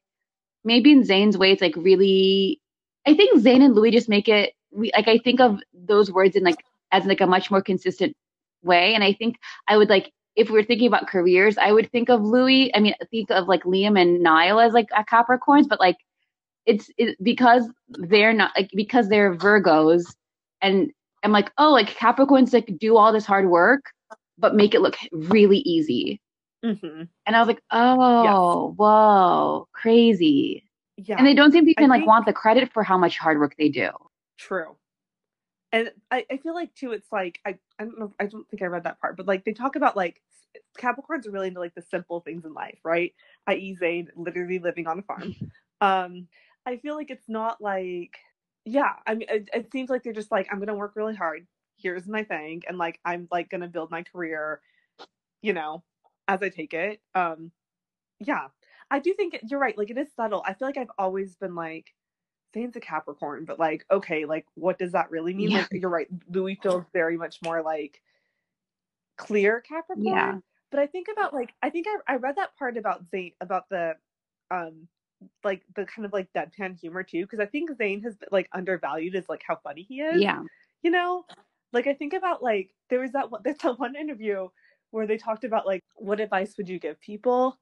[0.64, 2.62] maybe in Zayn's way, it's like really.
[3.08, 6.36] I think Zane and Louis just make it we like I think of those words
[6.36, 8.16] in like as like a much more consistent
[8.64, 9.38] way, and I think
[9.68, 12.74] I would like if we're thinking about careers, I would think of Louis.
[12.76, 15.98] I mean, think of like Liam and Niall as like a Capricorns, but like
[16.72, 20.04] it's it, because they're not like because they're Virgos,
[20.62, 20.92] and
[21.24, 23.86] I'm like, oh, like Capricorns like do all this hard work,
[24.38, 26.22] but make it look really easy.
[26.64, 30.64] hmm And I was like, oh, whoa, crazy.
[30.98, 32.98] Yeah, And they don't seem to I even like think- want the credit for how
[32.98, 33.90] much hard work they do.
[34.38, 34.76] true.
[35.72, 38.62] And I, I feel like too, it's like I, I don't know, I don't think
[38.64, 40.22] I read that part, but like they talk about like
[40.80, 43.14] Capricorns are really into like the simple things in life, right?
[43.46, 45.36] I.e., Zayn literally living on a farm.
[45.82, 46.28] um,
[46.70, 48.20] I feel like it's not like,
[48.64, 51.48] yeah, I mean, it, it seems like they're just like, I'm gonna work really hard.
[51.78, 54.62] Here's my thing, and like I'm like gonna build my career,
[55.42, 55.84] you know,
[56.28, 57.02] as I take it.
[57.16, 57.52] Um,
[58.20, 58.50] yeah,
[58.92, 59.76] I do think you're right.
[59.76, 60.44] Like it is subtle.
[60.46, 61.96] I feel like I've always been like,
[62.56, 65.52] Zayn's a Capricorn, but like, okay, like what does that really mean?
[65.52, 65.66] Yeah.
[65.72, 66.08] Like you're right.
[66.32, 68.00] Louis feels very much more like
[69.18, 70.06] clear Capricorn.
[70.06, 70.38] Yeah.
[70.70, 73.70] But I think about like I think I I read that part about Zane about
[73.70, 73.96] the
[74.52, 74.88] um
[75.44, 78.50] like the kind of like deadpan humor too because I think Zayn has been like
[78.54, 80.22] undervalued as like how funny he is.
[80.22, 80.44] Yeah.
[80.82, 81.26] You know,
[81.74, 84.48] like I think about like there was that one there's that one interview
[84.92, 87.58] where they talked about like what advice would you give people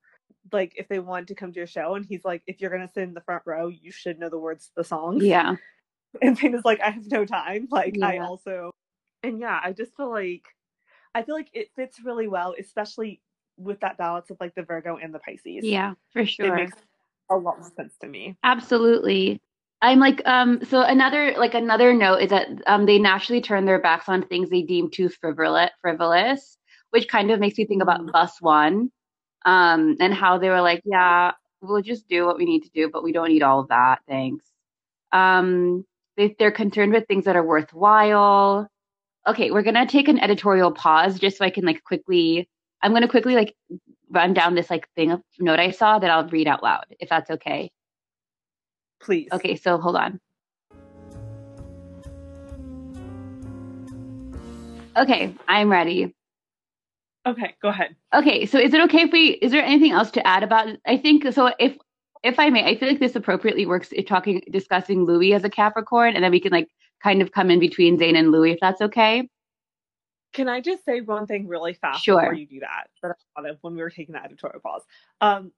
[0.51, 2.89] like if they wanted to come to your show and he's like if you're gonna
[2.93, 5.55] sit in the front row you should know the words to the songs Yeah.
[6.21, 8.71] and Zayn is like I have no time like I also
[9.23, 10.43] and yeah I just feel like
[11.13, 13.21] I feel like it fits really well especially
[13.57, 16.55] with that balance of like the Virgo and the Pisces Yeah, for it sure.
[16.55, 16.73] makes
[17.29, 19.41] a lot more sense to me Absolutely.
[19.81, 23.79] I'm like, um, so another like another note is that um they naturally turn their
[23.81, 26.57] backs on things they deem too frivolous frivolous,
[26.91, 28.11] which kind of makes me think about Mhm.
[28.11, 28.91] bus one.
[29.45, 32.89] Um, and how they were like, Yeah, we'll just do what we need to do,
[32.91, 34.45] but we don't need all of that, thanks.
[35.11, 35.85] Um
[36.17, 38.67] they they're concerned with things that are worthwhile.
[39.27, 42.49] Okay, we're gonna take an editorial pause just so I can like quickly
[42.83, 43.55] I'm gonna quickly like
[44.09, 47.09] run down this like thing of note I saw that I'll read out loud, if
[47.09, 47.71] that's okay.
[49.01, 50.19] please Okay, so hold on.
[54.97, 56.15] Okay, I'm ready.
[57.27, 60.25] okay go ahead Okay, so is it okay if we is there anything else to
[60.25, 60.79] add about it?
[60.85, 61.77] I think so if
[62.23, 65.49] if I may, I feel like this appropriately works if talking discussing Louis as a
[65.49, 66.69] Capricorn and then we can like
[67.03, 69.29] kind of come in between Zayn and Louis if that's okay.
[70.37, 72.21] Can I just say one thing really fast Sure.
[72.21, 74.83] before you do that that I thought of when we were taking that editorial pause?
[75.19, 75.51] Um,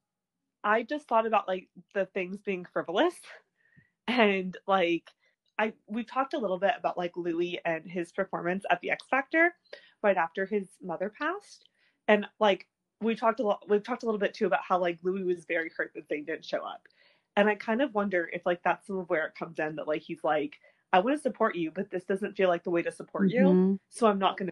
[0.64, 3.16] I just thought about like the things being frivolous
[4.08, 5.10] and like
[5.58, 9.06] I we talked a little bit about like Louis and his performance at the X
[9.10, 9.54] Factor
[10.02, 11.68] right after his mother passed.
[12.08, 12.66] And like
[13.02, 15.44] we talked a lot we've talked a little bit too about how like Louis was
[15.44, 16.88] very hurt that they didn't show up.
[17.36, 19.90] And I kind of wonder if like that's some of where it comes in that
[19.90, 20.58] like he's like,
[20.94, 23.42] I want to support you, but this doesn't feel like the way to support you.
[23.42, 23.80] Mhm.
[23.90, 24.52] So I'm not gonna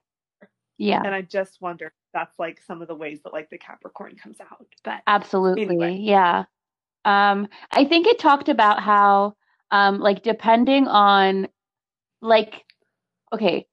[0.78, 3.58] Yeah, and I just wonder if that's like some of the ways that like the
[3.58, 4.66] Capricorn comes out.
[4.84, 5.64] But absolutely.
[5.64, 5.98] Anyway.
[6.02, 6.45] Yeah.
[7.06, 9.36] Um I think it talked about how
[9.72, 11.48] um like depending on
[12.22, 12.66] like
[13.34, 13.68] okay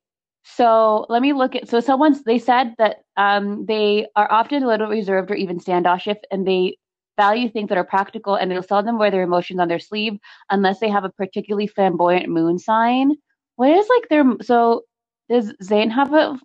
[0.44, 4.66] so let me look at so someone's they said that um they are often a
[4.66, 6.76] little reserved or even standoffish and they
[7.16, 10.18] value things that are practical and they'll seldom wear their emotions on their sleeve
[10.50, 13.12] unless they have a particularly flamboyant moon sign
[13.56, 14.82] what is like their so
[15.30, 16.38] does Zayn have a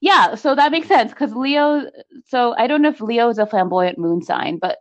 [0.00, 1.82] yeah so that makes sense because leo
[2.26, 4.78] so i don't know if leo is a flamboyant moon sign but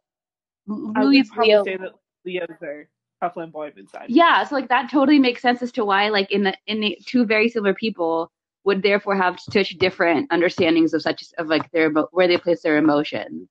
[0.95, 1.91] I Louis leo say that
[2.25, 2.87] Leos are
[3.21, 4.05] a flamboyant moon sign.
[4.07, 6.97] yeah so like that totally makes sense as to why like in the in the
[7.05, 8.31] two very similar people
[8.65, 12.77] would therefore have such different understandings of such of like their where they place their
[12.77, 13.47] emotions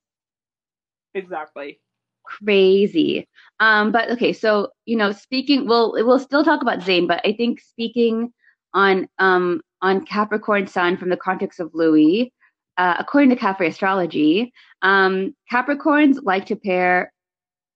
[1.14, 1.80] Exactly.
[2.24, 3.28] crazy
[3.60, 7.32] um but okay so you know speaking we'll we'll still talk about Zayn, but I
[7.34, 8.32] think speaking
[8.72, 12.32] on um on Capricorn Sun from the context of Louis
[12.78, 14.52] uh, according to Cafe Astrology
[14.82, 17.12] um Capricorns like to pair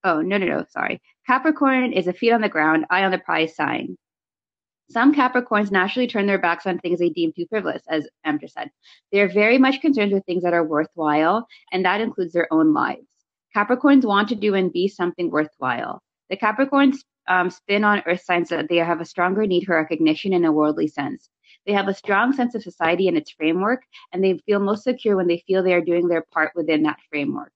[0.05, 3.19] oh no no no sorry Capricorn is a feet on the ground eye on the
[3.19, 3.97] prize sign
[4.91, 8.71] Some Capricorns naturally turn their backs on things they deem too frivolous, as Em said.
[9.11, 12.73] They are very much concerned with things that are worthwhile, and that includes their own
[12.73, 13.07] lives.
[13.57, 16.03] Capricorns want to do and be something worthwhile.
[16.31, 20.33] The Capricorns um, spin on earth signs that they have a stronger need for recognition
[20.33, 21.29] in a worldly sense.
[21.67, 23.83] They have a strong sense of society and its framework,
[24.13, 27.01] and they feel most secure when they feel they are doing their part within that
[27.11, 27.53] framework.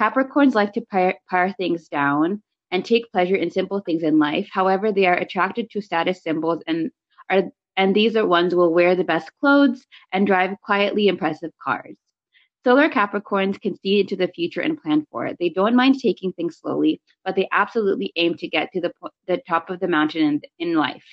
[0.00, 1.18] Capricorns like to pare,
[1.56, 4.48] things down and take pleasure in simple things in life.
[4.52, 6.90] However, they are attracted to status symbols and
[7.30, 7.44] are
[7.76, 11.96] and these are ones will wear the best clothes and drive quietly impressive cars.
[12.64, 15.36] Solar Capricorns can see into the future and plan for it.
[15.38, 19.10] They don't mind taking things slowly, but they absolutely aim to get to the, po-
[19.28, 21.04] the top of the mountain in, in life.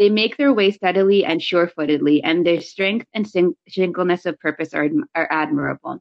[0.00, 4.74] They make their way steadily and sure-footedly, and their strength and sing- singleness of purpose
[4.74, 6.00] are, are admirable.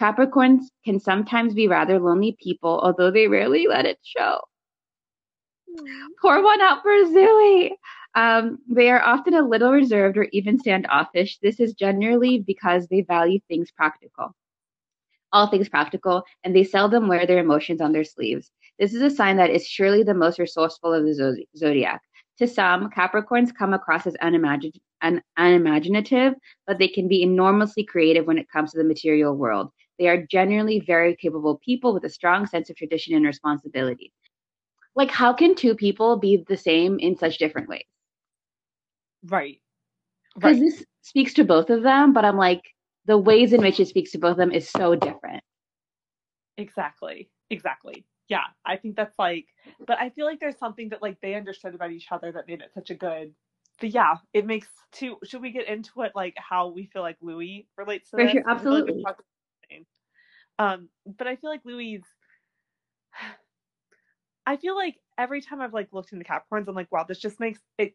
[0.00, 4.40] Capricorns can sometimes be rather lonely people, although they rarely let it show.
[6.20, 7.70] Pour one out for Zouis.
[8.16, 11.38] Um, they are often a little reserved or even standoffish.
[11.38, 14.34] This is generally because they value things practical,
[15.32, 18.50] all things practical, and they seldom wear their emotions on their sleeves.
[18.80, 22.02] This is a sign that is surely the most resourceful of the zo- zodiac.
[22.38, 26.34] To some, Capricorns come across as unimagin- un- unimaginative,
[26.66, 29.70] but they can be enormously creative when it comes to the material world.
[29.98, 34.12] They are generally very capable people with a strong sense of tradition and responsibility.
[34.94, 37.84] Like, how can two people be the same in such different ways?
[39.24, 39.60] Right.
[40.34, 40.60] because Right.
[40.70, 42.62] this speaks to both of them but i'm like
[43.06, 45.42] the ways in which it speaks to both of them is so different.
[46.58, 47.30] Exactly.
[47.50, 48.04] Exactly.
[48.28, 49.46] Yeah, I think that's like,
[49.86, 52.60] but I feel like there's something that like they understood about each other that made
[52.60, 53.34] it such a good.
[53.80, 55.18] But yeah, it makes two.
[55.24, 58.32] Should we get into it like how we feel like Louis relates to For this?
[58.32, 59.02] sure, like absolutely.
[59.02, 59.26] talked about
[59.70, 59.86] the same.
[60.58, 62.02] Um, but I feel like Louis.
[64.46, 67.40] I feel like every time I've like looked into Capricorns, I'm like, wow, this just
[67.40, 67.94] makes it.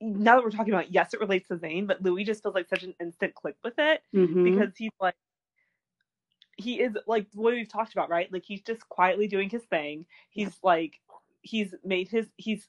[0.00, 2.68] Now that we're talking about, yes, it relates to Zayn, but Louis just feels like
[2.68, 4.44] such an instant click with it Mhm.
[4.44, 5.16] because he's like
[6.58, 8.30] he is like what we've talked about right?
[8.30, 10.04] Like he's just quietly doing his thing.
[10.28, 11.00] He's like
[11.42, 12.66] he's made his he's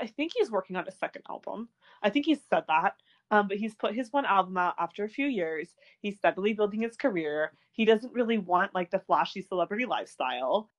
[0.00, 1.68] i think he's working on a second album.
[2.02, 2.94] I think he's said that
[3.30, 5.68] um, but he's put his one album out after a few years.
[6.00, 7.52] He's steadily building his career.
[7.72, 10.70] He doesn't really want like the flashy celebrity lifestyle.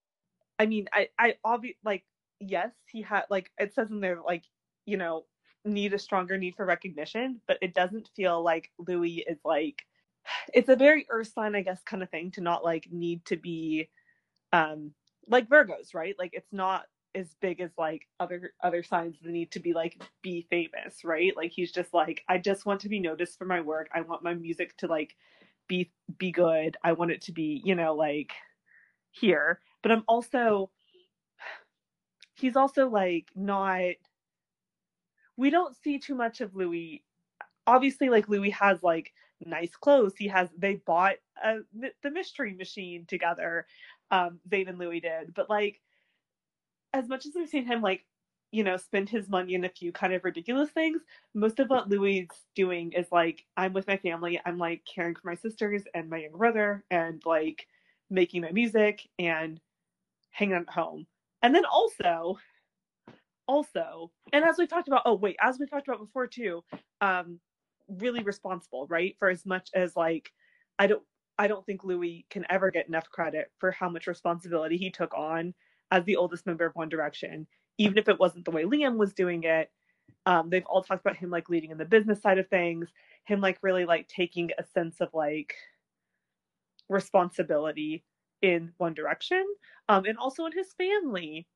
[0.60, 2.04] I mean i i obvi- like
[2.40, 4.44] yes he had like it says in there like
[4.86, 5.26] you know
[5.64, 9.84] need a stronger need for recognition but it doesn't feel like louis is like
[10.54, 13.36] it's a very earth sign i guess kind of thing to not like need to
[13.36, 13.90] be
[14.54, 14.92] um
[15.28, 16.16] like virgos right?
[16.18, 16.84] Like it's not
[17.14, 21.36] as big as like other other signs that need to be like be famous right?
[21.36, 23.90] Like he's just like i just want to be noticed for my work.
[23.94, 25.16] I want my music to like
[25.68, 26.78] be be good.
[26.84, 28.34] I want it to be you know like
[29.12, 29.60] here.
[29.82, 30.70] But i'm also
[32.36, 33.94] he's also like not
[35.38, 37.04] we don't see too much of louis.
[37.68, 39.14] Obviously like louis has like
[39.46, 40.14] nice clothes.
[40.18, 41.60] He has they bought a,
[42.04, 43.66] the mystery machine together
[44.12, 45.34] um Zayn and louis did.
[45.34, 45.82] But like
[46.94, 48.06] as much as we've seen him like
[48.52, 51.02] you know spend his money in a few kind of ridiculous things
[51.34, 54.40] most of what louis is doing is like i'm with my family.
[54.46, 57.68] I'm like caring for my sisters and my younger brother and like
[58.10, 59.60] making my music and
[60.32, 61.08] hanging out at home.
[61.42, 62.38] And then also
[63.48, 66.64] also and as we talked about oh wait as we talked about before too
[67.02, 67.40] um
[68.00, 69.16] really responsible right?
[69.20, 70.32] For as much as like
[70.80, 71.04] i don't
[71.38, 75.14] i don't think louis can ever get enough credit for how much responsibility he took
[75.14, 75.54] on
[75.92, 77.48] as the oldest member of one direction
[77.78, 79.70] even if it wasn't the way liam was doing it.
[80.26, 82.90] Um they've all talked about him like leading in the business side of things
[83.26, 85.56] him like really like taking a sense of like
[86.90, 88.04] responsibility
[88.42, 89.46] in one direction
[89.90, 91.48] um and also in his family.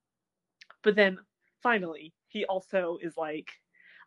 [0.82, 1.18] But then
[1.62, 3.50] finally he also is like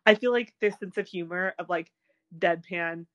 [0.06, 1.90] i feel like this sense of humor of like
[2.38, 3.06] deadpan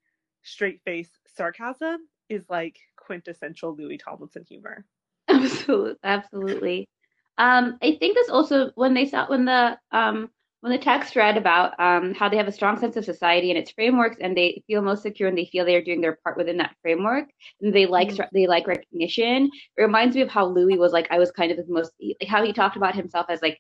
[0.43, 4.85] straight face sarcasm is like quintessential louis tomlinson humor
[5.29, 6.89] Absolutely, absolutely.
[7.37, 10.29] Um, I think this also when they saw when the um
[10.61, 13.57] when the text read about um how they have a strong sense of society and
[13.59, 16.37] its frameworks and they feel most secure and they feel they are doing their part
[16.37, 17.25] within that framework
[17.61, 18.29] and they like Mhm.
[18.33, 19.49] they like recognition.
[19.77, 22.29] It reminds me of how Louis was like I was kind of the most like
[22.29, 23.59] how he talked about himself as like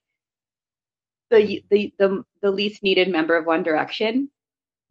[1.29, 4.29] the the the the least needed member of One Direction.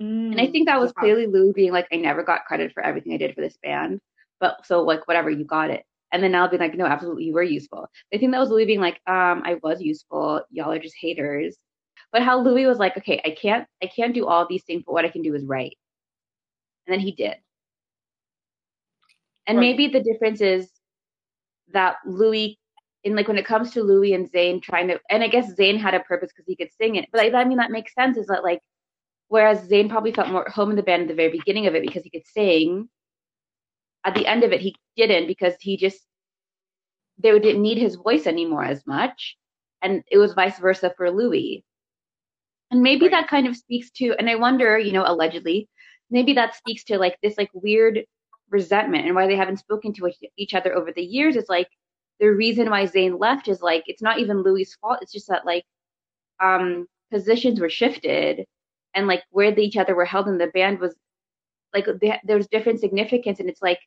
[0.00, 1.00] And I think that was Yeah.
[1.00, 4.00] clearly Louis being like, I never got credit for everything I did for this band.
[4.40, 5.84] But so like whatever, you got it.
[6.12, 7.88] And then I'll be like, no, absolutely, you were useful.
[8.12, 10.42] I think that was Louis being like, um, I was useful.
[10.50, 11.56] Y'all are just haters.
[12.12, 14.92] But how Louis was like, okay, I can't, I can't do all these things, but
[14.92, 15.76] what I can do is write.
[16.86, 17.36] And then he did.
[19.46, 19.76] And Right.
[19.76, 20.70] maybe the difference is
[21.72, 22.58] that Louis,
[23.02, 25.78] in like when it comes to Louis and Zayn trying to, and I guess Zayn
[25.78, 27.08] had a purpose because he could sing it.
[27.12, 28.16] But I, I mean, that makes sense.
[28.16, 28.60] Is that like,
[29.28, 31.74] whereas Zayn probably felt more at home in the band at the very beginning of
[31.74, 32.88] it because he could sing.
[34.04, 36.00] At the end of it, he didn't because he just
[37.18, 39.36] they didn't need his voice anymore as much,
[39.82, 41.64] and it was vice versa for Louis.
[42.70, 43.12] And maybe Right.
[43.12, 45.68] that kind of speaks to, and I wonder, you know, allegedly,
[46.10, 48.04] maybe that speaks to like this like weird
[48.50, 51.36] resentment and why they haven't spoken to each- other over the years.
[51.36, 51.68] It's like
[52.20, 54.98] the reason why Zayn left is like it's not even Louis' fault.
[55.02, 55.64] It's just that like
[56.40, 58.46] um positions were shifted
[58.94, 60.94] and like where they, each other were held in the band was
[61.72, 63.80] like they, there was different significance and it's like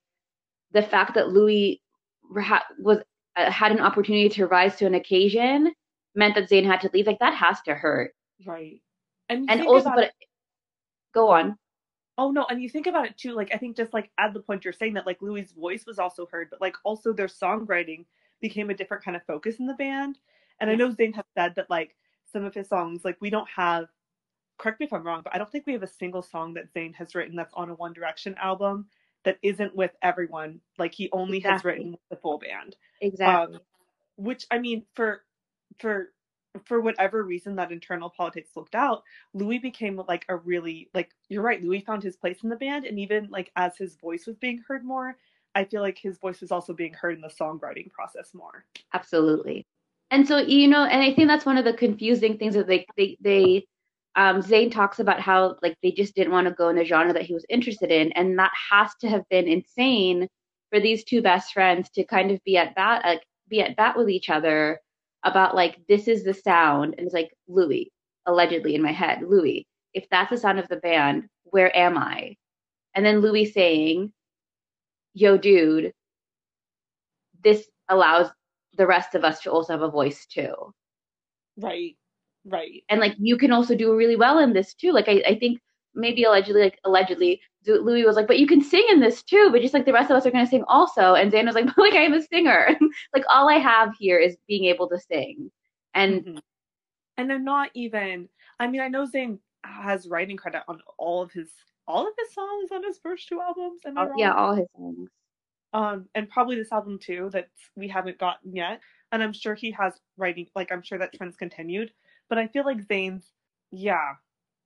[0.71, 1.81] the fact that Louis
[2.29, 2.99] was
[3.37, 5.71] uh, had an opportunity to rise to an occasion
[6.15, 7.07] meant that Zayn had to leave.
[7.07, 8.13] Like that has to hurt.
[8.45, 8.81] right
[9.29, 10.13] and And also, but it-
[11.13, 11.57] go on.
[12.19, 14.39] Oh no, and you think about it too, like I think just like at the
[14.39, 18.05] point you're saying that like Louis' voice was also heard, but like also their songwriting
[18.41, 20.17] became a different kind of focus in the band.
[20.59, 23.47] And I know Zayn has said that like some of his songs, like we don't
[23.55, 23.87] have
[24.57, 26.73] correct me if I'm wrong, but I don't think we have a single song that
[26.73, 28.87] Zayn has written that's on a One Direction album
[29.23, 30.61] that isn't with everyone.
[30.77, 32.75] Like he only has written with the full band.
[33.01, 33.55] Exactly.
[33.55, 33.61] Um,
[34.15, 35.23] which I mean, for
[35.79, 36.11] for
[36.65, 39.03] for whatever reason that internal politics looked out,
[39.33, 41.61] Louis became like a really like you're right.
[41.61, 44.63] Louis found his place in the band, and even like as his voice was being
[44.67, 45.17] heard more,
[45.55, 48.65] I feel like his voice was also being heard in the songwriting process more.
[48.93, 49.65] Absolutely.
[50.09, 52.87] And so you know, and I think that's one of the confusing things that they
[52.95, 53.67] they they
[54.17, 57.13] um, Zayn talks about how like they just didn't want to go in the genre
[57.13, 60.27] that he was interested in, and that has to have been insane
[60.71, 63.95] for these two best friends to kind of be at bat, like be at bat
[63.95, 64.79] with each other
[65.23, 67.91] about like this is the sound, and it's like Louis,
[68.25, 72.35] allegedly in my head, Louis, if that's the sound of the band, where am I?
[72.95, 74.11] And then Louis saying,
[75.13, 75.93] "Yo, dude,
[77.43, 78.31] this allows
[78.77, 80.73] the rest of us to also have a voice too."
[81.57, 81.96] Right.
[82.47, 82.83] Right.
[82.89, 84.91] And like you can also do really well in this too.
[84.91, 85.59] Like I, I think
[85.93, 89.61] maybe allegedly, like allegedly, Louis was like, but you can sing in this too, but
[89.61, 91.15] just like the rest of us are going to sing also.
[91.15, 92.77] And Zayn was like, but like I'm a singer.
[93.13, 95.51] like all I have here is being able to sing.
[95.93, 96.37] And mm-hmm.
[97.17, 98.29] and I'm not even.
[98.59, 101.49] I mean, I know Zayn has writing credit on all of his
[101.87, 103.81] all of his songs on his first two albums.
[103.85, 104.17] Am I wrong?
[104.17, 105.09] Yeah, all his songs.
[105.73, 108.79] Um, and probably this album too that we haven't gotten yet.
[109.11, 110.47] And I'm sure he has writing.
[110.55, 111.91] Like I'm sure that trend's continued.
[112.29, 113.25] But I feel like Zayn's,
[113.71, 114.15] yeah,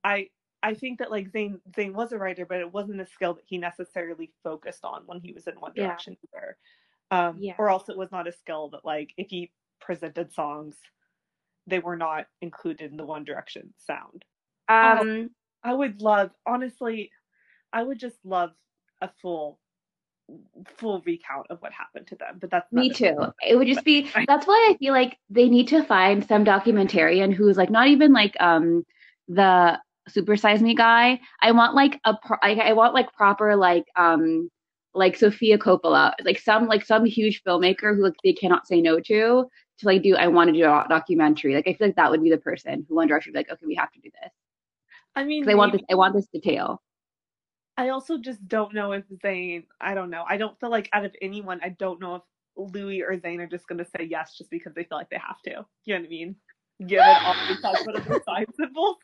[0.04, 0.28] I
[0.62, 3.44] I think that like Zayn Zayn was a writer, but it wasn't a skill that
[3.46, 6.40] he necessarily focused on when he was in One Direction yeah.
[6.40, 6.56] either.
[7.10, 7.54] Um, yeah.
[7.58, 10.76] Or else it was not a skill that like if he presented songs,
[11.66, 14.24] they were not included in the One Direction sound.
[14.68, 15.30] Um, um
[15.64, 17.10] I would love honestly,
[17.72, 18.50] I would just love
[19.00, 19.58] a full
[20.76, 22.38] full recount of what happened to them.
[22.40, 23.16] But that's me too.
[23.46, 27.32] It would just be that's why I feel like they need to find some documentarian
[27.32, 28.84] who's like not even like um
[29.28, 29.78] the
[30.08, 31.20] super size me guy.
[31.40, 34.50] I want like a pro- I, I want like proper like um
[34.94, 39.00] like Sofia Coppola, like some like some huge filmmaker who like they cannot say no
[39.00, 39.46] to
[39.78, 41.54] to like do I want to do a documentary.
[41.54, 43.52] Like I feel like that would be the person who One Direction would be like,
[43.52, 44.32] okay, we have to do this.
[45.14, 45.82] I mean, I want this.
[45.90, 46.82] I want this detail.
[47.76, 49.64] I also just don't know if Zayn.
[49.80, 50.24] I don't know.
[50.28, 52.22] I don't feel like out of anyone, I don't know if
[52.56, 55.40] Louis or Zayn are just gonna say yes just because they feel like they have
[55.42, 55.66] to.
[55.84, 56.36] You know what I mean?
[56.86, 57.54] Given all the
[58.06, 58.96] the sign symbols,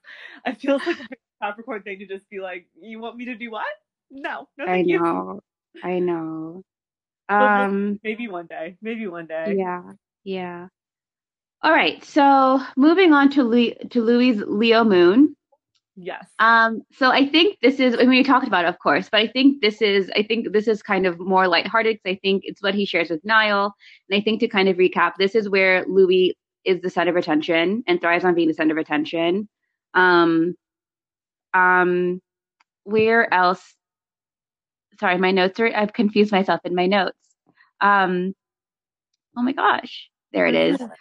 [0.45, 3.51] I feel like a Capricorn thing to just be like, "You want me to do
[3.51, 3.67] what?
[4.11, 5.41] No, no, I know,
[5.75, 5.81] you.
[5.83, 6.63] I know.
[7.29, 9.57] Um, maybe one day, maybe one day.
[9.59, 9.83] Yeah,
[10.25, 10.69] yeah.
[11.63, 15.35] All right, so moving on to Le- to Louis Leo Moon.
[16.01, 16.31] Yes.
[16.39, 19.19] Um, so I think this is, I mean, we talked about it, of course, but
[19.19, 22.43] I think this is, I think this is kind of more lighthearted because I think
[22.45, 23.75] it's what he shares with Niall.
[24.09, 27.17] And I think to kind of recap, this is where Louis is the center of
[27.17, 29.49] attention and thrives on being the center of attention.
[29.95, 30.55] Um,
[31.53, 32.21] um,
[32.85, 33.75] where else?
[35.01, 37.19] Sorry, my notes are, I've confused myself in my notes.
[37.81, 38.35] Um,
[39.37, 40.81] oh my gosh, there it is.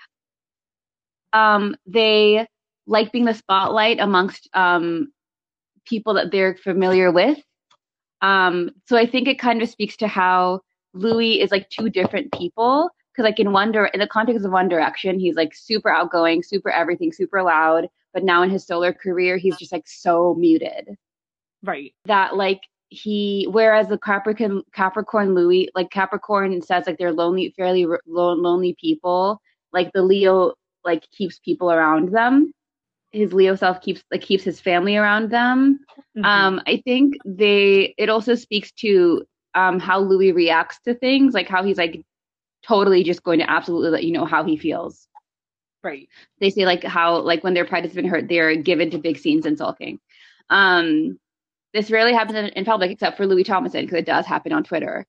[1.33, 2.47] Um, they,
[2.87, 5.11] like being the spotlight amongst um,
[5.85, 7.37] people that they're familiar with.
[8.21, 10.61] Um, so I think it kind of speaks to how
[10.93, 12.89] Louis is like two different people.
[13.11, 16.69] Because like in One in the context of One Direction, he's like super outgoing, super
[16.69, 17.87] everything, super loud.
[18.13, 20.95] But now in his solo career, he's just like so muted.
[21.63, 21.93] Right.
[22.05, 27.85] That like he, whereas the Capricorn Capricorn Louis, like Capricorn says like they're lonely, fairly
[28.05, 29.41] lonely people.
[29.73, 30.53] Like the Leo
[30.85, 32.53] like keeps people around them
[33.11, 35.79] his Leo self keeps like keeps his family around them.
[36.17, 36.25] Mm-hmm.
[36.25, 39.25] Um, I think they it also speaks to
[39.55, 42.03] um how Louis reacts to things, like how he's like
[42.63, 45.07] totally just going to absolutely let you know how he feels.
[45.83, 46.09] Right.
[46.39, 49.17] They say like how like when their pride has been hurt, they're given to big
[49.17, 49.99] scenes and sulking.
[50.49, 51.19] Um,
[51.73, 54.63] this rarely happens in, in public except for Louis Tomlinson because it does happen on
[54.63, 55.05] Twitter.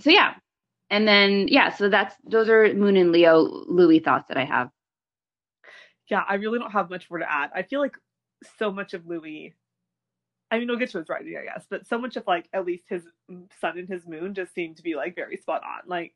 [0.00, 0.34] So yeah,
[0.90, 4.70] and then yeah, so that's those are Moon and Leo Louis thoughts that I have
[6.08, 7.50] yeah, I really don't have much more to add.
[7.54, 7.96] I feel like
[8.58, 9.54] so much of Louis,
[10.50, 12.66] I mean, we'll get to his writing, I guess, but so much of like at
[12.66, 13.02] least his
[13.60, 15.88] sun and his moon just seem to be like very spot on.
[15.88, 16.14] Like,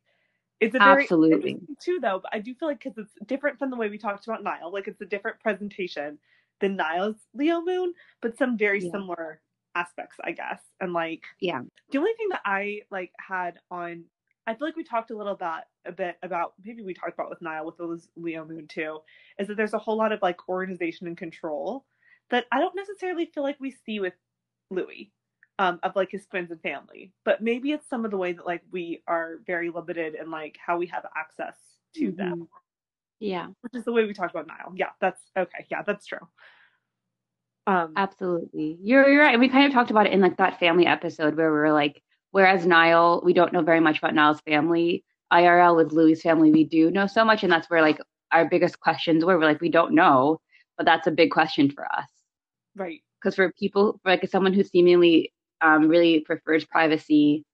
[0.61, 3.71] it's a very absolutely too though, but I do feel like because it's different from
[3.71, 6.19] the way we talked about Niall, like it's a different presentation
[6.61, 8.91] than Niall's Leo moon, but some very yeah.
[8.91, 9.41] similar
[9.77, 10.61] aspects, I guess.
[10.81, 14.05] And like, yeah, the only thing that I like had on
[14.49, 17.29] I feel like we talked a little about a bit about maybe we talked about
[17.29, 19.01] with Niall with those Leo Moon too,
[19.39, 21.85] is that there's a whole lot of like organization and control
[22.31, 24.15] that I don't necessarily feel like we see with
[24.71, 25.13] Louis,
[25.59, 27.13] um, of like his friends and family.
[27.27, 30.57] But maybe it's some of the way that like we are very limited in like
[30.65, 31.57] how we have access
[31.97, 32.17] to mm-hmm.
[32.17, 32.49] them.
[33.21, 33.49] Yeah.
[33.61, 34.73] Which is the way we talked about Niall.
[34.75, 35.67] Yeah, that's okay.
[35.71, 36.27] Yeah, that's true.
[37.67, 38.79] Um, Absolutely.
[38.83, 39.39] You're you're right.
[39.39, 42.03] We kind of talked about it in like that family episode where we were like,
[42.31, 45.05] Whereas Niall, we don't know very much about Niall's family.
[45.33, 47.99] IRL with Louis' family, we do know so much, and that's where like
[48.33, 49.39] our biggest questions were.
[49.39, 50.41] We're like, we don't know,
[50.77, 52.09] but that's a big question for us.
[52.77, 53.03] Right.
[53.21, 57.45] Because for people, like someone who seemingly um, really prefers privacy,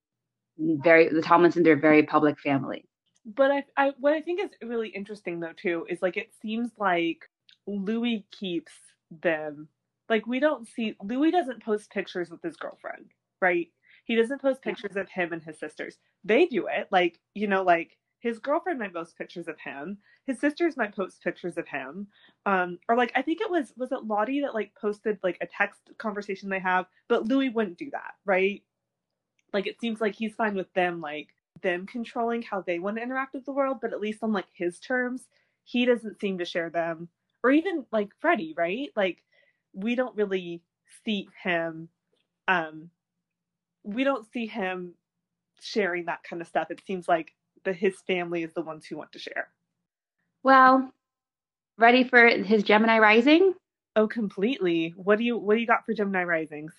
[0.58, 2.84] very the Tomlinsons are a very public family.
[3.26, 6.70] But I, I, what I think is really interesting though too is like it seems
[6.78, 7.24] like
[7.66, 8.72] Louis keeps
[9.22, 9.68] them
[10.08, 13.06] Like we don't see Louis doesn't post pictures with his girlfriend,
[13.40, 13.68] right?
[14.04, 15.98] He doesn't post pictures of him and his sisters.
[16.24, 16.88] They do it.
[16.90, 19.98] Like, you know, like his girlfriend might post pictures of him.
[20.26, 22.06] His sisters might post pictures of him.
[22.46, 25.46] Um, or like I think it was was it Lottie that like posted like a
[25.46, 28.62] text conversation they have, but Louis wouldn't do that, right?
[29.52, 31.28] Like it seems like he's fine with them like
[31.62, 34.48] them controlling how they want to interact with the world, but at least on like
[34.54, 35.28] his terms,
[35.64, 37.08] he doesn't seem to share them.
[37.42, 38.88] Or even like Freddie, right?
[38.96, 39.22] Like
[39.74, 40.62] we don't really
[41.04, 41.88] see him
[42.48, 42.90] um
[43.84, 44.94] we don't see him
[45.60, 46.70] sharing that kind of stuff.
[46.70, 47.32] It seems like
[47.64, 49.48] the his family is the ones who want to share.
[50.42, 50.92] Well,
[51.78, 53.54] ready for his Gemini rising?
[53.96, 54.94] Oh, completely.
[54.96, 56.72] What do you what do you got for Gemini risings?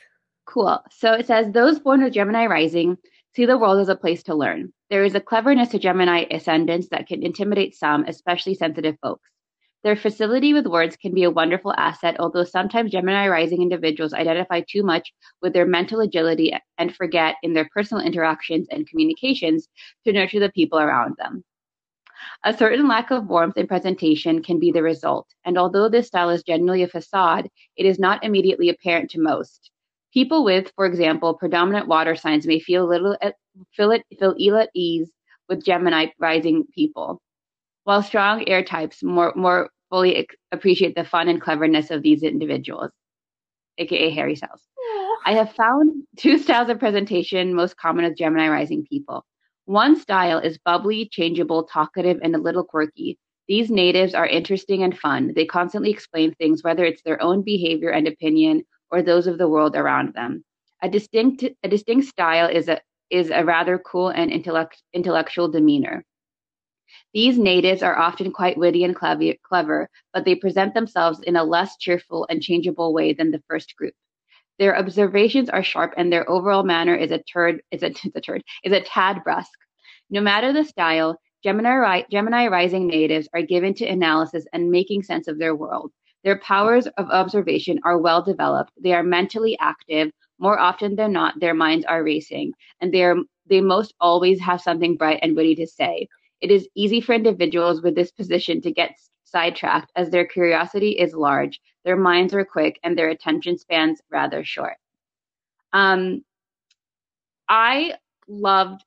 [0.45, 0.80] Cool.
[0.91, 2.98] So it says those born with Gemini rising
[3.36, 4.72] see the world as a place to learn.
[4.90, 9.30] There is a cleverness to Gemini ascendants that can intimidate some, especially sensitive folks.
[9.86, 14.62] Their facility with words can be a wonderful asset, although sometimes Gemini rising individuals identify
[14.62, 15.14] too much
[15.44, 19.68] with their mental agility and forget in their personal interactions and communications
[20.03, 21.44] to nurture the people around them.
[22.44, 26.32] A certain lack of warmth in presentation can be the result, and although this style
[26.32, 27.48] is generally a facade,
[27.78, 29.70] it is not immediately apparent to most.
[30.12, 33.36] People with, for example, predominant water signs may feel little at,
[33.74, 35.12] feel, it, feel ill at ease
[35.48, 37.22] with Gemini rising people,
[37.84, 42.91] while strong air types more more fully appreciate the fun and cleverness of these individuals,
[43.78, 44.62] aka Harry Styles.
[45.26, 49.26] I have found two styles of presentation most common with Gemini rising people.
[49.66, 53.18] One style is bubbly, changeable, talkative, and a little quirky.
[53.48, 55.34] These natives are interesting and fun.
[55.36, 59.48] They constantly explain things, whether it's their own behavior and opinion or those of the
[59.48, 60.44] world around them.
[60.82, 66.03] A distinct, a distinct style is a, is a rather cool and intellect, intellectual demeanor.
[67.14, 71.78] These natives are often quite witty and clever, but they present themselves in a less
[71.78, 73.94] cheerful and changeable way than the first group.
[74.60, 78.44] Their observations are sharp, and their overall manner is a turd is a, a turd
[78.64, 79.60] is a tad brusque.
[80.10, 85.28] No matter the style, Gemini, Gemini rising natives are given to analysis and making sense
[85.28, 85.91] of their world.
[86.24, 88.72] Their powers of observation are well developed.
[88.82, 90.12] They are mentally active.
[90.40, 93.18] More often than not, their minds are racing, and they are
[93.48, 96.07] they most always have something bright and witty to say.
[96.41, 98.91] It is easy for individuals with this position to get
[99.24, 104.44] sidetracked as their curiosity is large, their minds are quick, and their attention spans rather
[104.44, 104.78] short.
[105.74, 106.24] Um,
[107.49, 107.95] I
[108.28, 108.84] loved.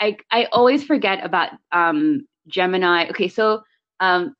[0.00, 3.08] I I always forget about um, Gemini.
[3.10, 3.62] Okay, so
[4.00, 4.34] um,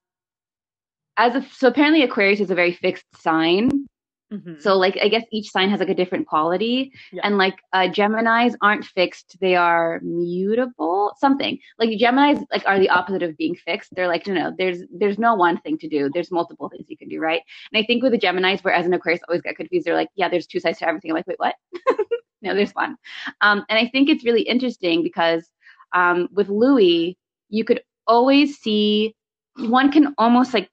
[1.17, 3.87] as a, so apparently Aquarius is a very fixed sign.
[4.33, 4.61] Mm-hmm.
[4.61, 7.23] So like I guess each sign has like a different quality, yeah.
[7.25, 11.13] and like uh, Gemini's aren't fixed; they are mutable.
[11.19, 13.95] Something like Gemini's like are the opposite of being fixed.
[13.95, 16.11] They're like you know there's there's no one thing to do.
[16.13, 17.43] There's multiple things you can do, right?
[17.73, 20.29] And I think with the Gemini's, whereas an Aquarius always get confused, they're like yeah,
[20.29, 21.11] there's two sides to everything.
[21.11, 21.57] I'm like wait what?
[22.43, 22.97] no, there's one.
[23.41, 25.49] Um, and I think it's really interesting because
[25.93, 29.15] um, with Louis, you could always see
[29.57, 30.71] one can almost like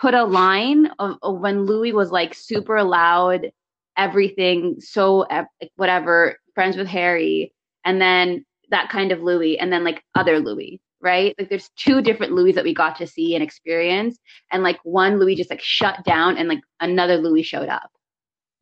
[0.00, 3.50] put a line of, of when Louis was like super loud,
[3.96, 5.26] everything, so
[5.76, 7.52] whatever, friends with Harry,
[7.84, 11.34] and then that kind of Louis, and then like other Louis, right?
[11.38, 14.18] Like there's two different Louis that we got to see and experience,
[14.50, 17.90] and like one Louis just like shut down, and like another Louis showed up.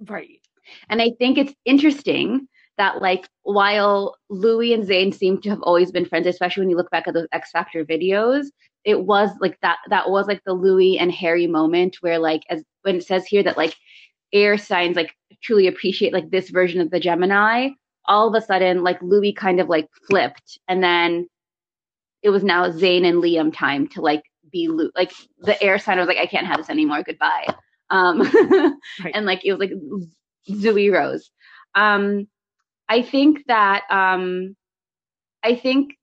[0.01, 0.41] Right.
[0.89, 2.49] And I think it's interesting
[2.79, 6.77] that like while Louis and Zayn seem to have always been friends, especially when you
[6.77, 8.47] look back at those X Factor videos,
[8.85, 12.65] it was like that that was like the Louis and Harry moment where like as
[12.83, 13.75] when it says here that like
[14.33, 17.71] air signs like truly appreciate like this version of the Gemini,
[18.07, 21.29] all of a sudden like Louis kind of like flipped and then
[22.23, 25.99] it was now Zayn and Liam time to like be Lu- like the air sign
[25.99, 27.47] was like I can't have this anymore goodbye
[27.91, 28.21] um
[29.01, 29.13] right.
[29.15, 29.73] and like it was like
[30.57, 31.31] Zoe Rose
[31.75, 32.27] um
[32.89, 34.57] I think that um
[35.43, 35.95] I think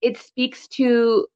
[0.00, 1.26] it speaks to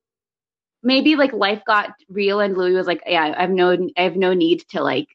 [0.85, 4.17] maybe like life got real and Louis was like, yeah, I have no, I have
[4.17, 5.09] no need to like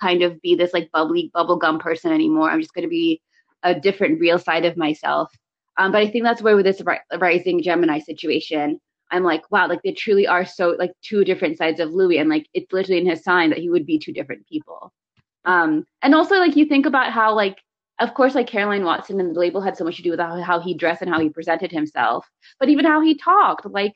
[0.00, 2.50] kind of be this like bubbly bubblegum person anymore.
[2.50, 3.20] I'm just going to be
[3.62, 5.32] a different real side of myself.
[5.76, 6.82] Um, but I think that's where with this
[7.18, 8.78] rising Gemini situation,
[9.10, 12.28] I'm like, wow, like they truly are so like two different sides of Louis, and
[12.28, 14.92] like it's literally in his sign that he would be two different people.
[15.44, 17.58] Um, and also like you think about how like,
[18.00, 20.40] of course, like Caroline Watson and the label had so much to do with how,
[20.42, 22.28] how he dressed and how he presented himself,
[22.58, 23.94] but even how he talked, like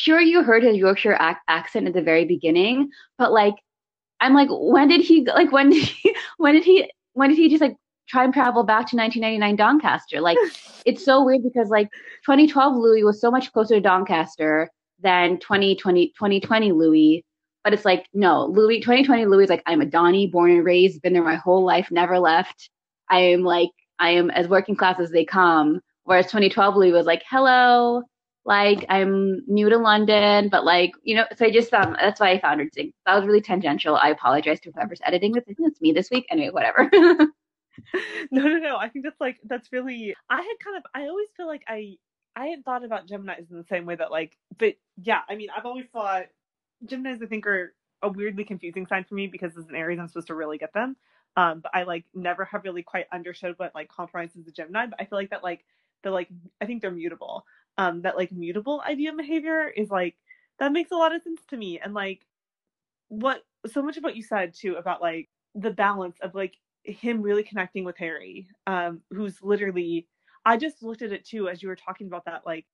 [0.00, 3.54] sure you heard his Yorkshire ac- accent at the very beginning, but like
[4.20, 7.48] I'm like, when did he like when did he when did he when did he
[7.48, 7.76] just like
[8.08, 10.20] try and travel back to 1999 Doncaster?
[10.20, 10.38] Like
[10.86, 11.88] it's so weird because like
[12.24, 14.70] 2012 Louis was so much closer to Doncaster
[15.02, 17.24] than 2020 2020 Louis
[17.62, 21.02] But it's like, no, Louis, 2020 Louis is like, I'm a Donnie, born and raised,
[21.02, 22.70] been there my whole life, never left.
[23.10, 25.80] I am like, I am as working class as they come.
[26.04, 28.02] Whereas 2012 Louis was like, hello,
[28.44, 32.30] like I'm new to London, but like, you know, so I just um that's why
[32.30, 32.92] I found sing.
[33.06, 33.96] That was really tangential.
[33.96, 35.44] I apologize to whoever's editing this.
[35.48, 36.26] I think it's me this week.
[36.30, 36.88] Anyway, whatever.
[36.92, 38.76] no, no, no.
[38.76, 41.96] I think that's like that's really I had kind of I always feel like I
[42.36, 45.48] I had thought about Geminis in the same way that like but yeah, I mean
[45.56, 46.24] I've always thought
[46.86, 50.08] Geminis I think are a weirdly confusing sign for me because as an Aries I'm
[50.08, 50.96] supposed to really get them.
[51.36, 54.86] Um, but I like never have really quite understood what like compromises a Gemini.
[54.86, 55.64] But I feel like that like
[56.02, 56.28] the like
[56.60, 57.44] I think they're mutable.
[57.80, 60.14] Um, that like mutable idea behavior is like
[60.58, 61.78] that makes a lot of sense to me.
[61.78, 62.26] And like
[63.08, 63.42] what
[63.72, 67.42] so much of what you said too about like the balance of like him really
[67.42, 70.06] connecting with Harry, um, who's literally
[70.44, 72.66] I just looked at it too as you were talking about that, like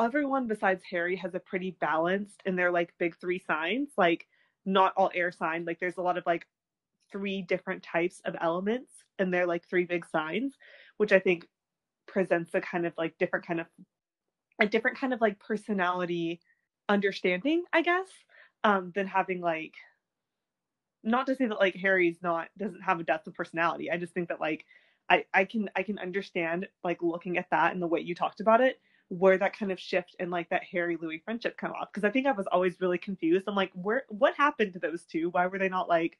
[0.00, 4.28] everyone besides Harry has a pretty balanced in their like big three signs, like
[4.64, 5.64] not all air sign.
[5.64, 6.46] Like there's a lot of like
[7.10, 10.54] three different types of elements and they're like three big signs,
[10.98, 11.48] which I think
[12.06, 13.66] presents a kind of like different kind of
[14.60, 16.40] a different kind of like personality
[16.88, 18.08] understanding, I guess,
[18.64, 19.74] um, than having like
[21.02, 23.90] not to say that like Harry's not doesn't have a depth of personality.
[23.90, 24.64] I just think that like
[25.08, 28.40] I I can I can understand like looking at that and the way you talked
[28.40, 31.92] about it where that kind of shift and like that Harry Louis friendship come off
[31.92, 33.44] because I think I was always really confused.
[33.46, 35.28] I'm like, where what happened to those two?
[35.28, 36.16] Why were they not like,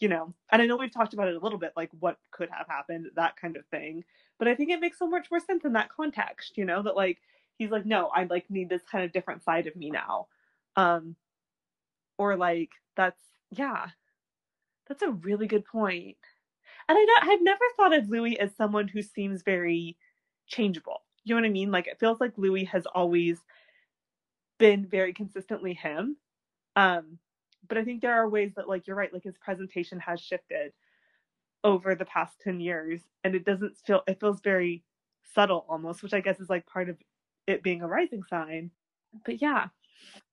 [0.00, 0.34] you know?
[0.52, 3.06] And I know we've talked about it a little bit, like what could have happened,
[3.16, 4.04] that kind of thing.
[4.38, 6.94] But I think it makes so much more sense in that context, you know, that
[6.94, 7.22] like
[7.58, 10.28] he's like, no, I like need this kind of different side of me now.
[10.76, 11.16] Um
[12.18, 13.88] or like that's yeah.
[14.88, 16.16] That's a really good point.
[16.88, 19.96] And I don't, I've never thought of Louis as someone who seems very
[20.46, 21.02] changeable.
[21.24, 21.72] You know what I mean?
[21.72, 23.38] Like it feels like Louis has always
[24.58, 26.16] been very consistently him.
[26.76, 27.18] Um,
[27.68, 30.72] but I think there are ways that like you're right, like his presentation has shifted
[31.64, 34.84] over the past 10 years and it doesn't feel it feels very
[35.34, 36.96] subtle almost, which I guess is like part of
[37.46, 38.70] it being a rising sign.
[39.24, 39.66] But yeah.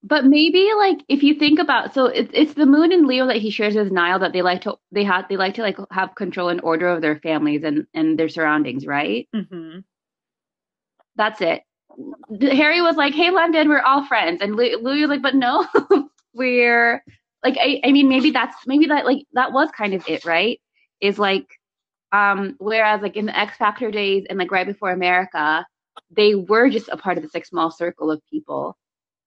[0.02, 3.36] But maybe like if you think about so it's it's the moon in Leo that
[3.36, 6.14] he shares with Niall that they like to they have they like to like have
[6.14, 9.28] control and order of their families and and their surroundings, right?
[9.34, 9.80] Mm-hmm.
[11.16, 11.62] That's it.
[12.40, 15.66] Harry was like, "Hey, London, we're all friends," and Louis was like, "But no,
[16.34, 17.02] we're
[17.44, 20.60] like, I, I mean, maybe that's maybe that like that was kind of it, right?
[21.00, 21.46] Is like,
[22.10, 25.66] um, whereas like in the X Factor days and like right before America,
[26.16, 28.76] they were just a part of this like small circle of people,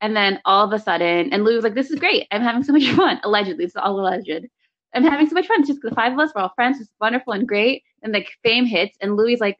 [0.01, 2.27] and then all of a sudden, and Louis was like, "This is great.
[2.31, 4.47] I'm having so much fun." Allegedly, it's all alleged.
[4.93, 5.59] I'm having so much fun.
[5.61, 6.79] It's just the five of us, we're all friends.
[6.79, 7.83] It's wonderful and great.
[8.03, 9.57] And like fame hits, and Louis like,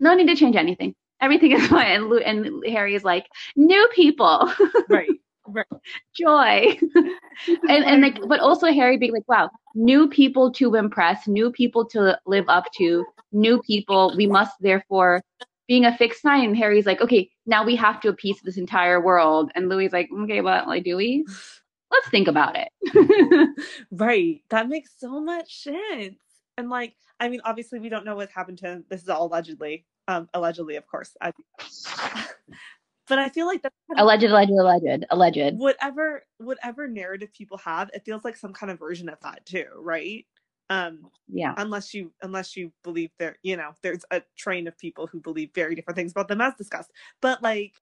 [0.00, 1.86] "No need to change anything." everything is fine.
[1.92, 3.26] And, Lou, and Harry is like,
[3.56, 4.52] new people.
[4.88, 5.10] right.
[5.46, 5.66] Right.
[6.14, 6.78] Joy.
[7.68, 11.84] and and like but also Harry being like, wow, new people to impress, new people
[11.86, 14.14] to live up to, new people.
[14.16, 15.22] We must therefore
[15.70, 16.46] being a fixed sign.
[16.46, 19.52] And Harry's like, okay, now we have to appease this entire world.
[19.54, 21.24] And Louis like, okay, but like, do we?
[21.92, 23.56] Let's think about it.
[23.92, 24.42] right.
[24.50, 26.16] That makes so much sense.
[26.58, 28.84] And like, I mean, obviously we don't know what happened to him.
[28.90, 31.16] This is all allegedly um, allegedly, of course.
[31.20, 31.32] I,
[33.08, 35.56] but I feel like that's kind of alleged, alleged, alleged, alleged.
[35.56, 39.66] Whatever, whatever narrative people have, it feels like some kind of version of that too,
[39.76, 40.26] right?
[40.70, 41.54] Um, yeah.
[41.58, 45.50] Unless you, unless you believe there, you know, there's a train of people who believe
[45.54, 46.92] very different things about them, as discussed.
[47.22, 47.74] But like,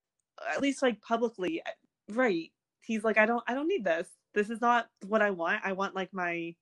[0.54, 1.62] at least like publicly,
[2.10, 2.52] right?
[2.82, 4.08] He's like, I don't, I don't need this.
[4.34, 5.62] This is not what I want.
[5.64, 6.56] I want like my,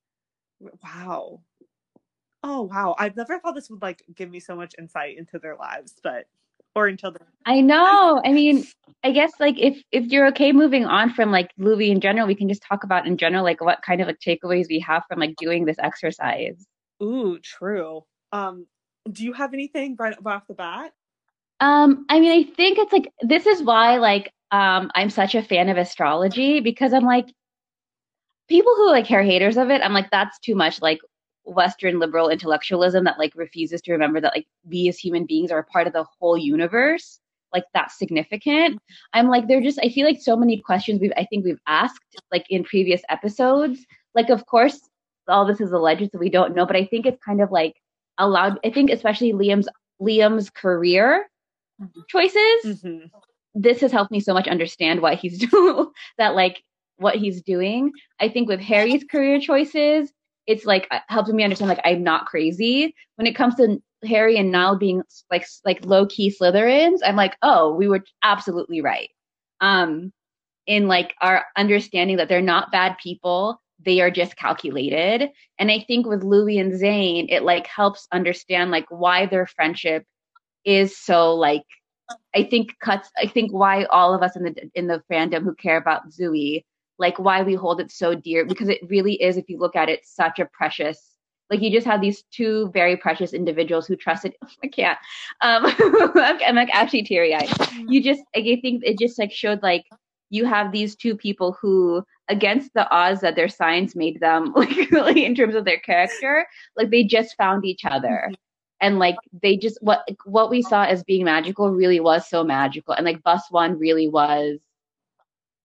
[0.83, 1.41] wow,
[2.43, 5.55] oh wow i've never thought this would like give me so much insight into their
[5.57, 6.25] lives but
[6.77, 8.21] or until the i know.
[8.23, 8.65] I mean
[9.03, 12.35] i guess like if if you're okay moving on from like louis in general we
[12.35, 15.19] can just talk about in general like what kind of like takeaways we have from
[15.19, 16.65] like doing this exercise.
[17.01, 18.03] Ooh true.
[18.31, 18.67] Um
[19.11, 20.91] do you have anything right off the bat?
[21.59, 25.41] Um i mean i think it's like this is why like um i'm such a
[25.41, 27.27] fan of astrology because i'm like
[28.47, 30.99] people who like are haters of it i'm like that's too much like
[31.47, 35.59] Western liberal intellectualism that like refuses to remember that like we as human beings are
[35.59, 37.19] a part of the whole universe,
[37.53, 38.79] like that's significant.
[39.13, 42.21] I'm like, they're just, I feel like so many questions we've, I think we've asked
[42.31, 43.85] like in previous episodes.
[44.13, 44.79] Like, of course,
[45.27, 47.75] all this is alleged, so we don't know, but I think it's kind of like
[48.17, 49.69] allowed, I think especially Liam's,
[50.01, 51.27] Liam's career
[52.07, 52.65] choices.
[52.65, 53.05] Mm-hmm.
[53.55, 55.87] This has helped me so much understand why he's doing
[56.17, 56.61] that, like
[56.97, 57.91] what he's doing.
[58.19, 60.11] I think with Harry's career choices,
[60.47, 62.95] it's like uh, helping me understand like I'm not crazy.
[63.15, 67.35] When it comes to Harry and Niall being like like low key Slytherins, I'm like,
[67.41, 69.09] oh, we were absolutely right.
[69.59, 70.13] Um,
[70.67, 75.83] in like our understanding that they're not bad people they are just calculated and i
[75.87, 80.03] think with louis and zayn it like helps understand like why their friendship
[80.65, 81.63] is so like
[82.35, 85.55] i think cuts i think why all of us in the in the fandom who
[85.55, 86.63] care about Zouis
[86.99, 89.89] like why we hold it so dear because it really is if you look at
[89.89, 91.17] it such a precious
[91.49, 94.33] like you just have these two very precious individuals who trusted
[94.63, 94.97] i can't.
[95.41, 95.65] Um
[96.15, 97.49] i'm like actually teary-eyed.
[97.49, 97.89] Mm-hmm.
[97.89, 99.85] you just like, i think it just like showed like
[100.29, 104.91] you have these two people who against the odds that their signs made them like
[104.91, 106.45] really in terms of their character
[106.75, 108.23] like they just found each other.
[108.25, 108.33] Mm-hmm.
[108.81, 112.93] and like they just what what we saw as being magical really was so magical.
[112.93, 114.59] And like bus one really was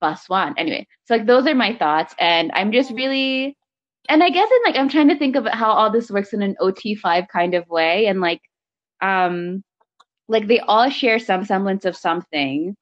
[0.02, 0.54] bus one.
[0.58, 3.56] Anyway so like those are my thoughts and i'm just really
[4.08, 6.42] and i guess in like i'm trying to think of how all this works in
[6.42, 8.42] an ot5 kind of way and like
[9.00, 9.62] um
[10.28, 12.74] like they all share some semblance of something.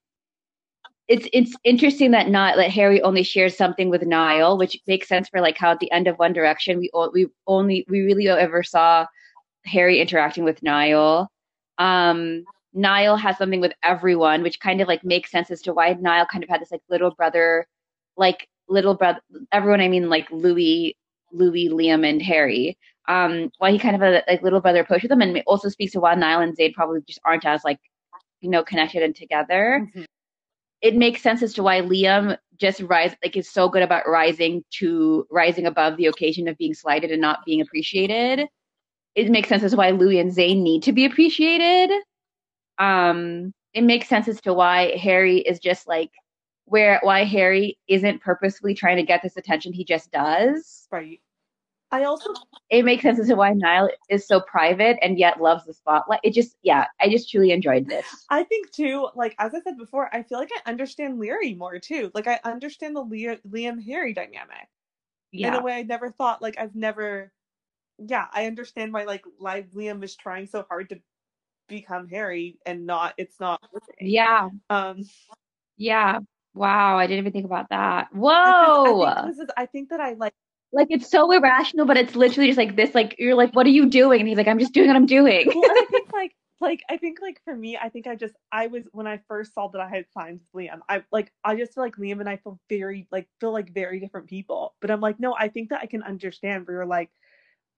[1.09, 5.29] It's it's interesting that not that Harry only shares something with Niall, which makes sense
[5.29, 8.63] for like how at the end of One Direction we we only we really ever
[8.63, 9.07] saw
[9.67, 11.29] Harry interacting with Niall.
[11.79, 15.93] Um, Niall has something with everyone, which kind of like makes sense as to why
[15.95, 17.67] Niall kind of had this like little brother,
[18.17, 19.21] like little brother.
[19.53, 20.97] Everyone, I mean like Louis,
[21.33, 22.79] Louis, Liam, and Harry.
[23.09, 25.45] Um, why he kind of had a like little brother approach with them, and it
[25.47, 27.81] also speaks to why Niall and Zayn probably just aren't as like
[28.41, 29.87] you know connected and together.
[29.89, 30.05] Mm-hmm
[30.81, 34.65] it makes sense as to why Liam just rise like is so good about rising
[34.71, 38.47] to rising above the occasion of being slighted and not being appreciated.
[39.15, 41.91] It makes sense as to why Louis and Zayn need to be appreciated.
[42.81, 46.11] Um, it makes sense as to why Harry is just like
[46.65, 50.89] where why Harry isn't purposefully trying to get this attention, he just does.
[50.91, 51.21] Right.
[51.93, 52.33] I also
[52.71, 56.21] it makes sense as to why Niall is so private and yet loves the spotlight.
[56.23, 58.07] It just yeah, I just truly enjoyed this.
[58.31, 61.79] I think too, like as I said before, I feel like I understand Lirry more
[61.81, 62.13] too.
[62.15, 64.69] Like I understand the Liam Harry dynamic.
[65.33, 65.49] Yeah.
[65.49, 67.33] In a way I never thought like I've never
[67.99, 71.01] yeah, I understand why like live Liam is trying so hard to
[71.71, 73.95] become Harry and not it's not working.
[74.01, 74.51] Yeah.
[74.69, 75.05] Um
[75.77, 76.19] yeah.
[76.53, 78.09] Wow, I didn't even think about that.
[78.13, 78.31] Whoa.
[78.33, 80.35] I think, I think, I think that I like
[80.73, 82.95] like it's so irrational, but it's literally just like this.
[82.95, 84.21] Like you're like, what are you doing?
[84.21, 85.47] And he's like, I'm just doing what I'm doing.
[85.47, 88.67] well, I think like like I think like for me, I think I just I
[88.67, 91.75] was when I first saw that I had signed with Liam, I like I just
[91.75, 94.75] feel like Liam and I feel very like feel like very different people.
[94.81, 97.11] But I'm like, no, I think that I can understand where you're like,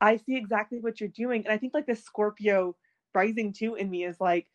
[0.01, 1.45] I see exactly what you're doing.
[1.45, 2.77] And I think like the Scorpio
[3.15, 4.47] rising too in me is like,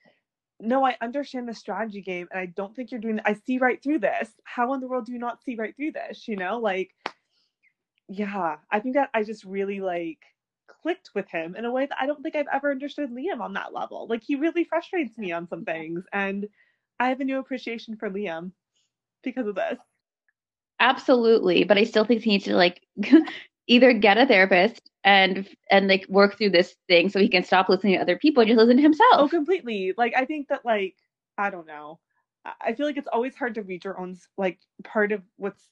[0.60, 3.82] no, I understand the strategy game and I don't think you're doing I see right
[3.82, 4.30] through this.
[4.44, 6.28] How in the world do you not see right through this?
[6.28, 6.92] You know, like
[8.10, 10.20] yeah, I think that I just really like
[10.82, 13.54] clicked with him in a way that I don't think I've ever understood Liam on
[13.54, 14.08] that level.
[14.10, 16.48] Like he really frustrates me on some things and
[17.00, 18.52] I have a new appreciation for Liam
[19.24, 19.78] because of this.
[20.80, 22.82] Absolutely, but I still think he needs to like
[23.68, 27.70] either get a therapist and and like work through this thing so he can stop
[27.70, 29.14] listening to other people and just listen to himself.
[29.14, 29.94] Oh, completely.
[29.98, 30.96] Like I think that like
[31.38, 32.00] I don't know.
[32.62, 35.64] I feel like it's always hard to read your own like part of what's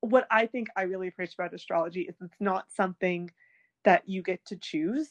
[0.00, 3.30] what I think I really appreciate about astrology is it's not something
[3.84, 5.08] that you get to choose.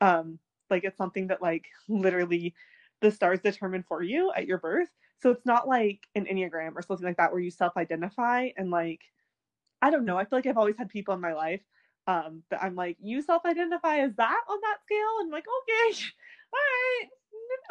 [0.00, 0.38] Um,
[0.70, 2.54] like it's something that like literally
[3.00, 4.88] the stars determine for you at your birth.
[5.18, 9.00] So it's not like an Enneagram or something like that where you self-identify and like
[9.82, 10.18] I don't know.
[10.18, 11.60] I feel like I've always had people in my life
[12.06, 15.20] um that I'm like, you self-identify as that on that scale?
[15.20, 16.02] And I'm like, okay,
[16.52, 17.08] all right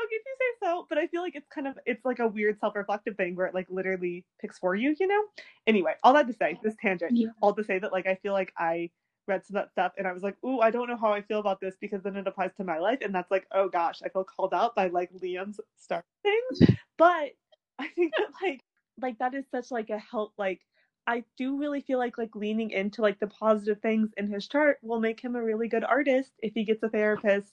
[0.03, 0.85] okay, if you say so.
[0.89, 3.53] But I feel like it's kind of it's like a weird self-reflective thing where it
[3.53, 5.23] like literally picks for you, you know?
[5.67, 7.27] Anyway, all that to say, this tangent, yeah.
[7.41, 8.89] all to say that like I feel like I
[9.27, 11.21] read some of that stuff and I was like, ooh, I don't know how I
[11.21, 12.99] feel about this because then it applies to my life.
[13.01, 16.41] And that's like, oh gosh, I feel called out by like Liam's star thing.
[16.97, 17.31] but
[17.79, 18.61] I think that like
[19.01, 20.61] like that is such like a help like
[21.09, 24.77] I do really feel like like leaning into like the positive things in his chart
[24.83, 27.51] will make him a really good artist if he gets a therapist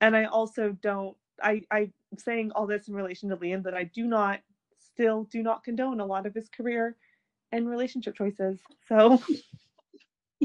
[0.00, 3.84] and I also don't I I'm saying all this in relation to Liam that I
[3.84, 4.40] do not
[4.80, 6.96] still do not condone a lot of his career
[7.52, 8.58] and relationship choices.
[8.88, 9.22] So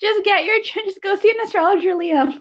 [0.00, 2.38] just get your just go see an astrologer, Liam.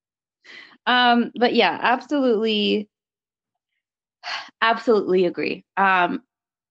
[0.86, 2.88] um, but yeah, absolutely,
[4.60, 5.64] absolutely agree.
[5.76, 6.22] Um,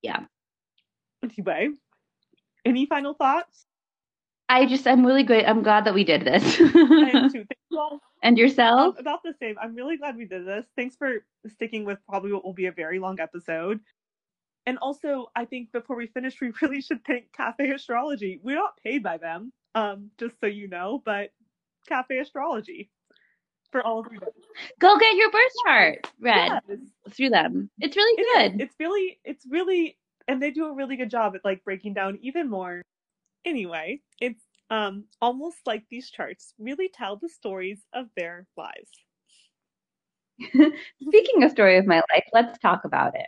[0.02, 0.22] yeah.
[1.24, 1.70] Anyway,
[2.66, 3.66] any final thoughts?
[4.48, 5.46] I just I'm really great.
[5.46, 6.60] I'm glad that we did this.
[6.60, 7.46] I am too.
[7.70, 8.96] Well, and yourself?
[8.96, 9.56] Um, about the same.
[9.62, 10.66] I'm really glad we did this.
[10.76, 13.80] Thanks for sticking with probably what will be a very long episode.
[14.66, 18.40] And also, I think before we finish, we really should thank Cafe Astrology.
[18.44, 21.30] We're not paid by them, um, just so you know, but
[21.88, 22.90] Cafe Astrology.
[23.72, 24.18] For all three.
[24.80, 26.80] Go get your birth chart read Yes.
[27.12, 27.70] through them.
[27.80, 28.52] It's really It is.
[28.52, 28.62] good.
[28.62, 29.98] It's really, it's really,
[30.28, 32.82] and they do a really good job at like breaking down even more.
[33.46, 38.92] Anyway, it's um almost like these charts really tell the stories of their lives.
[41.02, 43.28] Speaking of story of my life, let's talk about it.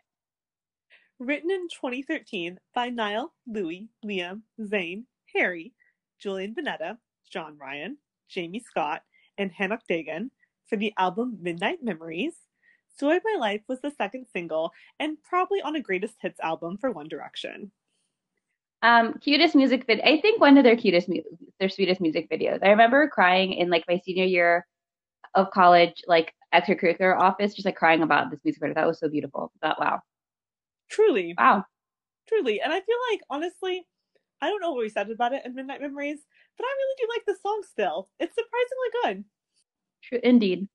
[1.19, 5.03] Written in 2013 by Niall, Louis, Liam, Zayn,
[5.35, 5.73] Harry,
[6.19, 6.97] Julian Bunetta,
[7.29, 7.97] John Ryan,
[8.27, 9.03] Jamie Scott,
[9.37, 10.29] and Hanok Dagan
[10.65, 12.33] for the album Midnight Memories.
[12.95, 16.77] Story of My Life was the second single and probably on a greatest hits album
[16.77, 17.71] for One Direction.
[18.83, 20.03] Um, cutest music video.
[20.05, 21.21] I think one of their cutest, mu-
[21.59, 22.59] their sweetest music videos.
[22.63, 24.65] I remember crying in like my senior year
[25.35, 28.75] of college, like extracurricular office, just like crying about this music video.
[28.75, 29.51] That was so beautiful.
[29.61, 30.01] But wow,
[30.89, 31.65] Truly, wow.
[32.27, 32.61] truly.
[32.61, 33.87] And I feel like, honestly,
[34.41, 36.19] I don't know what we said about it in Midnight Memories,
[36.57, 38.09] but I really do like the song still.
[38.19, 39.25] It's surprisingly good.
[40.03, 40.67] True, indeed.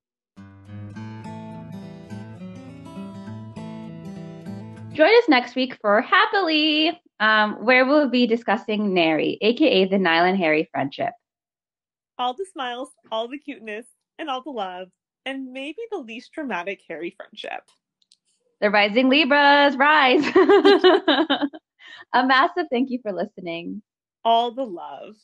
[4.96, 10.24] Join us next week for Happily, um, where we'll be discussing Narry, aka the Niall
[10.24, 11.12] and Harry friendship.
[12.18, 13.84] All the smiles, all the cuteness,
[14.18, 14.88] and all the love,
[15.26, 17.62] and maybe the least dramatic Harry friendship.
[18.62, 20.24] The Rising Libras, rise!
[22.14, 23.82] A massive thank you for listening.
[24.24, 25.14] All the love.